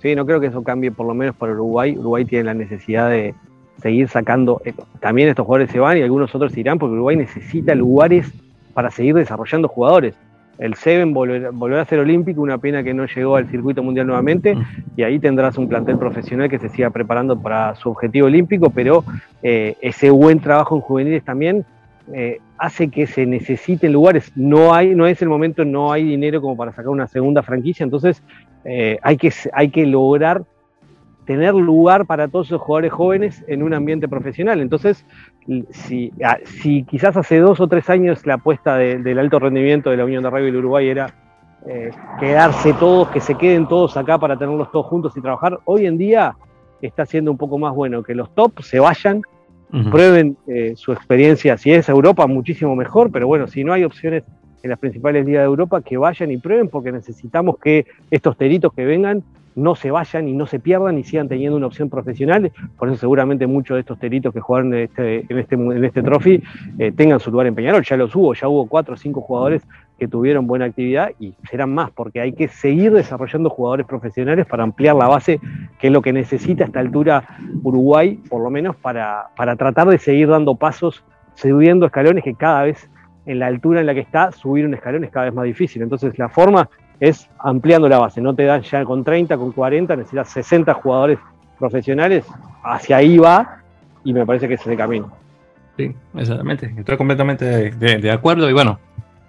Sí, 0.00 0.14
no 0.14 0.24
creo 0.24 0.40
que 0.40 0.46
eso 0.46 0.62
cambie, 0.62 0.90
por 0.90 1.06
lo 1.06 1.14
menos 1.14 1.36
para 1.36 1.52
Uruguay. 1.52 1.94
Uruguay 1.98 2.24
tiene 2.24 2.44
la 2.44 2.54
necesidad 2.54 3.10
de, 3.10 3.34
seguir 3.80 4.08
sacando. 4.08 4.60
Eh, 4.64 4.72
también 5.00 5.28
estos 5.28 5.46
jugadores 5.46 5.70
se 5.70 5.78
van 5.78 5.98
y 5.98 6.02
algunos 6.02 6.34
otros 6.34 6.56
irán 6.56 6.78
porque 6.78 6.94
Uruguay 6.94 7.16
necesita 7.16 7.74
lugares 7.74 8.32
para 8.74 8.90
seguir 8.90 9.14
desarrollando 9.14 9.68
jugadores. 9.68 10.14
El 10.58 10.74
Seven 10.74 11.14
volverá, 11.14 11.80
a 11.80 11.84
ser 11.86 12.00
olímpico, 12.00 12.42
una 12.42 12.58
pena 12.58 12.82
que 12.82 12.92
no 12.92 13.06
llegó 13.06 13.36
al 13.36 13.48
circuito 13.48 13.82
mundial 13.82 14.06
nuevamente, 14.06 14.54
y 14.94 15.02
ahí 15.02 15.18
tendrás 15.18 15.56
un 15.56 15.70
plantel 15.70 15.96
profesional 15.96 16.50
que 16.50 16.58
se 16.58 16.68
siga 16.68 16.90
preparando 16.90 17.40
para 17.40 17.74
su 17.76 17.88
objetivo 17.88 18.26
olímpico, 18.26 18.68
pero 18.68 19.02
eh, 19.42 19.76
ese 19.80 20.10
buen 20.10 20.38
trabajo 20.38 20.76
en 20.76 20.82
juveniles 20.82 21.24
también 21.24 21.64
eh, 22.12 22.40
hace 22.58 22.88
que 22.88 23.06
se 23.06 23.24
necesiten 23.24 23.94
lugares. 23.94 24.32
No 24.36 24.74
hay, 24.74 24.94
no 24.94 25.06
es 25.06 25.22
el 25.22 25.30
momento, 25.30 25.64
no 25.64 25.92
hay 25.92 26.04
dinero 26.04 26.42
como 26.42 26.58
para 26.58 26.72
sacar 26.72 26.90
una 26.90 27.06
segunda 27.06 27.42
franquicia, 27.42 27.84
entonces 27.84 28.22
hay, 29.02 29.16
que, 29.16 29.32
hay 29.54 29.70
que 29.70 29.86
lograr 29.86 30.42
tener 31.26 31.54
lugar 31.54 32.06
para 32.06 32.28
todos 32.28 32.48
esos 32.48 32.60
jugadores 32.60 32.92
jóvenes 32.92 33.44
en 33.46 33.62
un 33.62 33.74
ambiente 33.74 34.08
profesional. 34.08 34.60
Entonces, 34.60 35.04
si, 35.70 36.12
ah, 36.24 36.38
si 36.44 36.84
quizás 36.84 37.16
hace 37.16 37.38
dos 37.38 37.60
o 37.60 37.68
tres 37.68 37.88
años 37.90 38.26
la 38.26 38.34
apuesta 38.34 38.76
del 38.76 39.18
alto 39.18 39.38
rendimiento 39.38 39.90
de 39.90 39.96
la 39.96 40.04
Unión 40.04 40.22
de 40.22 40.30
Rugby 40.30 40.46
del 40.46 40.56
Uruguay 40.56 40.88
era 40.88 41.14
eh, 41.66 41.90
quedarse 42.18 42.72
todos, 42.74 43.08
que 43.08 43.20
se 43.20 43.34
queden 43.34 43.68
todos 43.68 43.96
acá 43.96 44.18
para 44.18 44.36
tenerlos 44.36 44.70
todos 44.72 44.86
juntos 44.86 45.16
y 45.16 45.20
trabajar, 45.20 45.58
hoy 45.64 45.86
en 45.86 45.98
día 45.98 46.34
está 46.80 47.04
siendo 47.04 47.30
un 47.30 47.36
poco 47.36 47.58
más 47.58 47.74
bueno 47.74 48.02
que 48.02 48.14
los 48.14 48.34
top 48.34 48.62
se 48.62 48.80
vayan, 48.80 49.22
prueben 49.90 50.36
eh, 50.48 50.72
su 50.74 50.92
experiencia, 50.92 51.56
si 51.56 51.72
es 51.72 51.88
Europa, 51.88 52.26
muchísimo 52.26 52.74
mejor, 52.74 53.12
pero 53.12 53.28
bueno, 53.28 53.46
si 53.46 53.62
no 53.62 53.72
hay 53.72 53.84
opciones 53.84 54.24
en 54.62 54.70
las 54.70 54.78
principales 54.78 55.24
ligas 55.24 55.42
de 55.42 55.46
Europa, 55.46 55.82
que 55.82 55.96
vayan 55.96 56.30
y 56.30 56.38
prueben 56.38 56.68
porque 56.68 56.92
necesitamos 56.92 57.58
que 57.58 57.86
estos 58.10 58.36
teritos 58.36 58.72
que 58.72 58.84
vengan 58.84 59.22
no 59.54 59.74
se 59.74 59.90
vayan 59.90 60.28
y 60.28 60.32
no 60.32 60.46
se 60.46 60.58
pierdan 60.58 60.98
y 60.98 61.04
sigan 61.04 61.28
teniendo 61.28 61.56
una 61.56 61.66
opción 61.66 61.90
profesional. 61.90 62.52
Por 62.78 62.88
eso 62.88 62.98
seguramente 62.98 63.46
muchos 63.46 63.76
de 63.76 63.80
estos 63.80 63.98
teritos 63.98 64.32
que 64.32 64.40
jugaron 64.40 64.72
en 64.74 64.84
este, 64.84 65.26
en 65.28 65.38
este, 65.38 65.54
en 65.54 65.84
este 65.84 66.02
trophy 66.02 66.42
eh, 66.78 66.92
tengan 66.92 67.20
su 67.20 67.30
lugar 67.30 67.46
en 67.46 67.54
Peñarol. 67.54 67.84
Ya 67.84 67.96
los 67.96 68.14
hubo, 68.14 68.34
ya 68.34 68.48
hubo 68.48 68.66
cuatro 68.66 68.94
o 68.94 68.96
cinco 68.96 69.20
jugadores 69.20 69.62
que 69.98 70.08
tuvieron 70.08 70.46
buena 70.46 70.64
actividad 70.64 71.10
y 71.18 71.34
serán 71.50 71.74
más, 71.74 71.90
porque 71.90 72.20
hay 72.20 72.32
que 72.32 72.48
seguir 72.48 72.92
desarrollando 72.92 73.50
jugadores 73.50 73.86
profesionales 73.86 74.46
para 74.46 74.62
ampliar 74.62 74.96
la 74.96 75.08
base, 75.08 75.40
que 75.78 75.88
es 75.88 75.92
lo 75.92 76.00
que 76.00 76.12
necesita 76.12 76.64
a 76.64 76.66
esta 76.68 76.80
altura 76.80 77.24
Uruguay, 77.62 78.18
por 78.30 78.42
lo 78.42 78.50
menos 78.50 78.76
para, 78.76 79.26
para 79.36 79.56
tratar 79.56 79.88
de 79.88 79.98
seguir 79.98 80.28
dando 80.28 80.54
pasos, 80.54 81.04
subiendo 81.34 81.84
escalones 81.84 82.24
que 82.24 82.34
cada 82.34 82.62
vez 82.62 82.88
en 83.26 83.38
la 83.38 83.46
altura 83.46 83.80
en 83.80 83.86
la 83.86 83.94
que 83.94 84.00
está, 84.00 84.32
subir 84.32 84.64
un 84.64 84.74
escalón 84.74 85.04
es 85.04 85.10
cada 85.10 85.26
vez 85.26 85.34
más 85.34 85.44
difícil. 85.44 85.82
Entonces 85.82 86.18
la 86.18 86.28
forma 86.28 86.68
es 86.98 87.28
ampliando 87.38 87.88
la 87.88 87.98
base. 87.98 88.20
No 88.20 88.34
te 88.34 88.44
dan 88.44 88.62
ya 88.62 88.84
con 88.84 89.04
30, 89.04 89.36
con 89.36 89.52
40, 89.52 89.96
necesitas 89.96 90.28
60 90.30 90.74
jugadores 90.74 91.18
profesionales. 91.58 92.24
Hacia 92.62 92.98
ahí 92.98 93.18
va 93.18 93.62
y 94.04 94.12
me 94.12 94.26
parece 94.26 94.48
que 94.48 94.54
ese 94.54 94.64
es 94.64 94.68
el 94.68 94.76
camino. 94.76 95.10
Sí, 95.76 95.94
exactamente. 96.14 96.74
Estoy 96.76 96.96
completamente 96.96 97.70
de, 97.70 98.10
acuerdo 98.10 98.50
y 98.50 98.52
bueno, 98.52 98.78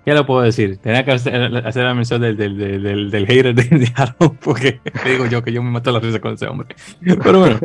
ya 0.05 0.13
lo 0.13 0.25
puedo 0.25 0.41
decir. 0.41 0.77
Tenía 0.77 1.05
que 1.05 1.11
hacer, 1.11 1.51
la 1.51 1.93
mención 1.93 2.21
del, 2.21 2.35
del, 2.35 2.57
del, 2.57 3.11
del 3.11 3.25
hater 3.25 3.55
de, 3.55 3.63
de 3.63 3.91
porque 4.43 4.81
digo 5.05 5.25
yo 5.27 5.43
que 5.43 5.53
yo 5.53 5.63
me 5.63 5.71
mato 5.71 5.91
la 5.91 5.99
risa 5.99 6.19
con 6.19 6.33
ese 6.33 6.47
hombre. 6.47 6.75
Pero 7.01 7.39
bueno, 7.39 7.59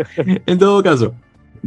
en 0.47 0.59
todo 0.59 0.83
caso, 0.83 1.15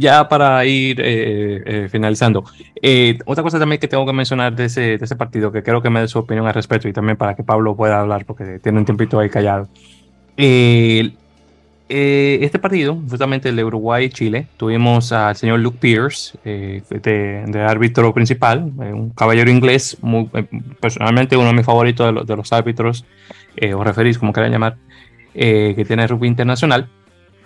ya 0.00 0.28
para 0.28 0.64
ir 0.64 1.00
eh, 1.00 1.62
eh, 1.64 1.88
finalizando, 1.90 2.44
eh, 2.82 3.18
otra 3.26 3.44
cosa 3.44 3.58
también 3.58 3.78
que 3.78 3.86
tengo 3.86 4.06
que 4.06 4.12
mencionar 4.12 4.56
de 4.56 4.64
ese, 4.64 4.98
de 4.98 5.04
ese 5.04 5.14
partido, 5.14 5.52
que 5.52 5.62
creo 5.62 5.82
que 5.82 5.90
me 5.90 6.00
dé 6.00 6.08
su 6.08 6.18
opinión 6.18 6.46
al 6.46 6.54
respecto 6.54 6.88
y 6.88 6.92
también 6.92 7.16
para 7.16 7.36
que 7.36 7.44
Pablo 7.44 7.76
pueda 7.76 8.00
hablar, 8.00 8.24
porque 8.24 8.58
tiene 8.58 8.78
un 8.78 8.86
tiempito 8.86 9.20
ahí 9.20 9.28
callado. 9.28 9.68
este 10.36 11.12
partido, 12.58 12.98
justamente 13.08 13.50
el 13.50 13.56
de 13.56 13.64
Uruguay-Chile, 13.64 14.46
tuvimos 14.56 15.12
al 15.12 15.36
señor 15.36 15.60
Luke 15.60 15.78
Pierce 15.80 16.38
de, 16.44 17.64
árbitro 17.66 18.14
principal, 18.14 18.62
un 18.62 19.10
caballero 19.10 19.50
inglés, 19.50 19.98
muy, 20.00 20.30
personalmente 20.80 21.36
uno 21.36 21.48
de 21.48 21.54
mis 21.54 21.66
favoritos 21.66 22.06
de, 22.06 22.12
los, 22.12 22.26
de 22.26 22.36
los 22.36 22.52
árbitros, 22.52 23.04
o 23.74 23.84
referís, 23.84 24.18
como 24.18 24.32
quieran 24.32 24.50
llamar, 24.50 24.76
que 25.34 25.84
tiene 25.86 26.06
rugby 26.06 26.26
internacional 26.26 26.88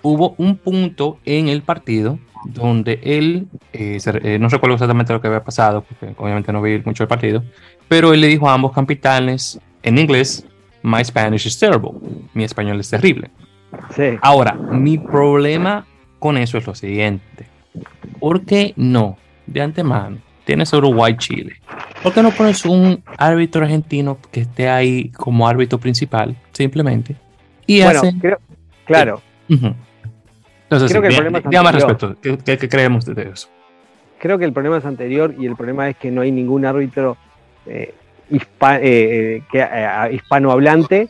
hubo 0.05 0.35
un 0.37 0.57
punto 0.57 1.19
en 1.25 1.49
el 1.49 1.63
partido 1.63 2.19
donde 2.45 3.01
él, 3.03 3.49
eh, 3.73 3.99
eh, 4.05 4.39
no 4.39 4.49
recuerdo 4.49 4.75
exactamente 4.75 5.15
lo 5.15 5.21
que 5.21 5.29
había 5.29 5.43
pasado, 5.43 5.83
porque 5.83 6.15
obviamente 6.19 6.53
no 6.53 6.61
vi 6.61 6.81
mucho 6.85 7.03
el 7.03 7.09
partido, 7.09 7.43
pero 7.89 8.13
él 8.13 8.21
le 8.21 8.29
dijo 8.29 8.49
a 8.49 8.53
ambos 8.53 8.73
capitanes 8.73 9.59
en 9.83 9.99
inglés, 9.99 10.47
My 10.83 11.03
Spanish 11.03 11.47
is 11.47 11.59
terrible, 11.59 11.93
mi 12.35 12.45
español 12.45 12.79
es 12.79 12.91
terrible. 12.91 13.31
Sí. 13.97 14.19
Ahora, 14.21 14.53
mi 14.53 14.99
problema 14.99 15.87
con 16.19 16.37
eso 16.37 16.59
es 16.59 16.67
lo 16.67 16.75
siguiente, 16.75 17.47
¿por 18.21 18.45
qué 18.45 18.75
no, 18.77 19.17
de 19.47 19.63
antemano, 19.63 20.19
tienes 20.45 20.71
Uruguay-Chile? 20.75 21.55
¿Por 22.03 22.13
qué 22.13 22.23
no 22.23 22.31
pones 22.31 22.67
un 22.67 23.03
árbitro 23.17 23.63
argentino 23.63 24.19
que 24.31 24.41
esté 24.41 24.69
ahí 24.69 25.09
como 25.09 25.49
árbitro 25.49 25.79
principal, 25.79 26.37
simplemente? 26.53 27.17
Y 27.67 27.83
bueno, 27.83 28.03
claro. 28.85 29.23
Creo 30.79 31.03
que 31.03 31.09
el 31.09 31.15
problema 31.15 31.39
es 31.39 31.63
más 31.63 31.75
respecto. 31.75 32.17
¿Qué, 32.21 32.69
creemos 32.69 33.05
de 33.05 33.31
eso? 33.33 33.49
Creo 34.19 34.39
que 34.39 34.45
el 34.45 34.53
problema 34.53 34.79
es 34.79 34.85
anterior 34.85 35.35
y 35.39 35.47
el 35.47 35.57
problema 35.57 35.89
es 35.89 35.97
que 35.97 36.11
no 36.11 36.23
hay 36.23 36.33
ningún 36.33 36.65
árbitro 36.65 37.17
eh, 37.67 37.95
eh, 38.31 39.43
eh, 39.53 40.11
hispanohablante 40.13 41.09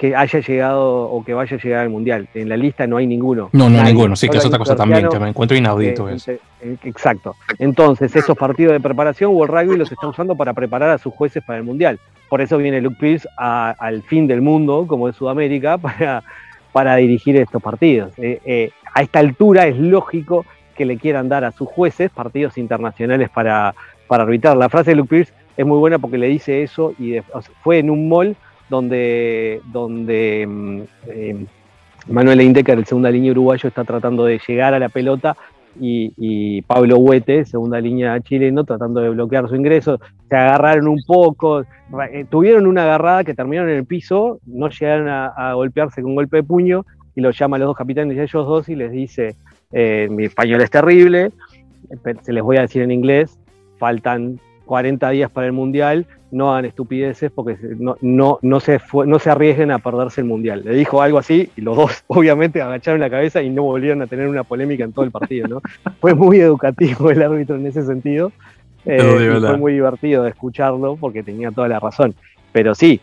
que 0.00 0.16
haya 0.16 0.40
llegado 0.40 1.10
o 1.10 1.22
que 1.22 1.34
vaya 1.34 1.58
a 1.58 1.60
llegar 1.60 1.80
al 1.80 1.90
Mundial. 1.90 2.26
En 2.32 2.48
la 2.48 2.56
lista 2.56 2.86
no 2.86 2.96
hay 2.96 3.06
ninguno. 3.06 3.50
No, 3.52 3.68
no 3.68 3.80
hay 3.80 3.92
ninguno, 3.92 4.16
sí, 4.16 4.30
que 4.30 4.38
es 4.38 4.46
otra 4.46 4.58
cosa 4.58 4.74
también, 4.74 5.06
que 5.10 5.18
me 5.18 5.28
encuentro 5.28 5.54
inaudito 5.58 6.08
eh, 6.08 6.16
eh, 6.26 6.76
Exacto. 6.84 7.36
Entonces, 7.58 8.16
esos 8.16 8.34
partidos 8.34 8.72
de 8.72 8.80
preparación, 8.80 9.34
World 9.34 9.54
Rugby 9.54 9.76
los 9.76 9.92
está 9.92 10.08
usando 10.08 10.34
para 10.36 10.54
preparar 10.54 10.88
a 10.88 10.96
sus 10.96 11.12
jueces 11.12 11.44
para 11.44 11.58
el 11.58 11.64
Mundial. 11.64 12.00
Por 12.30 12.40
eso 12.40 12.56
viene 12.56 12.80
Luke 12.80 12.96
Pierce 12.98 13.28
al 13.36 14.02
fin 14.04 14.26
del 14.26 14.40
mundo, 14.40 14.86
como 14.86 15.06
es 15.06 15.16
Sudamérica, 15.16 15.76
para, 15.78 16.22
para 16.72 16.96
dirigir 16.96 17.36
estos 17.36 17.62
partidos. 17.62 18.10
Eh, 18.16 18.70
a 18.94 19.02
esta 19.02 19.18
altura 19.18 19.66
es 19.66 19.78
lógico 19.78 20.44
que 20.74 20.84
le 20.84 20.96
quieran 20.96 21.28
dar 21.28 21.44
a 21.44 21.52
sus 21.52 21.68
jueces 21.68 22.10
partidos 22.10 22.58
internacionales 22.58 23.28
para, 23.30 23.74
para. 24.06 24.24
La 24.54 24.68
frase 24.68 24.90
de 24.90 24.96
Luke 24.96 25.10
Pierce 25.10 25.32
es 25.56 25.66
muy 25.66 25.78
buena 25.78 25.98
porque 25.98 26.18
le 26.18 26.28
dice 26.28 26.62
eso 26.62 26.94
y 26.98 27.18
fue 27.62 27.78
en 27.78 27.90
un 27.90 28.08
mall 28.08 28.36
donde, 28.68 29.60
donde 29.66 30.46
mm, 30.48 30.80
eh, 31.08 31.46
Manuel 32.08 32.40
Indecker, 32.40 32.78
el 32.78 32.86
segunda 32.86 33.10
línea 33.10 33.32
uruguayo, 33.32 33.68
está 33.68 33.84
tratando 33.84 34.24
de 34.24 34.40
llegar 34.46 34.74
a 34.74 34.78
la 34.78 34.88
pelota 34.88 35.36
y, 35.78 36.62
Pablo 36.62 36.98
Huete, 36.98 37.44
segunda 37.44 37.80
línea 37.80 38.18
chileno, 38.20 38.64
tratando 38.64 39.00
de 39.00 39.10
bloquear 39.10 39.48
su 39.48 39.56
ingreso. 39.56 40.00
Se 40.28 40.36
agarraron 40.36 40.88
un 40.88 41.00
poco, 41.06 41.60
eh, 41.60 42.24
tuvieron 42.28 42.66
una 42.66 42.82
agarrada 42.82 43.24
que 43.24 43.34
terminaron 43.34 43.70
en 43.70 43.76
el 43.76 43.84
piso, 43.84 44.40
no 44.46 44.68
llegaron 44.68 45.08
a, 45.08 45.54
golpearse 45.54 46.02
con 46.02 46.14
golpe 46.14 46.38
de 46.38 46.42
puño 46.42 46.84
y 47.14 47.20
lo 47.20 47.30
llama 47.30 47.56
a 47.56 47.58
los 47.60 47.68
dos 47.68 47.76
capitanes 47.76 48.16
y 48.16 48.20
a 48.20 48.22
ellos 48.22 48.46
dos 48.46 48.68
y 48.68 48.76
les 48.76 48.92
dice, 48.92 49.36
eh, 49.72 50.08
mi 50.10 50.24
español 50.24 50.60
es 50.60 50.70
terrible, 50.70 51.30
se 52.22 52.32
les 52.32 52.42
voy 52.42 52.56
a 52.56 52.62
decir 52.62 52.82
en 52.82 52.90
inglés, 52.90 53.38
faltan 53.78 54.40
40 54.66 55.10
días 55.10 55.30
para 55.30 55.48
el 55.48 55.52
Mundial, 55.52 56.06
no 56.30 56.52
hagan 56.52 56.64
estupideces 56.64 57.32
porque 57.32 57.56
no, 57.78 57.96
no, 58.00 58.38
no, 58.42 58.60
se 58.60 58.80
no 59.04 59.18
se 59.18 59.30
arriesguen 59.30 59.72
a 59.72 59.80
perderse 59.80 60.20
el 60.20 60.28
Mundial. 60.28 60.62
Le 60.64 60.74
dijo 60.74 61.02
algo 61.02 61.18
así 61.18 61.50
y 61.56 61.60
los 61.60 61.76
dos 61.76 62.04
obviamente 62.06 62.62
agacharon 62.62 63.00
la 63.00 63.10
cabeza 63.10 63.42
y 63.42 63.50
no 63.50 63.64
volvieron 63.64 64.00
a 64.02 64.06
tener 64.06 64.28
una 64.28 64.44
polémica 64.44 64.84
en 64.84 64.92
todo 64.92 65.04
el 65.04 65.10
partido. 65.10 65.48
¿no? 65.48 65.60
fue 66.00 66.14
muy 66.14 66.38
educativo 66.38 67.10
el 67.10 67.20
árbitro 67.22 67.56
en 67.56 67.66
ese 67.66 67.82
sentido. 67.82 68.30
Eh, 68.86 69.40
fue 69.40 69.56
muy 69.58 69.72
divertido 69.72 70.22
de 70.22 70.30
escucharlo 70.30 70.96
porque 70.96 71.22
tenía 71.22 71.50
toda 71.50 71.68
la 71.68 71.80
razón. 71.80 72.14
Pero 72.52 72.74
sí, 72.74 73.00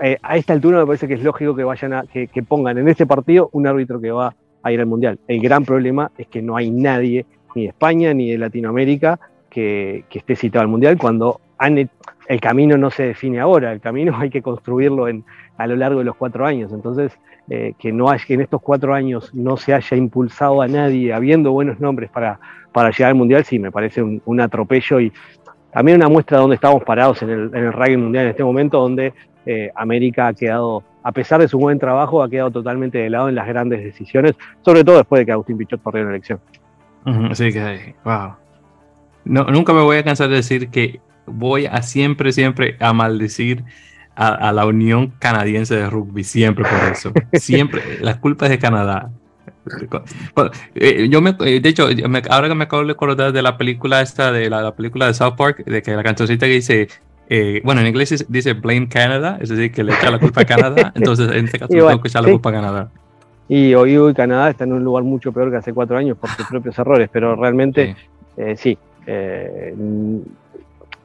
eh, 0.00 0.18
a 0.22 0.36
esta 0.36 0.52
altura 0.52 0.78
me 0.78 0.86
parece 0.86 1.08
que 1.08 1.14
es 1.14 1.22
lógico 1.22 1.54
que 1.54 1.64
vayan 1.64 1.92
a, 1.92 2.04
que, 2.04 2.28
pongan 2.46 2.78
en 2.78 2.88
este 2.88 3.06
partido 3.06 3.50
un 3.52 3.66
árbitro 3.66 4.00
que 4.00 4.10
va 4.10 4.34
a 4.62 4.72
ir 4.72 4.80
al 4.80 4.86
Mundial. 4.86 5.18
El 5.28 5.40
gran 5.40 5.64
problema 5.64 6.10
es 6.18 6.26
que 6.28 6.42
no 6.42 6.56
hay 6.56 6.70
nadie, 6.70 7.26
ni 7.54 7.62
de 7.62 7.68
España 7.68 8.14
ni 8.14 8.30
de 8.30 8.38
Latinoamérica, 8.38 9.18
que, 9.50 10.04
esté 10.10 10.36
citado 10.36 10.62
al 10.62 10.68
Mundial 10.68 10.98
cuando 10.98 11.40
el 11.60 12.40
camino 12.40 12.76
no 12.76 12.90
se 12.90 13.04
define 13.04 13.40
ahora, 13.40 13.72
el 13.72 13.80
camino 13.80 14.16
hay 14.18 14.30
que 14.30 14.42
construirlo 14.42 15.06
a 15.56 15.66
lo 15.66 15.76
largo 15.76 15.98
de 16.00 16.04
los 16.04 16.16
cuatro 16.16 16.46
años. 16.46 16.72
Entonces, 16.72 17.18
eh, 17.50 17.72
que, 17.78 17.92
no 17.92 18.10
hay, 18.10 18.18
que 18.20 18.34
en 18.34 18.42
estos 18.42 18.60
cuatro 18.60 18.94
años 18.94 19.34
no 19.34 19.56
se 19.56 19.72
haya 19.72 19.96
impulsado 19.96 20.60
a 20.60 20.68
nadie 20.68 21.14
habiendo 21.14 21.50
buenos 21.52 21.80
nombres 21.80 22.10
para, 22.10 22.38
para 22.72 22.90
llegar 22.90 23.10
al 23.10 23.14
Mundial, 23.14 23.44
sí, 23.44 23.58
me 23.58 23.72
parece 23.72 24.02
un, 24.02 24.40
atropello 24.40 25.00
y 25.00 25.12
también 25.72 25.96
una 25.96 26.08
muestra 26.08 26.36
de 26.36 26.42
dónde 26.42 26.56
estamos 26.56 26.84
parados 26.84 27.22
en 27.22 27.30
el, 27.30 27.50
en 27.54 27.64
el 27.64 27.72
rugby 27.72 27.96
mundial 27.96 28.24
en 28.24 28.30
este 28.30 28.44
momento, 28.44 28.80
donde 28.80 29.12
eh, 29.50 29.72
América 29.74 30.28
ha 30.28 30.34
quedado, 30.34 30.84
a 31.02 31.10
pesar 31.10 31.40
de 31.40 31.48
su 31.48 31.58
buen 31.58 31.78
trabajo, 31.78 32.22
ha 32.22 32.28
quedado 32.28 32.50
totalmente 32.50 32.98
de 32.98 33.08
lado 33.08 33.30
en 33.30 33.34
las 33.34 33.48
grandes 33.48 33.82
decisiones, 33.82 34.34
sobre 34.60 34.84
todo 34.84 34.98
después 34.98 35.20
de 35.20 35.26
que 35.26 35.32
Agustín 35.32 35.56
Pichot 35.56 35.80
perdió 35.80 36.04
la 36.04 36.10
elección. 36.10 36.38
Así 37.30 37.50
que, 37.50 37.94
wow, 38.04 38.34
no, 39.24 39.44
nunca 39.44 39.72
me 39.72 39.80
voy 39.80 39.96
a 39.96 40.04
cansar 40.04 40.28
de 40.28 40.36
decir 40.36 40.68
que 40.68 41.00
voy 41.24 41.64
a 41.64 41.80
siempre, 41.80 42.30
siempre 42.32 42.76
a 42.78 42.92
maldecir 42.92 43.64
a, 44.14 44.52
la 44.52 44.66
Unión 44.66 45.14
Canadiense 45.18 45.76
de 45.76 45.88
Rugby, 45.88 46.24
siempre 46.24 46.64
por 46.64 46.92
eso. 46.92 47.12
Siempre, 47.34 47.80
las 48.00 48.16
culpas 48.16 48.50
de 48.50 48.58
Canadá. 48.58 49.12
Eh, 50.74 51.08
yo 51.08 51.22
me, 51.22 51.36
eh, 51.40 51.60
de 51.60 51.68
hecho, 51.68 51.86
ahora 52.28 52.48
que 52.48 52.54
me 52.54 52.64
acabo 52.64 52.84
de 52.84 52.92
acordar 52.92 53.32
de 53.32 53.42
la 53.42 53.56
película 53.56 54.02
esta, 54.02 54.32
de 54.32 54.50
la, 54.50 54.74
película 54.74 55.06
de 55.06 55.14
South 55.14 55.36
Park, 55.36 55.64
de 55.64 55.82
que 55.82 55.92
la 55.92 56.02
cancioncita 56.02 56.46
que 56.46 56.52
dice, 56.52 56.88
eh, 57.28 57.60
bueno, 57.64 57.80
en 57.80 57.88
inglés 57.88 58.26
dice 58.28 58.54
Blame 58.54 58.88
Canada, 58.88 59.38
es 59.40 59.48
decir, 59.48 59.70
que 59.72 59.84
le 59.84 59.92
echa 59.92 60.10
la 60.10 60.18
culpa 60.18 60.42
a 60.42 60.44
Canadá, 60.44 60.92
entonces 60.96 61.30
en 61.30 61.44
este 61.46 61.58
caso 61.58 61.72
tengo 61.72 62.00
que 62.00 62.08
echar 62.08 62.22
la 62.22 62.30
culpa 62.30 62.50
a 62.50 62.52
Canadá. 62.52 62.90
Y 63.48 63.74
hoy, 63.74 63.96
hoy 63.96 64.12
Canadá 64.14 64.50
está 64.50 64.64
en 64.64 64.72
un 64.74 64.84
lugar 64.84 65.04
mucho 65.04 65.32
peor 65.32 65.50
que 65.50 65.56
hace 65.56 65.72
cuatro 65.72 65.96
años 65.96 66.18
por 66.18 66.30
sus 66.30 66.46
propios 66.50 66.78
errores, 66.78 67.08
pero 67.12 67.34
realmente 67.36 67.96
sí, 68.56 68.78
eh, 69.06 69.74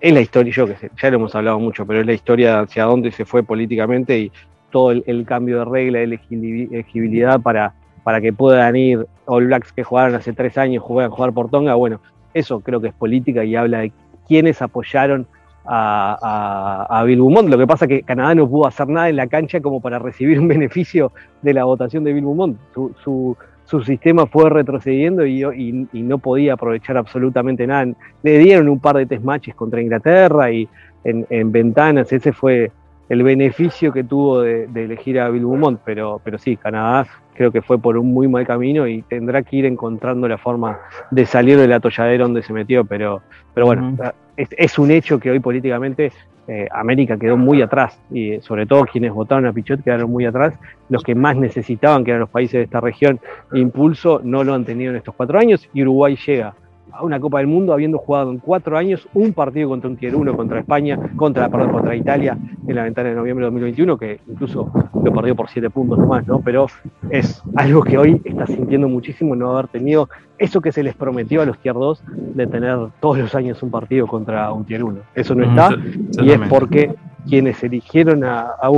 es 0.01 0.13
la 0.13 0.19
historia, 0.19 0.51
yo 0.51 0.67
que 0.67 0.75
sé, 0.75 0.91
ya 1.01 1.09
lo 1.09 1.15
hemos 1.15 1.33
hablado 1.33 1.57
mucho, 1.59 1.85
pero 1.85 2.01
es 2.01 2.05
la 2.05 2.11
historia 2.11 2.59
hacia 2.59 2.83
dónde 2.83 3.11
se 3.13 3.23
fue 3.23 3.41
políticamente 3.43 4.19
y 4.19 4.31
todo 4.69 4.91
el, 4.91 5.25
cambio 5.25 5.59
de 5.59 5.65
regla, 5.65 5.99
de 5.99 6.03
elegibilidad 6.03 7.39
para, 7.39 7.73
para 8.03 8.19
que 8.19 8.33
puedan 8.33 8.75
ir 8.75 9.07
All 9.25 9.45
Blacks 9.45 9.71
que 9.71 9.83
jugaron 9.83 10.15
hace 10.15 10.33
tres 10.33 10.57
años, 10.57 10.83
juegan 10.83 11.09
jugar 11.11 11.31
por 11.31 11.49
Tonga. 11.49 11.75
Bueno, 11.75 12.01
eso 12.33 12.59
creo 12.59 12.81
que 12.81 12.89
es 12.89 12.93
política 12.93 13.45
y 13.45 13.55
habla 13.55 13.79
de 13.79 13.93
quiénes 14.27 14.61
apoyaron 14.61 15.25
a, 15.65 16.87
a, 16.89 17.03
Bill 17.03 17.19
Beaumont. 17.19 17.49
Lo 17.49 17.57
que 17.57 17.67
pasa 17.67 17.85
es 17.85 17.89
que 17.89 18.03
Canadá 18.03 18.35
no 18.35 18.49
pudo 18.49 18.67
hacer 18.67 18.87
nada 18.87 19.09
en 19.09 19.15
la 19.15 19.27
cancha 19.27 19.61
como 19.61 19.81
para 19.81 19.99
recibir 19.99 20.39
un 20.39 20.47
beneficio 20.49 21.11
de 21.41 21.53
la 21.53 21.63
votación 21.63 22.03
de 22.03 22.13
Bill 22.13 22.25
Beaumont. 22.25 22.57
su, 22.73 23.37
su 23.65 23.81
sistema 23.83 24.25
fue 24.27 24.49
retrocediendo 24.49 25.25
y, 25.25 25.43
y, 25.43 26.01
no 26.01 26.17
podía 26.17 26.53
aprovechar 26.53 26.97
absolutamente 26.97 27.65
nada. 27.65 27.93
Le 28.21 28.37
dieron 28.39 28.69
un 28.69 28.79
par 28.79 28.97
de 28.97 29.05
test 29.05 29.23
matches 29.23 29.55
contra 29.55 29.81
Inglaterra 29.81 30.51
y 30.51 30.67
en, 31.03 31.51
ventanas, 31.51 32.11
ese 32.13 32.31
fue 32.31 32.71
el 33.09 33.23
beneficio 33.23 33.91
que 33.91 34.03
tuvo 34.03 34.41
de, 34.41 34.67
elegir 34.75 35.19
a 35.19 35.29
Bill 35.29 35.45
Beaumont, 35.45 35.79
pero, 35.83 36.21
pero 36.23 36.37
sí, 36.37 36.55
Canadá 36.57 37.07
creo 37.35 37.51
que 37.51 37.61
fue 37.61 37.79
por 37.79 37.97
un 37.97 38.13
muy 38.13 38.27
mal 38.27 38.45
camino 38.45 38.87
y 38.87 39.01
tendrá 39.01 39.41
que 39.41 39.57
ir 39.57 39.65
encontrando 39.65 40.27
la 40.27 40.37
forma 40.37 40.79
de 41.09 41.25
salir 41.25 41.57
del 41.57 41.73
atolladero 41.73 42.25
donde 42.25 42.43
se 42.43 42.53
metió, 42.53 42.85
pero, 42.85 43.21
pero 43.53 43.65
bueno, 43.65 43.97
es, 44.37 44.49
es, 44.57 44.79
un 44.79 44.91
hecho 44.91 45.19
que 45.19 45.31
hoy 45.31 45.39
políticamente 45.39 46.11
eh, 46.47 46.67
América 46.71 47.17
quedó 47.17 47.37
muy 47.37 47.61
atrás 47.61 47.97
y 48.11 48.39
sobre 48.41 48.65
todo 48.65 48.85
quienes 48.85 49.13
votaron 49.13 49.45
a 49.45 49.53
Pichot 49.53 49.83
quedaron 49.83 50.11
muy 50.11 50.25
atrás. 50.25 50.53
Los 50.89 51.03
que 51.03 51.15
más 51.15 51.37
necesitaban, 51.37 52.03
que 52.03 52.11
eran 52.11 52.21
los 52.21 52.29
países 52.29 52.53
de 52.53 52.63
esta 52.63 52.81
región, 52.81 53.19
impulso, 53.53 54.19
no 54.23 54.43
lo 54.43 54.53
han 54.53 54.65
tenido 54.65 54.91
en 54.91 54.97
estos 54.97 55.15
cuatro 55.15 55.39
años 55.39 55.69
y 55.73 55.81
Uruguay 55.83 56.17
llega 56.25 56.53
a 56.91 57.03
una 57.03 57.19
Copa 57.19 57.39
del 57.39 57.47
Mundo 57.47 57.73
habiendo 57.73 57.97
jugado 57.97 58.31
en 58.31 58.37
cuatro 58.37 58.77
años 58.77 59.07
un 59.13 59.33
partido 59.33 59.69
contra 59.69 59.89
un 59.89 59.97
Tier 59.97 60.15
1 60.15 60.35
contra 60.35 60.59
España, 60.59 60.99
contra, 61.15 61.49
perdón, 61.49 61.71
contra 61.71 61.95
Italia 61.95 62.37
en 62.67 62.75
la 62.75 62.83
ventana 62.83 63.09
de 63.09 63.15
noviembre 63.15 63.45
de 63.45 63.51
2021, 63.51 63.97
que 63.97 64.19
incluso 64.27 64.71
lo 65.03 65.13
perdió 65.13 65.35
por 65.35 65.49
siete 65.49 65.69
puntos 65.69 65.99
nomás, 65.99 66.27
¿no? 66.27 66.41
Pero 66.41 66.67
es 67.09 67.41
algo 67.55 67.83
que 67.83 67.97
hoy 67.97 68.21
está 68.23 68.45
sintiendo 68.45 68.87
muchísimo 68.87 69.35
no 69.35 69.51
haber 69.51 69.67
tenido 69.67 70.09
eso 70.37 70.61
que 70.61 70.71
se 70.71 70.83
les 70.83 70.95
prometió 70.95 71.41
a 71.41 71.45
los 71.45 71.57
Tier 71.59 71.75
2 71.75 72.03
de 72.35 72.47
tener 72.47 72.77
todos 72.99 73.17
los 73.17 73.35
años 73.35 73.61
un 73.63 73.71
partido 73.71 74.07
contra 74.07 74.51
un 74.51 74.65
Tier 74.65 74.83
1. 74.83 74.99
Eso 75.15 75.35
no 75.35 75.45
está 75.45 75.75
y 76.21 76.31
es 76.31 76.39
porque 76.49 76.93
quienes 77.27 77.63
eligieron 77.63 78.23
a, 78.23 78.49
a 78.61 78.69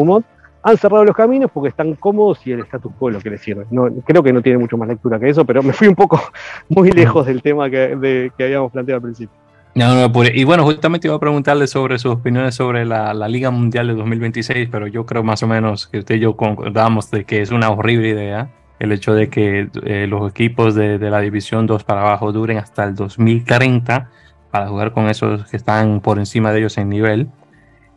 han 0.65 0.77
cerrado 0.77 1.05
los 1.05 1.15
caminos 1.15 1.51
porque 1.53 1.69
están 1.69 1.93
cómodos 1.93 2.45
y 2.47 2.51
el 2.51 2.61
status 2.61 2.91
quo 2.97 3.11
lo 3.11 3.19
que 3.19 3.29
les 3.29 3.39
sirve. 3.39 3.67
No, 3.69 3.87
creo 4.03 4.23
que 4.23 4.33
no 4.33 4.41
tiene 4.41 4.57
mucho 4.57 4.77
más 4.77 4.87
lectura 4.87 5.19
que 5.19 5.29
eso, 5.29 5.45
pero 5.45 5.61
me 5.61 5.73
fui 5.73 5.87
un 5.87 5.93
poco 5.93 6.19
muy 6.69 6.91
lejos 6.91 7.27
del 7.27 7.43
tema 7.43 7.69
que, 7.69 8.31
habíamos 8.39 8.71
planteado 8.71 8.97
al 8.97 9.03
principio. 9.03 9.37
No, 9.75 9.93
no, 9.93 10.23
y 10.33 10.43
bueno, 10.43 10.63
justamente 10.63 11.07
iba 11.07 11.17
a 11.17 11.19
preguntarle 11.19 11.67
sobre 11.67 11.99
sus 11.99 12.13
opiniones 12.13 12.55
sobre 12.55 12.83
la, 12.83 13.13
Liga 13.27 13.51
Mundial 13.51 13.87
de 13.87 13.93
2026, 13.93 14.69
pero 14.71 14.87
yo 14.87 15.05
creo 15.05 15.21
más 15.21 15.43
o 15.43 15.47
menos 15.47 15.85
que 15.85 15.99
usted 15.99 16.15
y 16.15 16.19
yo 16.19 16.35
concordamos 16.35 17.11
de 17.11 17.25
que 17.25 17.41
es 17.43 17.51
una 17.51 17.69
horrible 17.69 18.09
idea 18.09 18.49
el 18.79 18.91
hecho 18.91 19.13
de 19.13 19.29
que 19.29 19.69
eh, 19.83 20.07
los 20.07 20.31
equipos 20.31 20.73
de, 20.73 20.97
la 20.97 21.19
División 21.19 21.67
2 21.67 21.83
para 21.83 22.01
abajo 22.01 22.31
duren 22.31 22.57
hasta 22.57 22.85
el 22.85 22.95
2030 22.95 24.09
para 24.49 24.67
jugar 24.67 24.93
con 24.93 25.09
esos 25.09 25.45
que 25.45 25.57
están 25.57 26.01
por 26.01 26.17
encima 26.17 26.51
de 26.51 26.59
ellos 26.59 26.77
en 26.79 26.89
nivel. 26.89 27.29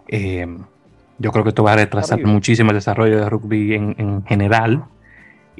Eh, 0.08 0.46
yo 1.18 1.32
creo 1.32 1.44
que 1.44 1.50
esto 1.50 1.64
va 1.64 1.72
a 1.72 1.76
retrasar 1.76 2.24
muchísimo 2.24 2.70
el 2.70 2.76
desarrollo 2.76 3.18
de 3.18 3.28
rugby 3.28 3.74
en, 3.74 4.24
general. 4.26 4.84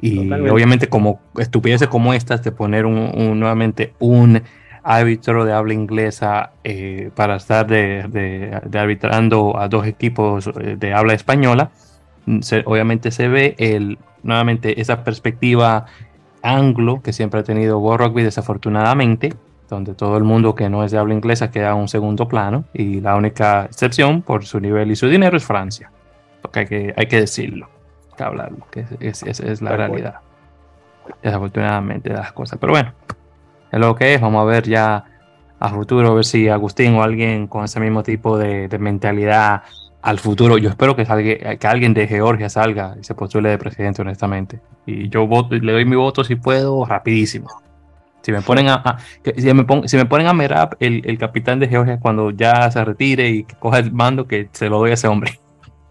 Y 0.01 0.31
obviamente 0.31 0.87
como 0.87 1.19
estupideces 1.37 1.89
como 1.89 2.13
estas 2.13 2.41
de 2.43 2.53
poner 2.53 2.85
un, 2.85 3.11
nuevamente 3.39 3.93
un 3.99 4.41
árbitro 4.81 5.43
de 5.43 5.51
habla 5.51 5.73
inglesa 5.73 6.51
eh, 6.63 7.11
para 7.13 7.35
estar 7.35 7.67
de, 7.67 8.57
arbitrando 8.73 9.59
a 9.59 9.67
dos 9.67 9.85
equipos 9.85 10.47
eh, 10.47 10.77
de 10.79 10.93
habla 10.93 11.13
española, 11.13 11.71
obviamente 12.65 13.11
se 13.11 13.27
ve 13.27 13.55
el, 13.57 13.97
nuevamente 14.23 14.79
esa 14.79 15.03
perspectiva 15.03 15.85
anglo 16.41 17.01
que 17.01 17.11
siempre 17.11 17.41
ha 17.41 17.43
tenido 17.43 17.79
World 17.79 18.07
Rugby 18.07 18.23
desafortunadamente 18.23 19.33
donde 19.69 19.93
todo 19.93 20.17
el 20.17 20.23
mundo 20.23 20.55
que 20.55 20.69
no 20.69 20.83
es 20.83 20.91
de 20.91 20.97
habla 20.97 21.13
inglesa 21.13 21.51
queda 21.51 21.71
en 21.71 21.77
un 21.77 21.87
segundo 21.87 22.27
plano 22.27 22.65
y 22.73 22.99
la 23.01 23.15
única 23.15 23.65
excepción 23.65 24.21
por 24.21 24.45
su 24.45 24.59
nivel 24.59 24.91
y 24.91 24.95
su 24.95 25.07
dinero 25.07 25.37
es 25.37 25.45
Francia. 25.45 25.91
Porque 26.41 26.59
hay 26.59 26.65
que, 26.65 26.93
hay 26.97 27.05
que 27.05 27.19
decirlo, 27.21 27.69
que 28.17 28.23
hablarlo, 28.23 28.67
que 28.71 28.85
es, 28.99 29.23
es, 29.23 29.61
la 29.61 29.75
realidad. 29.75 30.15
Desafortunadamente 31.21 32.09
de 32.09 32.15
las 32.15 32.31
cosas. 32.33 32.57
Pero 32.59 32.73
bueno, 32.73 32.93
es 33.71 33.79
lo 33.79 33.95
que 33.95 34.15
es. 34.15 34.21
Vamos 34.21 34.41
a 34.41 34.45
ver 34.45 34.67
ya 34.67 35.05
a 35.59 35.69
futuro, 35.69 36.11
a 36.11 36.13
ver 36.15 36.25
si 36.25 36.47
Agustín 36.49 36.95
o 36.95 37.03
alguien 37.03 37.47
con 37.47 37.65
ese 37.65 37.79
mismo 37.79 38.03
tipo 38.03 38.37
de, 38.37 38.69
mentalidad 38.79 39.63
al 40.01 40.19
futuro. 40.19 40.57
Yo 40.57 40.69
espero 40.69 40.95
que, 40.95 41.05
salga, 41.05 41.57
que 41.57 41.67
alguien 41.67 41.93
de 41.93 42.07
Georgia 42.07 42.49
salga 42.49 42.95
y 42.99 43.03
se 43.03 43.13
postule 43.15 43.49
de 43.49 43.57
presidente, 43.57 44.01
honestamente. 44.01 44.59
Y 44.85 45.09
yo 45.09 45.27
voto, 45.27 45.55
le 45.55 45.71
doy 45.73 45.85
mi 45.85 45.95
voto 45.95 46.23
si 46.23 46.35
puedo, 46.35 46.85
rapidísimo. 46.85 47.49
Si 48.21 48.31
me 48.31 48.41
ponen 48.41 48.67
a, 48.67 48.97
si, 49.23 49.53
me 49.53 49.65
si 49.87 49.97
me 49.97 50.05
ponen 50.05 50.27
a 50.27 50.33
Merab, 50.33 50.75
el, 50.79 51.01
el, 51.05 51.17
capitán 51.17 51.59
de 51.59 51.67
Georgia, 51.67 51.99
cuando 51.99 52.31
ya 52.31 52.69
se 52.69 52.83
retire 52.83 53.29
y 53.29 53.43
coja 53.43 53.79
el 53.79 53.91
mando, 53.91 54.27
que 54.27 54.49
se 54.51 54.69
lo 54.69 54.79
doy 54.79 54.91
a 54.91 54.95
ese 54.95 55.07
hombre. 55.07 55.39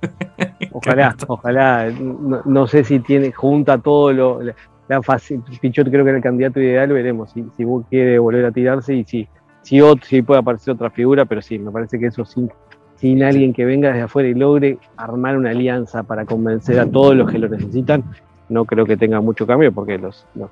Ojalá, 0.73 1.17
ojalá. 1.27 1.91
No, 1.91 2.67
sé 2.67 2.85
si 2.85 3.01
tiene, 3.01 3.33
junta 3.33 3.79
todo 3.79 4.13
lo. 4.13 4.41
La, 4.89 5.03
fácil, 5.03 5.43
Pichot 5.61 5.89
creo 5.91 6.05
que 6.05 6.11
era 6.11 6.19
el 6.19 6.23
candidato 6.23 6.61
ideal, 6.61 6.91
veremos 6.91 7.33
si, 7.33 7.45
si 7.57 7.65
quiere 7.91 8.19
volver 8.19 8.47
a 8.47 8.53
tirarse 8.53 8.95
y 8.95 9.05
si, 9.05 9.29
si, 9.61 9.81
si 10.03 10.23
puede 10.23 10.41
aparecer 10.41 10.75
otra 10.75 10.89
figura, 10.89 11.27
pero 11.27 11.43
sí, 11.43 11.59
me 11.59 11.71
parece 11.71 11.99
que 11.99 12.07
eso 12.07 12.25
sin, 12.25 12.51
sin 12.97 13.23
alguien 13.23 13.53
que 13.53 13.67
venga 13.67 13.89
desde 13.89 14.03
afuera 14.03 14.31
y 14.31 14.35
logre 14.35 14.79
armar 14.97 15.37
una 15.37 15.51
alianza 15.51 16.05
para 16.05 16.25
convencer 16.25 16.81
a 16.81 16.87
todos 16.87 17.15
los 17.15 17.31
que 17.31 17.39
lo 17.39 17.51
necesitan, 17.51 18.03
no 18.49 18.65
creo 18.65 18.87
que 18.87 18.97
tenga 18.97 19.21
mucho 19.21 19.47
cambio 19.47 19.73
porque 19.73 19.99
los, 19.99 20.27
los, 20.35 20.51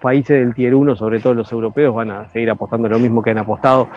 países 0.00 0.38
del 0.38 0.54
Tier 0.54 0.74
1, 0.74 0.96
sobre 0.96 1.20
todo 1.20 1.34
los 1.34 1.50
europeos, 1.52 1.94
van 1.94 2.10
a 2.10 2.28
seguir 2.28 2.50
apostando 2.50 2.88
lo 2.88 2.98
mismo 2.98 3.22
que 3.22 3.30
han 3.30 3.38
apostado 3.38 3.88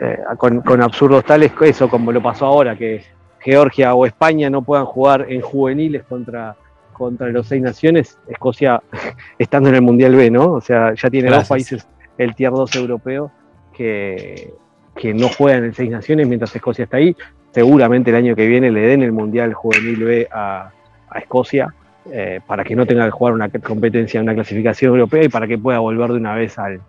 eh, 0.00 0.18
con, 0.36 0.60
con, 0.60 0.82
absurdos 0.82 1.24
tales, 1.24 1.52
eso 1.60 1.88
como 1.88 2.12
lo 2.12 2.22
pasó 2.22 2.46
ahora, 2.46 2.76
que 2.76 3.02
Georgia 3.40 3.94
o 3.94 4.06
España 4.06 4.50
no 4.50 4.62
puedan 4.62 4.86
jugar 4.86 5.26
en 5.28 5.40
juveniles 5.40 6.04
contra, 6.04 6.56
contra 6.92 7.28
los 7.28 7.46
seis 7.46 7.62
naciones, 7.62 8.18
Escocia 8.28 8.82
estando 9.38 9.68
en 9.68 9.76
el 9.76 9.82
Mundial 9.82 10.14
B, 10.14 10.30
¿no? 10.30 10.52
O 10.52 10.60
sea, 10.60 10.94
ya 10.94 11.10
tiene 11.10 11.30
dos 11.30 11.48
países 11.48 11.86
el 12.18 12.34
Tier 12.34 12.50
2 12.50 12.76
europeo 12.76 13.30
que, 13.72 14.54
que 14.94 15.14
no 15.14 15.28
juegan 15.28 15.64
en 15.64 15.74
seis 15.74 15.90
naciones 15.90 16.26
mientras 16.26 16.54
Escocia 16.54 16.84
está 16.84 16.96
ahí. 16.96 17.16
Seguramente 17.52 18.10
el 18.10 18.16
año 18.16 18.36
que 18.36 18.46
viene 18.46 18.70
le 18.70 18.80
den 18.80 19.02
el 19.02 19.12
Mundial 19.12 19.54
Juvenil 19.54 20.04
B 20.04 20.28
a, 20.30 20.70
Escocia 21.14 21.72
eh, 22.12 22.40
para 22.46 22.64
que 22.64 22.76
no 22.76 22.86
tenga 22.86 23.04
que 23.04 23.10
jugar 23.10 23.34
una 23.34 23.48
competencia, 23.48 24.20
una 24.20 24.34
clasificación 24.34 24.92
europea 24.92 25.24
y 25.24 25.28
para 25.28 25.46
que 25.46 25.58
pueda 25.58 25.78
volver 25.78 26.10
de 26.10 26.16
una 26.16 26.34
vez 26.34 26.58
al, 26.58 26.80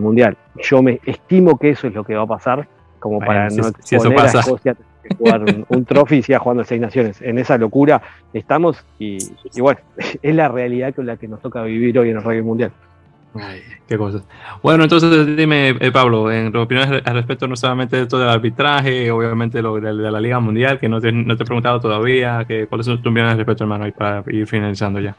Mundial. 0.00 0.36
Yo 0.62 0.82
me 0.82 1.00
estimo 1.04 1.58
que 1.58 1.70
eso 1.70 1.86
es 1.86 1.92
lo 1.92 2.02
que 2.04 2.14
va 2.14 2.22
a 2.22 2.26
pasar, 2.26 2.66
como 2.98 3.18
para 3.18 3.50
no 3.50 3.64
si, 3.80 3.96
eso 3.96 4.10
pasa. 4.14 4.38
a 4.38 4.40
Escocia 4.40 4.74
jugar 5.18 5.42
un, 5.42 5.66
un 5.68 5.84
trophy 5.84 6.16
y 6.16 6.22
siga 6.22 6.38
jugando 6.38 6.64
seis 6.64 6.80
naciones. 6.80 7.20
En 7.20 7.38
esa 7.38 7.58
locura 7.58 8.00
estamos 8.32 8.86
y, 8.98 9.18
y, 9.54 9.60
bueno, 9.60 9.80
es 10.22 10.34
la 10.34 10.48
realidad 10.48 10.94
con 10.94 11.04
la 11.04 11.16
que 11.16 11.28
nos 11.28 11.40
toca 11.40 11.62
vivir 11.64 11.98
hoy 11.98 12.10
en 12.10 12.16
el 12.16 12.22
rugby 12.22 12.42
mundial. 12.42 12.72
Ay, 13.34 13.62
qué 13.88 13.96
cosas. 13.96 14.26
Bueno, 14.62 14.84
entonces 14.84 15.36
dime, 15.36 15.70
eh, 15.80 15.90
Pablo, 15.90 16.30
en 16.30 16.54
opiniones 16.54 17.02
al 17.04 17.14
respecto 17.14 17.48
no 17.48 17.56
solamente 17.56 17.96
de 17.96 18.06
todo 18.06 18.22
el 18.22 18.28
arbitraje, 18.28 19.10
obviamente 19.10 19.62
lo 19.62 19.80
de, 19.80 19.92
la 19.92 20.20
Liga 20.20 20.38
Mundial, 20.38 20.78
que 20.78 20.88
no 20.88 21.00
te, 21.00 21.12
no 21.12 21.36
te 21.36 21.42
he 21.42 21.46
preguntado 21.46 21.80
todavía, 21.80 22.44
que, 22.46 22.66
¿cuáles 22.66 22.86
son 22.86 22.98
tus 22.98 23.06
opiniones 23.06 23.32
al 23.32 23.38
respecto, 23.38 23.64
hermano? 23.64 23.86
Y 23.86 23.92
para 23.92 24.22
ir 24.30 24.46
finalizando 24.46 25.00
ya. 25.00 25.16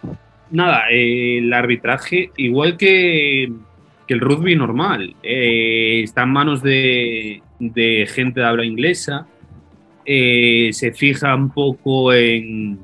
Nada, 0.51 0.84
eh, 0.91 1.39
el 1.39 1.51
arbitraje, 1.51 2.30
igual 2.38 2.78
que, 2.78 3.51
que 4.07 4.14
el 4.14 4.20
rugby 4.20 4.55
normal, 4.55 5.16
eh, 5.24 6.01
está 6.03 6.24
en 6.24 6.30
manos 6.30 6.61
de, 6.61 7.41
de, 7.59 8.07
gente 8.07 8.41
de 8.41 8.45
habla 8.45 8.64
inglesa, 8.64 9.26
se 10.05 10.93
fija 10.93 11.34
un 11.34 11.49
poco 11.49 12.14
en, 12.14 12.78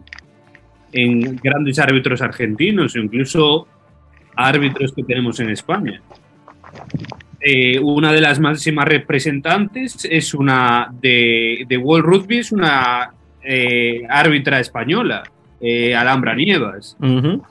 en 0.91 1.36
grandes 1.36 1.77
árbitros 1.77 2.21
argentinos, 2.21 2.95
incluso 2.95 3.67
árbitros 4.40 4.94
que 4.94 5.04
tenemos 5.04 5.40
en 5.40 5.50
España. 5.50 6.02
Eh, 7.42 7.80
una 7.80 8.12
de 8.12 8.22
las 8.22 8.40
máximas 8.40 8.86
representantes 8.86 10.08
es 10.10 10.34
una 10.34 10.94
de, 11.02 11.66
World 11.82 12.06
Rugby, 12.06 12.38
es 12.40 12.52
una 12.52 13.12
eh, 13.44 14.02
árbitra 14.10 14.60
española, 14.60 15.24
eh, 15.60 15.94
Alhambra 15.94 16.36
Nievas. 16.36 16.98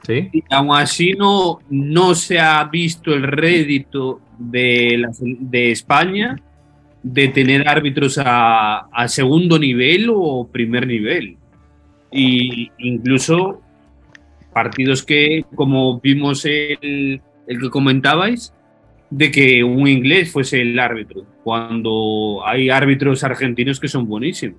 Y 0.09 0.43
aún 0.51 0.74
así 0.74 1.12
no, 1.12 1.59
no 1.68 2.14
se 2.14 2.39
ha 2.39 2.64
visto 2.64 3.14
el 3.14 3.22
rédito 3.22 4.20
de, 4.39 5.07
de 5.20 5.70
España 5.70 6.41
de 7.03 7.28
tener 7.28 7.68
árbitros 7.68 8.18
a, 8.18 8.89
a, 8.93 9.09
segundo 9.09 9.59
nivel 9.59 10.11
o 10.12 10.49
primer 10.51 10.86
nivel. 10.86 11.36
Y 12.11 12.70
incluso 12.78 13.62
partidos 14.59 15.04
que, 15.04 15.44
como 15.54 16.00
vimos 16.00 16.44
el, 16.44 17.22
el 17.46 17.61
que 17.61 17.70
comentabais, 17.70 18.52
de 19.09 19.30
que 19.30 19.62
un 19.62 19.86
inglés 19.86 20.32
fuese 20.32 20.61
el 20.61 20.76
árbitro, 20.80 21.24
cuando 21.44 22.42
hay 22.44 22.68
árbitros 22.68 23.22
argentinos 23.22 23.78
que 23.78 23.86
son 23.86 24.09
buenísimos. 24.09 24.59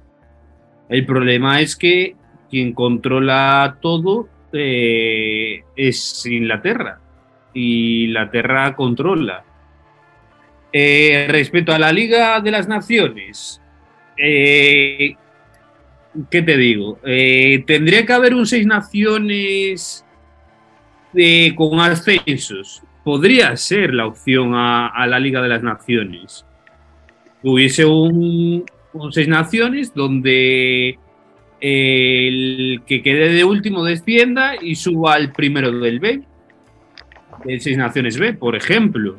El 0.88 1.06
problema 1.06 1.60
es 1.60 1.76
que 1.76 2.16
quien 2.50 2.72
controla 2.72 3.78
todo 3.82 4.30
eh, 4.54 5.64
es 5.76 6.26
Inglaterra 6.26 7.02
y 7.54 8.06
Inglaterra 8.06 8.78
controla. 8.78 9.43
Eh, 10.72 11.28
respecto 11.30 11.74
a 11.74 11.78
la 11.78 11.91
Liga 11.91 12.39
de 12.39 12.52
las 12.52 12.70
Naciones, 12.70 13.62
eh, 14.16 15.18
¿qué 16.30 16.41
te 16.41 16.57
digo? 16.57 16.99
Eh, 17.03 17.64
tendría 17.66 18.05
que 18.05 18.14
haber 18.14 18.34
un 18.34 18.45
seis 18.45 18.66
naciones 18.66 20.05
con 21.55 21.80
ascensos. 21.80 22.84
Podría 23.03 23.55
ser 23.57 23.93
la 23.93 24.05
opción 24.05 24.53
a, 24.53 25.05
la 25.07 25.20
Liga 25.20 25.41
de 25.41 25.49
las 25.49 25.64
Naciones. 25.64 26.45
Hubiese 27.41 27.86
un, 27.86 28.66
seis 29.12 29.28
naciones 29.28 29.93
donde 29.93 30.99
el 31.62 32.82
que 32.86 33.01
quede 33.01 33.30
de 33.30 33.43
último 33.43 33.84
descienda 33.84 34.53
y 34.62 34.76
suba 34.76 35.16
al 35.16 35.32
primero 35.32 35.72
del 35.72 35.99
B, 35.99 36.22
el 37.45 37.62
seis 37.62 37.78
naciones 37.78 38.18
B, 38.18 38.34
por 38.34 38.55
ejemplo, 38.55 39.18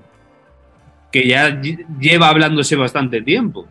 que 1.11 1.27
ya 1.27 1.61
lleva 1.99 2.29
hablándose 2.29 2.77
bastante 2.77 3.23
tiempo. 3.23 3.67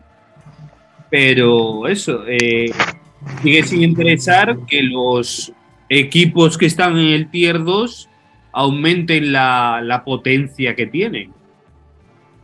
Pero 1.08 1.88
eso, 1.88 2.24
eh, 2.26 2.70
sigue 3.42 3.62
sin 3.62 3.82
interesar 3.82 4.58
que 4.66 4.82
los 4.82 5.52
equipos 5.88 6.56
que 6.56 6.66
están 6.66 6.98
en 6.98 7.08
el 7.08 7.30
Tier 7.30 7.62
2 7.62 8.08
aumenten 8.52 9.32
la, 9.32 10.02
potencia 10.04 10.74
que 10.74 10.86
tienen. 10.86 11.32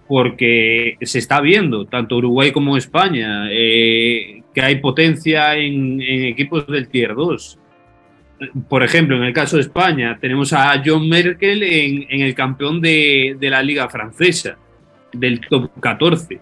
Porque 0.08 0.96
se 1.02 1.18
está 1.18 1.40
viendo, 1.40 1.86
tanto 1.86 2.16
Uruguay 2.16 2.52
como 2.52 2.76
España, 2.76 3.48
eh, 3.50 4.42
que 4.54 4.60
hay 4.60 4.76
potencia 4.76 5.56
en, 5.56 6.00
equipos 6.00 6.66
del 6.66 6.88
Tier 6.88 7.14
2. 7.14 7.58
Por 8.68 8.82
ejemplo, 8.82 9.16
en 9.16 9.24
el 9.24 9.32
caso 9.32 9.56
de 9.56 9.62
España, 9.62 10.18
tenemos 10.20 10.52
a 10.52 10.80
John 10.84 11.08
Merkel 11.08 11.62
en, 11.62 12.20
el 12.20 12.34
campeón 12.34 12.80
de, 12.80 13.36
la 13.40 13.62
Liga 13.62 13.88
Francesa, 13.88 14.56
del 15.12 15.40
top 15.40 15.70
14 15.80 16.40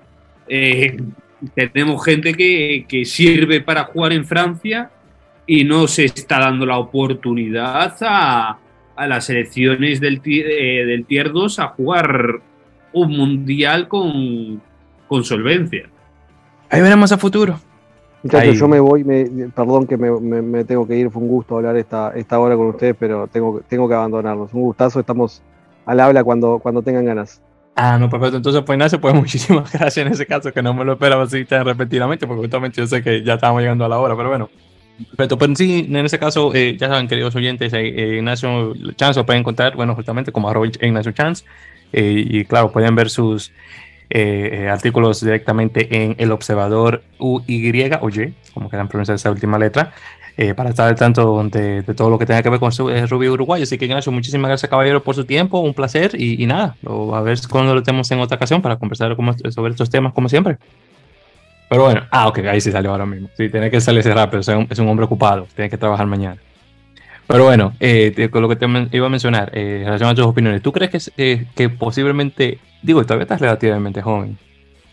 tenemos 1.54 2.04
gente 2.04 2.34
que, 2.34 3.04
sirve 3.04 3.60
para 3.60 3.84
jugar 3.84 4.12
en 4.12 4.24
Francia 4.24 4.90
y 5.46 5.64
no 5.64 5.86
se 5.86 6.04
está 6.04 6.40
dando 6.40 6.66
la 6.66 6.78
oportunidad 6.78 7.94
a, 8.00 8.58
las 8.96 9.24
selecciones 9.24 10.00
del, 10.00 10.20
eh, 10.24 10.84
del 10.86 11.04
Tier 11.04 11.32
2 11.32 11.58
a 11.58 11.68
jugar 11.68 12.40
un 12.92 13.16
mundial 13.16 13.88
con, 13.88 14.62
solvencia. 15.22 15.88
Ahí 16.70 16.80
veremos 16.80 17.12
a 17.12 17.18
futuro. 17.18 17.58
Muchachos, 18.22 18.58
yo 18.58 18.66
me 18.66 18.80
voy, 18.80 19.04
perdón 19.54 19.86
que 19.86 19.96
me, 19.96 20.64
tengo 20.64 20.88
que 20.88 20.96
ir, 20.96 21.10
fue 21.10 21.22
un 21.22 21.28
gusto 21.28 21.56
hablar 21.56 21.76
esta, 21.76 22.12
esta 22.16 22.38
hora 22.40 22.56
con 22.56 22.68
ustedes, 22.68 22.96
pero 22.98 23.26
tengo, 23.26 23.60
tengo 23.68 23.86
que 23.86 23.94
abandonarlos. 23.94 24.52
Un 24.54 24.62
gustazo, 24.62 24.98
estamos 24.98 25.42
al 25.84 26.00
habla 26.00 26.24
cuando, 26.24 26.58
cuando 26.58 26.82
tengan 26.82 27.04
ganas. 27.04 27.42
Ah, 27.76 27.98
no, 27.98 28.08
perfecto. 28.08 28.36
Entonces, 28.36 28.62
pues 28.64 28.76
Ignacio, 28.76 29.00
pues 29.00 29.14
muchísimas 29.24 29.72
gracias 29.72 30.06
en 30.06 30.12
ese 30.12 30.26
caso, 30.26 30.52
que 30.52 30.62
no 30.62 30.74
me 30.74 30.84
lo 30.84 30.92
esperaba 30.92 31.24
así 31.24 31.44
tan 31.44 31.64
repetidamente, 31.64 32.26
porque 32.26 32.42
justamente 32.42 32.80
yo 32.80 32.86
sé 32.86 33.02
que 33.02 33.22
ya 33.22 33.34
estábamos 33.34 33.62
llegando 33.62 33.84
a 33.84 33.88
la 33.88 33.98
hora, 33.98 34.16
pero 34.16 34.28
bueno. 34.28 34.50
Perfecto, 35.10 35.36
pero 35.36 35.56
sí, 35.56 35.86
en 35.88 36.06
ese 36.06 36.20
caso, 36.20 36.54
eh, 36.54 36.76
ya 36.78 36.86
saben, 36.86 37.08
queridos 37.08 37.34
oyentes, 37.34 37.72
eh, 37.72 37.80
eh, 37.80 38.16
Ignacio 38.18 38.74
Chance 38.94 39.18
lo 39.18 39.26
pueden 39.26 39.40
encontrar, 39.40 39.74
bueno, 39.74 39.96
justamente 39.96 40.30
como 40.30 40.48
arroba 40.48 40.68
Ignacio 40.80 41.10
Chance, 41.10 41.44
y 41.92 42.44
claro, 42.44 42.70
pueden 42.72 42.94
ver 42.94 43.10
sus 43.10 43.52
artículos 44.70 45.20
directamente 45.20 46.02
en 46.02 46.14
el 46.18 46.30
observador 46.32 47.02
UY 47.18 47.90
o 48.00 48.08
Y, 48.08 48.34
como 48.52 48.68
quieran 48.68 48.88
pronunciar 48.88 49.16
esa 49.16 49.30
última 49.30 49.58
letra, 49.58 49.92
eh, 50.36 50.52
para 50.52 50.70
estar 50.70 50.88
al 50.88 50.96
tanto 50.96 51.44
de, 51.44 51.82
todo 51.96 52.10
lo 52.10 52.18
que 52.18 52.26
tenga 52.26 52.42
que 52.42 52.50
ver 52.50 52.58
con 52.58 52.72
eh, 52.90 53.06
Rubio 53.06 53.32
Uruguay. 53.32 53.62
Así 53.62 53.78
que 53.78 53.84
Ignacio, 53.84 54.10
muchísimas 54.10 54.48
gracias 54.48 54.68
caballero 54.68 55.02
por 55.02 55.14
su 55.14 55.24
tiempo, 55.24 55.60
un 55.60 55.74
placer 55.74 56.20
y, 56.20 56.44
nada, 56.46 56.76
a 56.84 57.20
ver 57.20 57.38
cuando 57.48 57.74
lo 57.74 57.82
tenemos 57.82 58.10
en 58.10 58.18
otra 58.18 58.36
ocasión 58.36 58.60
para 58.60 58.76
conversar 58.76 59.16
sobre 59.50 59.72
estos 59.72 59.90
temas 59.90 60.12
como 60.12 60.28
siempre. 60.28 60.58
Pero 61.68 61.84
bueno, 61.84 62.02
ah, 62.10 62.28
ok, 62.28 62.38
ahí 62.40 62.60
sí 62.60 62.72
salió 62.72 62.90
ahora 62.90 63.06
mismo. 63.06 63.28
Sí, 63.36 63.48
tiene 63.48 63.70
que 63.70 63.80
salirse 63.80 64.12
rápido, 64.12 64.40
es 64.40 64.48
un, 64.48 64.66
es 64.68 64.78
un 64.78 64.88
hombre 64.88 65.06
ocupado, 65.06 65.46
tiene 65.54 65.70
que 65.70 65.78
trabajar 65.78 66.06
mañana. 66.06 66.36
Pero 67.26 67.44
bueno, 67.44 67.72
eh, 67.80 68.28
con 68.30 68.42
lo 68.42 68.48
que 68.48 68.56
te 68.56 68.66
iba 68.92 69.06
a 69.06 69.10
mencionar, 69.10 69.56
en 69.56 69.84
relación 69.84 70.10
a 70.10 70.14
tus 70.14 70.26
opiniones, 70.26 70.62
¿tú 70.62 70.72
crees 70.72 71.10
que, 71.16 71.46
que 71.54 71.68
posiblemente, 71.70 72.58
digo, 72.82 73.02
todavía 73.02 73.22
estás 73.22 73.40
relativamente 73.40 74.02
joven, 74.02 74.36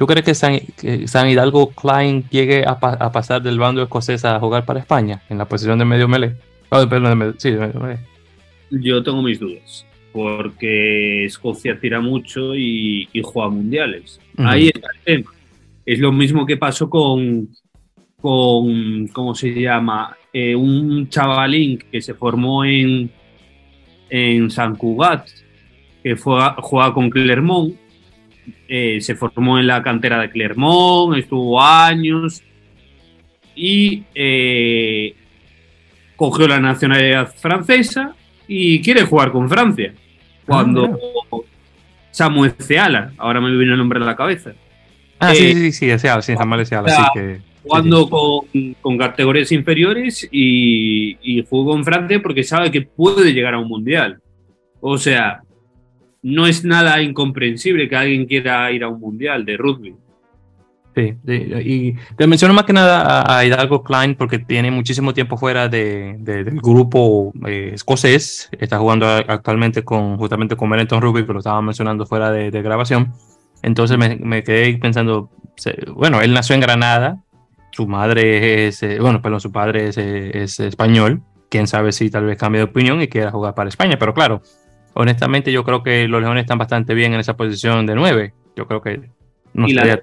¿Tú 0.01 0.07
crees 0.07 0.25
que 0.25 0.33
San, 0.33 1.29
Hidalgo 1.29 1.69
Klein 1.75 2.27
llegue 2.31 2.65
a, 2.65 2.79
pasar 2.79 3.43
del 3.43 3.59
bando 3.59 3.83
escocés 3.83 4.25
a 4.25 4.39
jugar 4.39 4.65
para 4.65 4.79
España 4.79 5.21
en 5.29 5.37
la 5.37 5.45
posición 5.45 5.77
de 5.77 5.85
medio 5.85 6.07
melee? 6.07 6.33
Oh, 6.69 6.83
sí, 7.37 7.53
Yo 8.71 9.03
tengo 9.03 9.21
mis 9.21 9.39
dudas, 9.39 9.85
porque 10.11 11.25
Escocia 11.25 11.79
tira 11.79 12.01
mucho 12.01 12.55
y, 12.55 13.07
juega 13.21 13.49
mundiales. 13.49 14.19
Ahí 14.37 14.71
está 14.73 14.87
el 14.91 15.03
tema. 15.03 15.31
Es 15.85 15.99
lo 15.99 16.11
mismo 16.11 16.47
que 16.47 16.57
pasó 16.57 16.89
con, 16.89 17.49
con 18.19 19.07
¿cómo 19.09 19.35
se 19.35 19.53
llama? 19.53 20.17
Eh, 20.33 20.55
un 20.55 21.09
chavalín 21.09 21.77
que 21.91 22.01
se 22.01 22.15
formó 22.15 22.65
en, 22.65 23.11
en 24.09 24.49
San 24.49 24.77
Cugat, 24.77 25.29
que 26.01 26.15
fue 26.15 26.41
juega 26.57 26.91
con 26.91 27.11
Clermont 27.11 27.80
eh, 28.67 28.99
se 29.01 29.15
formó 29.15 29.59
en 29.59 29.67
la 29.67 29.83
cantera 29.83 30.19
de 30.19 30.29
Clermont, 30.29 31.17
estuvo 31.17 31.61
años 31.61 32.41
y 33.55 34.03
eh, 34.15 35.13
cogió 36.15 36.47
la 36.47 36.59
nacionalidad 36.59 37.33
francesa 37.35 38.15
y 38.47 38.81
quiere 38.81 39.03
jugar 39.03 39.31
con 39.31 39.49
Francia. 39.49 39.93
Cuando 40.45 40.97
ah, 41.31 41.37
Samuel 42.11 42.53
Ceala, 42.59 43.11
ahora 43.17 43.41
me 43.41 43.55
viene 43.55 43.73
el 43.73 43.77
nombre 43.77 43.99
a 43.99 44.05
la 44.05 44.15
cabeza. 44.15 44.53
Ah, 45.19 45.35
sí, 45.35 45.53
sí, 45.53 45.71
sí, 45.71 45.99
Ceala, 45.99 46.21
sí, 46.21 46.35
Samuel 46.35 46.65
sí 46.65 46.75
que... 47.13 47.39
Jugando 47.63 48.09
Con, 48.81 48.97
categorías 48.97 49.51
inferiores 49.51 50.27
y, 50.31 51.17
y 51.21 51.45
jugó 51.47 51.73
con 51.73 51.85
Francia 51.85 52.19
porque 52.19 52.43
sabe 52.43 52.71
que 52.71 52.81
puede 52.81 53.33
llegar 53.33 53.53
a 53.53 53.59
un 53.59 53.67
mundial. 53.67 54.19
O 54.79 54.97
sea, 54.97 55.41
no 56.21 56.45
es 56.45 56.63
nada 56.63 57.01
incomprensible 57.01 57.89
que 57.89 57.95
alguien 57.95 58.25
quiera 58.25 58.71
ir 58.71 58.83
a 58.83 58.89
un 58.89 58.99
mundial 58.99 59.45
de 59.45 59.57
rugby. 59.57 59.95
Sí, 60.93 61.15
y 61.25 61.93
te 62.17 62.27
menciono 62.27 62.53
más 62.53 62.65
que 62.65 62.73
nada 62.73 63.23
a, 63.25 63.45
Hidalgo 63.45 63.81
Klein 63.81 64.15
porque 64.15 64.39
tiene 64.39 64.71
muchísimo 64.71 65.13
tiempo 65.13 65.37
fuera 65.37 65.69
de, 65.69 66.17
del 66.19 66.59
grupo 66.59 67.31
eh, 67.47 67.71
escocés. 67.73 68.49
Está 68.59 68.77
jugando 68.77 69.07
actualmente 69.07 69.85
con 69.85 70.17
justamente 70.17 70.57
con 70.57 70.69
Benetton 70.69 71.01
Rugby, 71.01 71.25
que 71.25 71.31
lo 71.31 71.39
estaba 71.39 71.61
mencionando 71.61 72.05
fuera 72.05 72.29
de, 72.29 72.51
grabación. 72.61 73.13
Entonces 73.61 73.97
me, 73.97 74.43
quedé 74.43 74.77
pensando, 74.79 75.29
bueno, 75.93 76.19
él 76.19 76.33
nació 76.33 76.55
en 76.55 76.61
Granada, 76.61 77.23
su 77.71 77.87
madre 77.87 78.67
es, 78.67 78.83
eh, 78.83 78.99
bueno, 78.99 79.21
perdón, 79.21 79.39
su 79.39 79.51
padre 79.51 79.87
es, 79.87 79.97
es 79.97 80.59
español. 80.59 81.21
Quién 81.49 81.67
sabe 81.67 81.93
si 81.93 82.09
tal 82.09 82.25
vez 82.25 82.37
cambie 82.37 82.59
de 82.59 82.65
opinión 82.65 83.01
y 83.01 83.07
quiera 83.07 83.31
jugar 83.31 83.55
para 83.55 83.69
España, 83.69 83.97
pero 83.97 84.13
claro, 84.13 84.41
honestamente 84.93 85.51
yo 85.51 85.63
creo 85.63 85.83
que 85.83 86.07
los 86.07 86.21
Leones 86.21 86.41
están 86.41 86.57
bastante 86.57 86.93
bien 86.93 87.13
en 87.13 87.19
esa 87.19 87.35
posición 87.35 87.85
de 87.85 87.95
9. 87.95 88.33
Yo 88.55 88.67
creo 88.67 88.81
que 88.81 89.09
no 89.53 89.67
y 89.67 89.73
la 89.73 90.01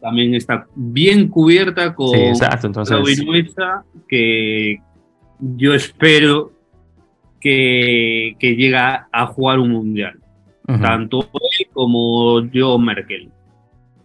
también 0.00 0.34
está 0.34 0.66
bien 0.74 1.28
cubierta 1.28 1.94
con 1.94 2.10
sí, 2.10 2.20
exacto, 2.20 2.66
entonces... 2.66 3.24
que 4.08 4.80
yo 5.38 5.74
espero 5.74 6.52
que, 7.40 8.34
que 8.40 8.56
llega 8.56 9.08
a 9.12 9.26
jugar 9.26 9.60
un 9.60 9.70
mundial. 9.70 10.18
Tanto 10.66 11.20
él 11.20 11.66
como 11.72 12.44
yo 12.50 12.78
Merkel. 12.78 13.30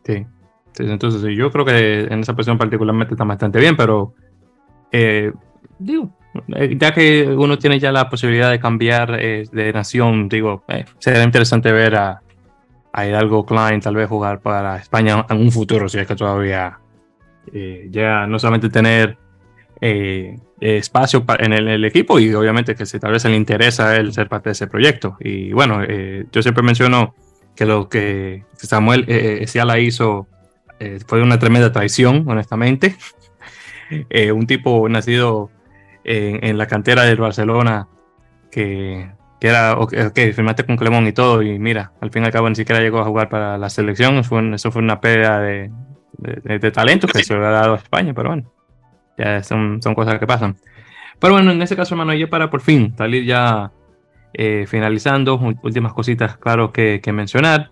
Sí. 0.05 0.25
entonces 0.79 1.21
yo 1.35 1.51
creo 1.51 1.65
que 1.65 2.03
en 2.03 2.21
esa 2.21 2.35
posición 2.35 2.57
particularmente 2.57 3.15
está 3.15 3.25
bastante 3.25 3.59
bien, 3.59 3.75
pero 3.75 4.13
eh, 4.89 5.33
digo, 5.79 6.09
ya 6.77 6.93
que 6.93 7.27
uno 7.27 7.57
tiene 7.59 7.79
ya 7.79 7.91
la 7.91 8.09
posibilidad 8.09 8.49
de 8.49 8.59
cambiar 8.59 9.17
eh, 9.19 9.45
de 9.51 9.73
nación, 9.73 10.29
digo, 10.29 10.63
eh, 10.67 10.85
sería 10.97 11.23
interesante 11.23 11.71
ver 11.71 11.95
a, 11.95 12.21
a, 12.91 13.05
Hidalgo 13.05 13.45
Klein 13.45 13.79
tal 13.79 13.95
vez 13.95 14.09
jugar 14.09 14.39
para 14.39 14.77
España 14.77 15.25
en 15.29 15.37
un 15.37 15.51
futuro, 15.51 15.87
si 15.87 15.99
es 15.99 16.07
que 16.07 16.15
todavía 16.15 16.79
ya 17.89 18.25
no 18.25 18.39
solamente 18.39 18.69
tener 18.69 19.17
espacio 20.61 21.25
en 21.39 21.51
el, 21.51 21.83
equipo 21.83 22.17
y 22.17 22.33
obviamente 22.33 22.73
que 22.73 22.85
si 22.85 22.99
tal 22.99 23.11
vez 23.11 23.25
le 23.25 23.35
interesa 23.35 23.97
él 23.97 24.13
ser 24.13 24.29
parte 24.29 24.47
de 24.47 24.53
ese 24.53 24.67
proyecto. 24.67 25.17
Y 25.19 25.51
bueno, 25.51 25.85
yo 25.85 26.41
siempre 26.41 26.63
menciono 26.63 27.13
que 27.53 27.65
lo 27.65 27.89
que 27.89 28.45
Samuel 28.55 29.05
la 29.53 29.79
hizo 29.79 30.27
fue 31.05 31.21
una 31.21 31.37
tremenda 31.37 31.73
traición, 31.73 32.23
honestamente. 32.29 32.95
un 34.33 34.47
tipo 34.47 34.87
nacido 34.87 35.51
en, 36.03 36.57
la 36.57 36.67
cantera 36.67 37.03
del 37.03 37.17
Barcelona, 37.17 37.87
que, 38.51 39.11
que 39.39 39.47
era, 39.47 39.77
ok, 39.77 39.93
firmaste 40.33 40.65
con 40.65 40.77
Clemón 40.77 41.07
y 41.07 41.13
todo, 41.13 41.41
y 41.41 41.59
mira, 41.59 41.91
al 42.01 42.11
fin 42.11 42.23
y 42.23 42.25
al 42.25 42.31
cabo 42.31 42.49
ni 42.49 42.55
siquiera 42.55 42.81
llegó 42.81 42.99
a 42.99 43.05
jugar 43.05 43.29
para 43.29 43.57
la 43.57 43.69
selección, 43.69 44.17
eso 44.17 44.71
fue, 44.71 44.81
una 44.81 44.99
pérdida 45.01 45.39
de, 45.39 45.71
de, 46.17 46.71
talento 46.71 47.07
que 47.07 47.23
se 47.23 47.33
le 47.33 47.45
ha 47.45 47.51
dado 47.51 47.73
a 47.73 47.77
España, 47.77 48.13
pero 48.13 48.29
bueno, 48.29 48.51
ya 49.17 49.43
son, 49.43 49.81
son 49.81 49.95
cosas 49.95 50.19
que 50.19 50.27
pasan. 50.27 50.57
Pero 51.19 51.33
bueno, 51.33 51.51
en 51.51 51.61
ese 51.61 51.75
caso, 51.75 51.95
hermano, 51.95 52.13
ya 52.13 52.27
para 52.27 52.49
por 52.49 52.61
fin 52.61 52.93
salir 52.97 53.25
ya 53.25 53.71
eh, 54.33 54.65
finalizando, 54.67 55.39
últimas 55.61 55.93
cositas, 55.93 56.37
claro, 56.37 56.71
que 56.71 57.01
mencionar. 57.13 57.71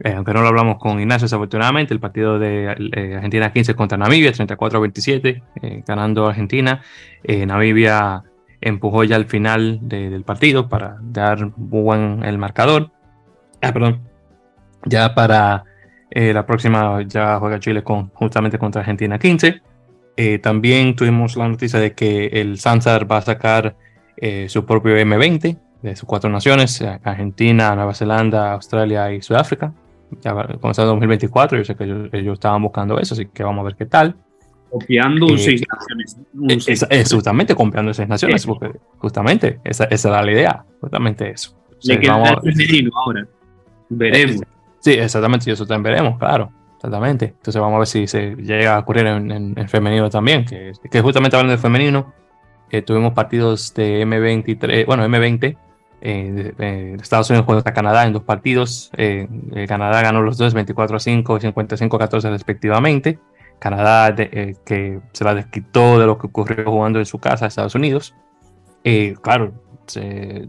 Eh, 0.00 0.14
aunque 0.14 0.32
no 0.32 0.42
lo 0.42 0.48
hablamos 0.48 0.78
con 0.78 0.98
Ignacio, 1.00 1.26
desafortunadamente, 1.26 1.94
el 1.94 2.00
partido 2.00 2.38
de 2.38 2.64
eh, 2.92 3.14
Argentina 3.14 3.52
15 3.52 3.74
contra 3.74 3.98
Namibia, 3.98 4.32
34-27, 4.32 5.42
eh, 5.62 5.82
ganando 5.86 6.26
Argentina. 6.26 6.82
Namibia 7.24 8.24
empujó 8.60 9.04
ya 9.04 9.16
al 9.16 9.26
final 9.26 9.78
del 9.82 10.24
partido 10.24 10.68
para 10.68 10.96
dar 11.00 11.52
buen 11.56 12.24
el 12.24 12.38
marcador. 12.38 12.90
Ah, 13.60 13.72
perdón. 13.72 14.00
Ya 14.84 15.14
para 15.14 15.64
la 16.14 16.44
próxima 16.44 17.00
ya 17.02 17.38
juega 17.38 17.60
Chile 17.60 17.82
con, 17.82 18.08
justamente 18.10 18.58
contra 18.58 18.80
Argentina 18.80 19.18
15. 19.18 19.62
también 20.42 20.96
tuvimos 20.96 21.36
la 21.36 21.48
noticia 21.48 21.78
de 21.78 21.94
que 21.94 22.26
el 22.26 22.58
Sansar 22.58 23.10
va 23.10 23.18
a 23.18 23.22
sacar 23.22 23.76
su 24.48 24.66
propio 24.66 24.96
M20 24.96 25.58
de 25.82 25.96
sus 25.96 26.08
cuatro 26.08 26.28
naciones, 26.28 26.84
Argentina, 27.04 27.74
Nueva 27.76 27.94
Zelanda, 27.94 28.52
Australia 28.52 29.12
y 29.12 29.22
Sudáfrica 29.22 29.72
ya 30.20 30.34
comenzando 30.60 30.92
2024, 30.92 31.58
yo 31.58 31.64
sé 31.64 31.74
que 31.74 31.84
ellos, 31.84 32.34
estaban 32.34 32.62
buscando 32.62 32.98
eso, 32.98 33.14
así 33.14 33.26
que 33.26 33.42
vamos 33.42 33.62
a 33.62 33.64
ver 33.64 33.76
qué 33.76 33.86
tal. 33.86 34.16
Copiando 34.70 35.26
un 35.26 35.34
eh, 35.34 35.38
seis 35.38 35.62
naciones. 35.68 36.68
Es, 36.90 37.12
justamente 37.12 37.54
copiando 37.54 37.92
seis 37.92 38.08
naciones, 38.08 38.46
porque 38.46 38.72
justamente 38.98 39.60
esa, 39.64 39.84
esa, 39.84 40.08
era 40.08 40.22
la 40.22 40.32
idea, 40.32 40.64
justamente 40.80 41.30
eso. 41.30 41.56
Le 41.84 41.98
queda 41.98 42.40
el 42.42 42.52
femenino 42.54 42.90
ahora. 42.94 43.26
Veremos. 43.88 44.42
Sí, 44.78 44.92
exactamente, 44.92 45.50
y 45.50 45.52
eso 45.52 45.66
también 45.66 45.94
veremos, 45.94 46.18
claro. 46.18 46.50
Exactamente. 46.76 47.26
Entonces 47.26 47.60
vamos 47.60 47.76
a 47.76 47.78
ver 47.78 47.86
si 47.86 48.06
se 48.08 48.34
llega 48.34 48.74
a 48.74 48.80
ocurrir 48.80 49.06
en, 49.06 49.30
en, 49.56 49.68
femenino 49.68 50.10
también, 50.10 50.44
que, 50.44 50.72
que, 50.90 51.00
justamente 51.00 51.36
hablando 51.36 51.52
de 51.52 51.58
femenino, 51.58 52.12
eh, 52.72 52.82
tuvimos 52.82 53.12
partidos 53.12 53.72
de 53.74 54.04
M23, 54.04 54.84
bueno, 54.86 55.06
M20, 55.06 55.56
eh, 56.04 56.96
Estados 57.00 57.30
Unidos 57.30 57.46
contra 57.46 57.72
Canadá 57.72 58.04
en 58.04 58.12
dos 58.12 58.24
partidos. 58.24 58.90
Eh, 58.96 59.28
eh, 59.54 59.66
Canadá 59.68 60.02
ganó 60.02 60.20
los 60.22 60.36
dos 60.36 60.52
24 60.52 60.96
a 60.96 61.00
5 61.00 61.36
y 61.36 61.40
55 61.40 61.96
a 61.96 61.98
14 62.00 62.30
respectivamente. 62.30 63.18
Canadá 63.60 64.12
que 64.16 64.98
se 65.12 65.24
la 65.24 65.34
desquitó 65.36 66.00
de 66.00 66.06
lo 66.06 66.18
que 66.18 66.26
ocurrió 66.26 66.64
jugando 66.64 66.98
en 66.98 67.06
su 67.06 67.18
casa 67.20 67.44
a 67.44 67.48
Estados 67.48 67.76
Unidos. 67.76 68.12
claro, 69.22 69.52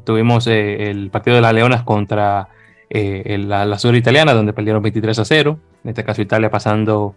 tuvimos 0.04 0.48
el 0.48 1.12
partido 1.12 1.36
de 1.36 1.42
las 1.42 1.54
Leonas 1.54 1.84
contra 1.84 2.50
la, 2.90 3.66
la, 3.68 3.78
sur 3.78 3.96
italiana 3.96 4.34
donde 4.34 4.54
perdieron 4.54 4.82
23 4.82 5.20
a 5.20 5.26
0. 5.26 5.60
En 5.84 5.90
este 5.90 6.04
caso 6.04 6.24
Italia 6.24 6.50
pasando 6.50 7.14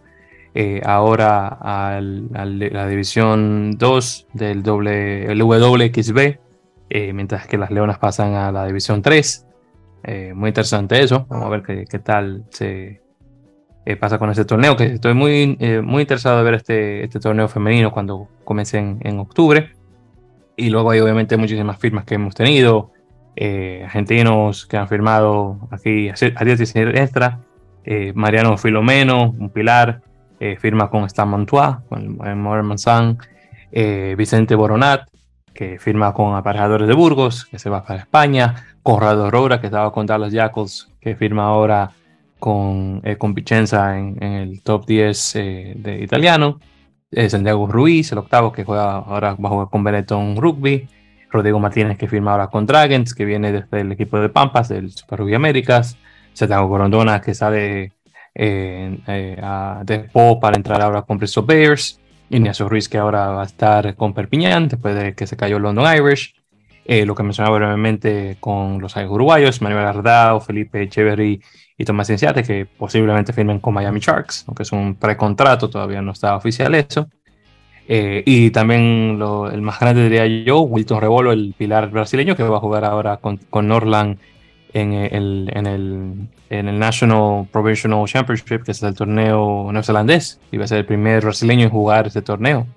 ahora 0.83 1.47
a 1.47 1.99
la 1.99 2.87
división 2.87 3.71
2 3.79 4.27
del 4.33 4.61
WXB 4.61 6.46
eh, 6.89 7.11
mientras 7.13 7.47
que 7.47 7.57
las 7.57 7.71
Leonas 7.71 7.99
pasan 7.99 8.35
a 8.35 8.51
la 8.51 8.65
División 8.65 9.01
3. 9.01 9.45
Eh, 10.03 10.33
muy 10.33 10.49
interesante 10.49 11.01
eso. 11.01 11.25
Vamos 11.29 11.47
a 11.47 11.49
ver 11.49 11.63
qué, 11.63 11.85
qué 11.89 11.99
tal 11.99 12.45
se 12.49 13.01
eh, 13.85 13.95
pasa 13.97 14.17
con 14.17 14.29
este 14.29 14.45
torneo, 14.45 14.75
que 14.75 14.85
estoy 14.85 15.13
muy, 15.13 15.57
muy 15.83 16.01
interesado 16.01 16.37
de 16.37 16.43
ver 16.43 16.53
este, 16.55 17.03
este 17.03 17.19
torneo 17.19 17.47
femenino 17.47 17.91
cuando 17.91 18.27
comience 18.43 18.77
en, 18.77 19.19
octubre. 19.19 19.71
Y 20.55 20.69
luego 20.69 20.91
hay 20.91 20.99
obviamente 20.99 21.37
muchísimas 21.37 21.77
firmas 21.77 22.05
que 22.05 22.15
hemos 22.15 22.35
tenido. 22.35 22.91
argentinos 23.35 24.65
que 24.65 24.77
han 24.77 24.87
firmado 24.87 25.59
aquí 25.71 26.09
a 26.09 26.43
10 26.43 26.61
y 26.61 26.65
siniestra. 26.65 27.39
Mariano 28.15 28.57
Filomeno, 28.57 29.29
un 29.29 29.49
pilar, 29.49 30.01
firma 30.59 30.89
con 30.89 31.05
Stan 31.05 31.29
Montois, 31.29 31.77
con 31.87 32.17
Morgan 32.17 32.65
Manzan. 32.65 33.17
Vicente 34.17 34.55
Boronat, 34.55 35.07
que 35.57 35.79
firma 35.79 36.13
con 36.13 36.35
Aparejadores 36.35 36.87
de 36.87 36.93
Burgos, 36.93 37.45
que 37.45 37.57
se 37.57 37.67
va 37.67 37.83
para 37.83 38.01
España, 38.01 38.67
Conrado 38.83 39.31
Roura, 39.31 39.59
que 39.59 39.65
estaba 39.65 39.91
con 39.91 40.05
Dallas 40.05 40.31
Jackals, 40.31 40.93
que 41.01 41.15
firma 41.15 41.45
ahora 41.45 41.89
con, 42.37 43.01
eh, 43.03 43.17
con 43.17 43.33
Vicenza 43.33 43.97
en, 43.97 44.21
el 44.21 44.61
top 44.61 44.85
10 44.85 45.35
eh, 45.35 45.73
de 45.75 46.03
italiano, 46.03 46.59
eh, 47.09 47.27
Santiago 47.27 47.65
Ruiz, 47.65 48.11
el 48.11 48.19
octavo, 48.19 48.51
que 48.51 48.63
juega 48.63 48.97
ahora 48.97 49.33
va 49.33 49.49
a 49.49 49.51
jugar 49.51 49.69
con 49.71 49.83
Benetton 49.83 50.37
Rugby, 50.37 50.87
Rodrigo 51.31 51.59
Martínez, 51.59 51.97
que 51.97 52.07
firma 52.07 52.33
ahora 52.33 52.49
con 52.49 52.67
Dragons, 52.67 53.15
que 53.15 53.25
viene 53.25 53.51
desde 53.51 53.81
el 53.81 53.91
equipo 53.91 54.19
de 54.19 54.29
Pampas, 54.29 54.69
del 54.69 54.91
Super 54.91 55.17
Rugby 55.19 55.33
Américas, 55.33 55.97
Santiago 56.33 56.69
Corondona, 56.69 57.19
que 57.19 57.33
sale 57.33 57.93
a 59.41 59.81
Despo 59.83 60.39
para 60.39 60.55
entrar 60.55 60.83
ahora 60.83 61.01
con 61.01 61.17
Bristol 61.17 61.47
Bears. 61.47 61.99
Ignacio 62.29 62.67
Ruiz 62.67 62.89
que 62.89 62.97
ahora 62.97 63.27
va 63.27 63.43
a 63.43 63.45
estar 63.45 63.95
con 63.95 64.13
Perpiñán 64.13 64.67
después 64.67 64.95
de 64.95 65.15
que 65.15 65.27
se 65.27 65.37
cayó 65.37 65.59
London 65.59 65.85
Irish. 65.95 66.35
lo 67.05 67.15
que 67.15 67.23
mencionaba 67.23 67.57
brevemente 67.57 68.37
con 68.39 68.79
los 68.79 68.95
uruguayos, 68.95 69.61
Manuel 69.61 69.85
Ardao, 69.85 70.39
Felipe 70.41 70.83
Echeverry 70.83 71.41
y 71.77 71.85
Tomás 71.85 72.07
Cinciate, 72.07 72.43
que 72.43 72.65
posiblemente 72.65 73.33
firmen 73.33 73.59
con 73.59 73.73
Miami 73.73 73.99
Sharks, 73.99 74.45
aunque 74.47 74.63
es 74.63 74.71
un 74.71 74.95
precontrato, 74.95 75.69
todavía 75.69 76.01
no 76.01 76.11
está 76.11 76.35
oficial 76.35 76.73
eso. 76.75 77.07
Eh, 77.89 78.23
y 78.25 78.49
también 78.51 79.19
el 79.51 79.61
más 79.61 79.79
grande 79.79 80.03
diría 80.03 80.25
yo, 80.43 80.61
Wilton 80.61 80.99
Rebolo, 80.99 81.31
el 81.31 81.53
pilar 81.57 81.89
brasileño, 81.89 82.35
que 82.35 82.43
va 82.43 82.57
a 82.57 82.59
jugar 82.59 82.83
ahora 82.83 83.17
con, 83.17 83.37
con 83.49 83.67
Norland 83.67 84.17
en 84.73 84.93
el, 84.93 85.49
en, 85.53 85.65
el, 85.65 86.13
en 86.49 86.67
el 86.67 86.79
National 86.79 87.47
Provincial 87.51 87.93
Championship, 88.05 88.63
que 88.63 88.71
es 88.71 88.83
el 88.83 88.93
torneo 88.93 89.71
neozelandés, 89.71 90.39
y 90.51 90.57
va 90.57 90.65
a 90.65 90.67
ser 90.67 90.79
el 90.79 90.85
primer 90.85 91.23
brasileño 91.23 91.63
en 91.65 91.69
jugar 91.69 92.07
ese 92.07 92.21
torneo. 92.21 92.67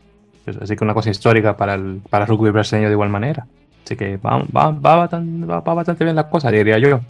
Así 0.60 0.74
que 0.74 0.84
una 0.84 0.94
cosa 0.94 1.10
histórica 1.10 1.56
para 1.56 1.74
el, 1.74 2.00
para 2.08 2.24
el 2.24 2.28
rugby 2.28 2.50
brasileño 2.50 2.88
de 2.88 2.94
igual 2.94 3.10
manera. 3.10 3.46
Así 3.84 3.96
que 3.96 4.16
va, 4.16 4.42
va, 4.54 4.70
va, 4.70 4.96
bastante, 4.96 5.46
va, 5.46 5.60
bastante 5.60 6.04
bien 6.04 6.16
la 6.16 6.28
cosa, 6.28 6.50
diría 6.50 6.78
yo 6.78 7.00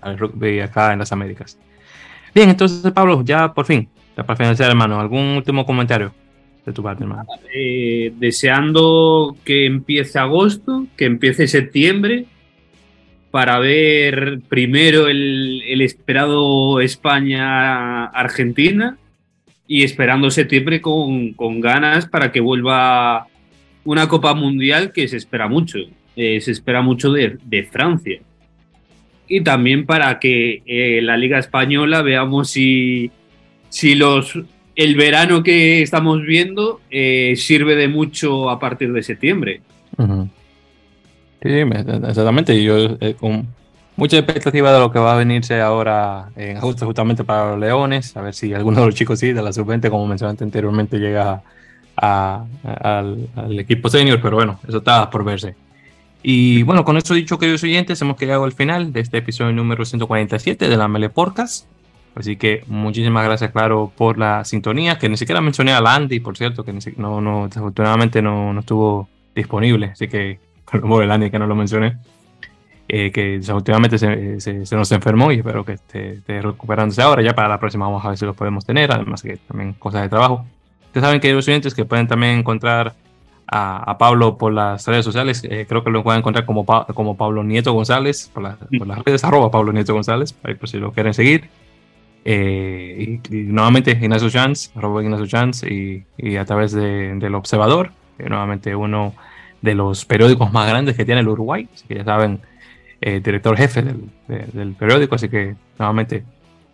al 0.00 0.18
rugby 0.18 0.60
acá 0.60 0.92
en 0.92 1.00
las 1.00 1.12
Américas. 1.12 1.58
Bien, 2.34 2.48
entonces 2.48 2.92
Pablo, 2.92 3.22
ya 3.22 3.52
por 3.52 3.66
fin, 3.66 3.88
ya 4.16 4.24
para 4.24 4.36
finalizar 4.36 4.70
hermano, 4.70 5.00
¿algún 5.00 5.36
último 5.36 5.64
comentario 5.66 6.12
de 6.64 6.72
tu 6.72 6.82
parte 6.82 7.04
hermano? 7.04 7.24
Eh, 7.54 8.12
deseando 8.18 9.36
que 9.44 9.66
empiece 9.66 10.18
agosto, 10.18 10.86
que 10.96 11.06
empiece 11.06 11.46
septiembre, 11.46 12.26
para 13.36 13.58
ver 13.58 14.40
primero 14.48 15.08
el, 15.08 15.82
esperado 15.82 16.80
España-Argentina 16.80 18.96
y 19.68 19.82
esperando 19.82 20.30
septiembre 20.30 20.80
con, 20.80 21.34
con, 21.34 21.60
ganas 21.60 22.06
para 22.06 22.32
que 22.32 22.40
vuelva 22.40 23.26
una 23.84 24.08
Copa 24.08 24.32
Mundial 24.32 24.90
que 24.90 25.06
se 25.06 25.18
espera 25.18 25.48
mucho. 25.48 25.80
Eh, 26.16 26.40
se 26.40 26.50
espera 26.50 26.80
mucho 26.80 27.12
de, 27.12 27.36
de 27.44 27.64
Francia 27.64 28.20
y 29.28 29.42
también 29.42 29.84
para 29.84 30.18
que 30.18 30.62
eh, 30.64 31.02
la 31.02 31.18
Liga 31.18 31.38
Española 31.38 32.00
veamos 32.00 32.48
si, 32.48 33.10
si 33.68 33.96
los, 33.96 34.32
el 34.76 34.96
verano 34.96 35.42
que 35.42 35.82
estamos 35.82 36.22
viendo 36.22 36.80
eh, 36.90 37.34
sirve 37.36 37.76
de 37.76 37.88
mucho 37.88 38.48
a 38.48 38.58
partir 38.58 38.94
de 38.94 39.02
septiembre. 39.02 39.60
Sí, 41.46 41.78
exactamente. 42.08 42.62
Yo 42.62 42.96
eh, 43.00 43.14
con 43.18 43.46
mucha 43.96 44.18
expectativa 44.18 44.72
de 44.72 44.80
lo 44.80 44.90
que 44.90 44.98
va 44.98 45.14
a 45.14 45.16
venirse 45.16 45.60
ahora 45.60 46.30
en 46.36 46.56
agosto 46.56 46.86
justamente 46.86 47.24
para 47.24 47.50
los 47.50 47.60
Leones, 47.60 48.16
a 48.16 48.22
ver 48.22 48.34
si 48.34 48.52
alguno 48.52 48.80
de 48.80 48.86
los 48.86 48.94
chicos 48.94 49.20
sí, 49.20 49.32
de 49.32 49.42
la 49.42 49.52
sub-20, 49.52 49.90
como 49.90 50.06
mencionaste 50.06 50.44
anteriormente, 50.44 50.98
llega 50.98 51.42
al, 51.96 52.46
al 53.36 53.58
equipo 53.58 53.88
senior, 53.88 54.20
pero 54.20 54.36
bueno, 54.36 54.60
eso 54.66 54.78
está 54.78 55.08
por 55.08 55.24
verse. 55.24 55.54
Y 56.22 56.64
bueno, 56.64 56.84
con 56.84 56.96
esto 56.96 57.14
dicho, 57.14 57.38
queridos 57.38 57.62
oyentes, 57.62 58.02
hemos 58.02 58.18
llegado 58.18 58.44
al 58.44 58.52
final 58.52 58.92
de 58.92 59.00
este 59.00 59.18
episodio 59.18 59.52
número 59.52 59.84
147 59.84 60.68
de 60.68 60.76
la 60.76 60.88
Mele 60.88 61.08
Podcast. 61.08 61.66
Así 62.16 62.36
que 62.36 62.64
muchísimas 62.66 63.24
gracias, 63.24 63.52
claro, 63.52 63.92
por 63.94 64.18
la 64.18 64.44
sintonía, 64.44 64.98
que 64.98 65.08
ni 65.08 65.18
siquiera 65.18 65.40
mencioné 65.40 65.72
a 65.72 65.80
Landy, 65.80 66.18
por 66.20 66.36
cierto, 66.36 66.64
que 66.64 66.72
no, 66.96 67.20
no, 67.20 67.46
desafortunadamente 67.46 68.22
no, 68.22 68.54
no 68.54 68.60
estuvo 68.60 69.08
disponible. 69.34 69.90
Así 69.92 70.08
que, 70.08 70.40
por 70.66 71.02
el 71.02 71.08
Landy 71.08 71.30
que 71.30 71.38
no 71.38 71.46
lo 71.46 71.54
mencioné, 71.54 71.96
eh, 72.88 73.10
que 73.10 73.38
desafortunadamente 73.38 73.98
se, 73.98 74.40
se, 74.40 74.76
nos 74.76 74.92
enfermó 74.92 75.32
y 75.32 75.36
espero 75.36 75.64
que 75.64 75.72
esté, 75.72 76.14
esté, 76.14 76.42
recuperándose 76.42 77.02
ahora. 77.02 77.22
Ya 77.22 77.34
para 77.34 77.48
la 77.48 77.58
próxima 77.58 77.86
vamos 77.86 78.04
a 78.04 78.08
ver 78.08 78.18
si 78.18 78.24
lo 78.24 78.34
podemos 78.34 78.64
tener, 78.64 78.92
además 78.92 79.22
que 79.22 79.38
también 79.38 79.72
cosas 79.74 80.02
de 80.02 80.08
trabajo. 80.08 80.44
Ustedes 80.86 81.04
saben, 81.04 81.20
queridos 81.20 81.46
oyentes, 81.48 81.74
que 81.74 81.84
pueden 81.84 82.06
también 82.06 82.38
encontrar 82.38 82.94
a, 83.46 83.96
Pablo 83.98 84.38
por 84.38 84.52
las 84.52 84.86
redes 84.86 85.04
sociales. 85.04 85.42
Eh, 85.44 85.66
creo 85.68 85.84
que 85.84 85.90
lo 85.90 86.02
pueden 86.02 86.20
encontrar 86.20 86.44
como, 86.46 86.64
como 86.64 87.16
Pablo 87.16 87.44
Nieto 87.44 87.72
González, 87.72 88.30
por, 88.32 88.42
las 88.42 88.58
redes, 89.04 89.24
arroba 89.24 89.50
Pablo 89.50 89.72
Nieto 89.72 89.94
González, 89.94 90.34
ahí 90.42 90.54
por 90.54 90.68
si 90.68 90.78
lo 90.78 90.92
quieren 90.92 91.14
seguir. 91.14 91.48
Eh, 92.24 93.20
y, 93.30 93.36
nuevamente 93.36 93.92
Ignacio 93.92 94.30
Chance, 94.30 94.70
arroba 94.74 95.02
Ignacio 95.02 95.26
Chance, 95.26 95.72
y, 95.72 96.04
y, 96.16 96.36
a 96.36 96.44
través 96.44 96.72
de, 96.72 97.14
del 97.14 97.34
Observador, 97.34 97.92
nuevamente 98.18 98.74
uno 98.74 99.14
de 99.66 99.74
los 99.74 100.04
periódicos 100.04 100.52
más 100.52 100.68
grandes 100.68 100.96
que 100.96 101.04
tiene 101.04 101.20
el 101.20 101.28
Uruguay, 101.28 101.68
así 101.74 101.86
que 101.86 101.96
ya 101.96 102.04
saben, 102.04 102.40
eh, 103.00 103.20
director 103.22 103.56
jefe 103.56 103.82
del, 103.82 104.10
del, 104.52 104.72
periódico, 104.74 105.16
así 105.16 105.28
que 105.28 105.54
nuevamente 105.78 106.24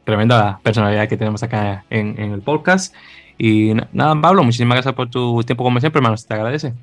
tremenda 0.05 0.61
personalidad 0.63 1.09
que 1.09 1.17
tenemos 1.17 1.43
acá 1.43 1.85
en, 1.91 2.15
en 2.21 2.33
el 2.33 2.43
podcast. 2.43 2.95
Y 3.39 3.73
nada, 3.93 4.21
Pablo, 4.21 4.45
muchísimas 4.45 4.77
gracias 4.77 4.95
por 4.95 5.09
tu 5.09 5.43
tiempo 5.43 5.65
como 5.65 5.81
siempre, 5.81 5.99
hermano. 5.99 6.17
Se 6.17 6.29
te 6.29 6.35
agradece. 6.35 6.75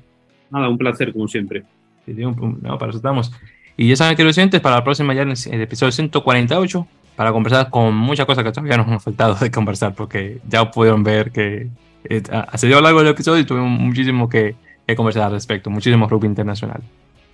Nada, 0.50 0.68
un 0.68 0.76
placer 0.76 1.12
como 1.12 1.28
siempre. 1.28 1.62
Sí, 2.04 2.12
no, 2.14 2.78
para 2.78 2.90
eso 2.90 2.98
estamos. 2.98 3.32
Y 3.76 3.88
ya 3.88 3.96
saben, 3.96 4.16
queridos 4.16 4.36
oyentes, 4.36 4.60
para 4.60 4.76
la 4.76 4.84
próxima 4.84 5.14
ya 5.14 5.22
en 5.22 5.30
el 5.30 5.60
episodio 5.60 5.92
148, 5.92 6.86
para 7.16 7.32
conversar 7.32 7.70
con 7.70 7.94
muchas 7.94 8.26
cosas 8.26 8.44
que 8.44 8.50
todavía 8.50 8.76
nos 8.76 8.88
han 8.88 9.00
faltado 9.00 9.36
de 9.36 9.50
conversar, 9.50 9.94
porque 9.94 10.40
ya 10.48 10.70
pudieron 10.70 11.02
ver 11.02 11.30
que 11.30 11.68
eh, 12.04 12.22
se 12.54 12.66
dio 12.66 12.80
largo 12.80 13.00
el 13.00 13.08
episodio 13.08 13.40
y 13.40 13.44
tuvimos 13.44 13.70
muchísimo 13.70 14.28
que, 14.28 14.54
que 14.92 14.96
conversar 14.96 15.24
al 15.24 15.32
respecto, 15.32 15.70
muchísimo 15.70 16.08
rugby 16.08 16.26
internacional. 16.26 16.82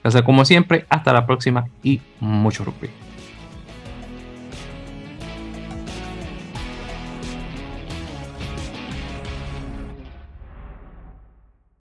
Gracias 0.03 0.23
como 0.23 0.45
siempre, 0.45 0.87
hasta 0.89 1.13
la 1.13 1.27
próxima 1.27 1.67
y 1.83 2.01
mucho 2.21 2.65
rugby. 2.65 3.06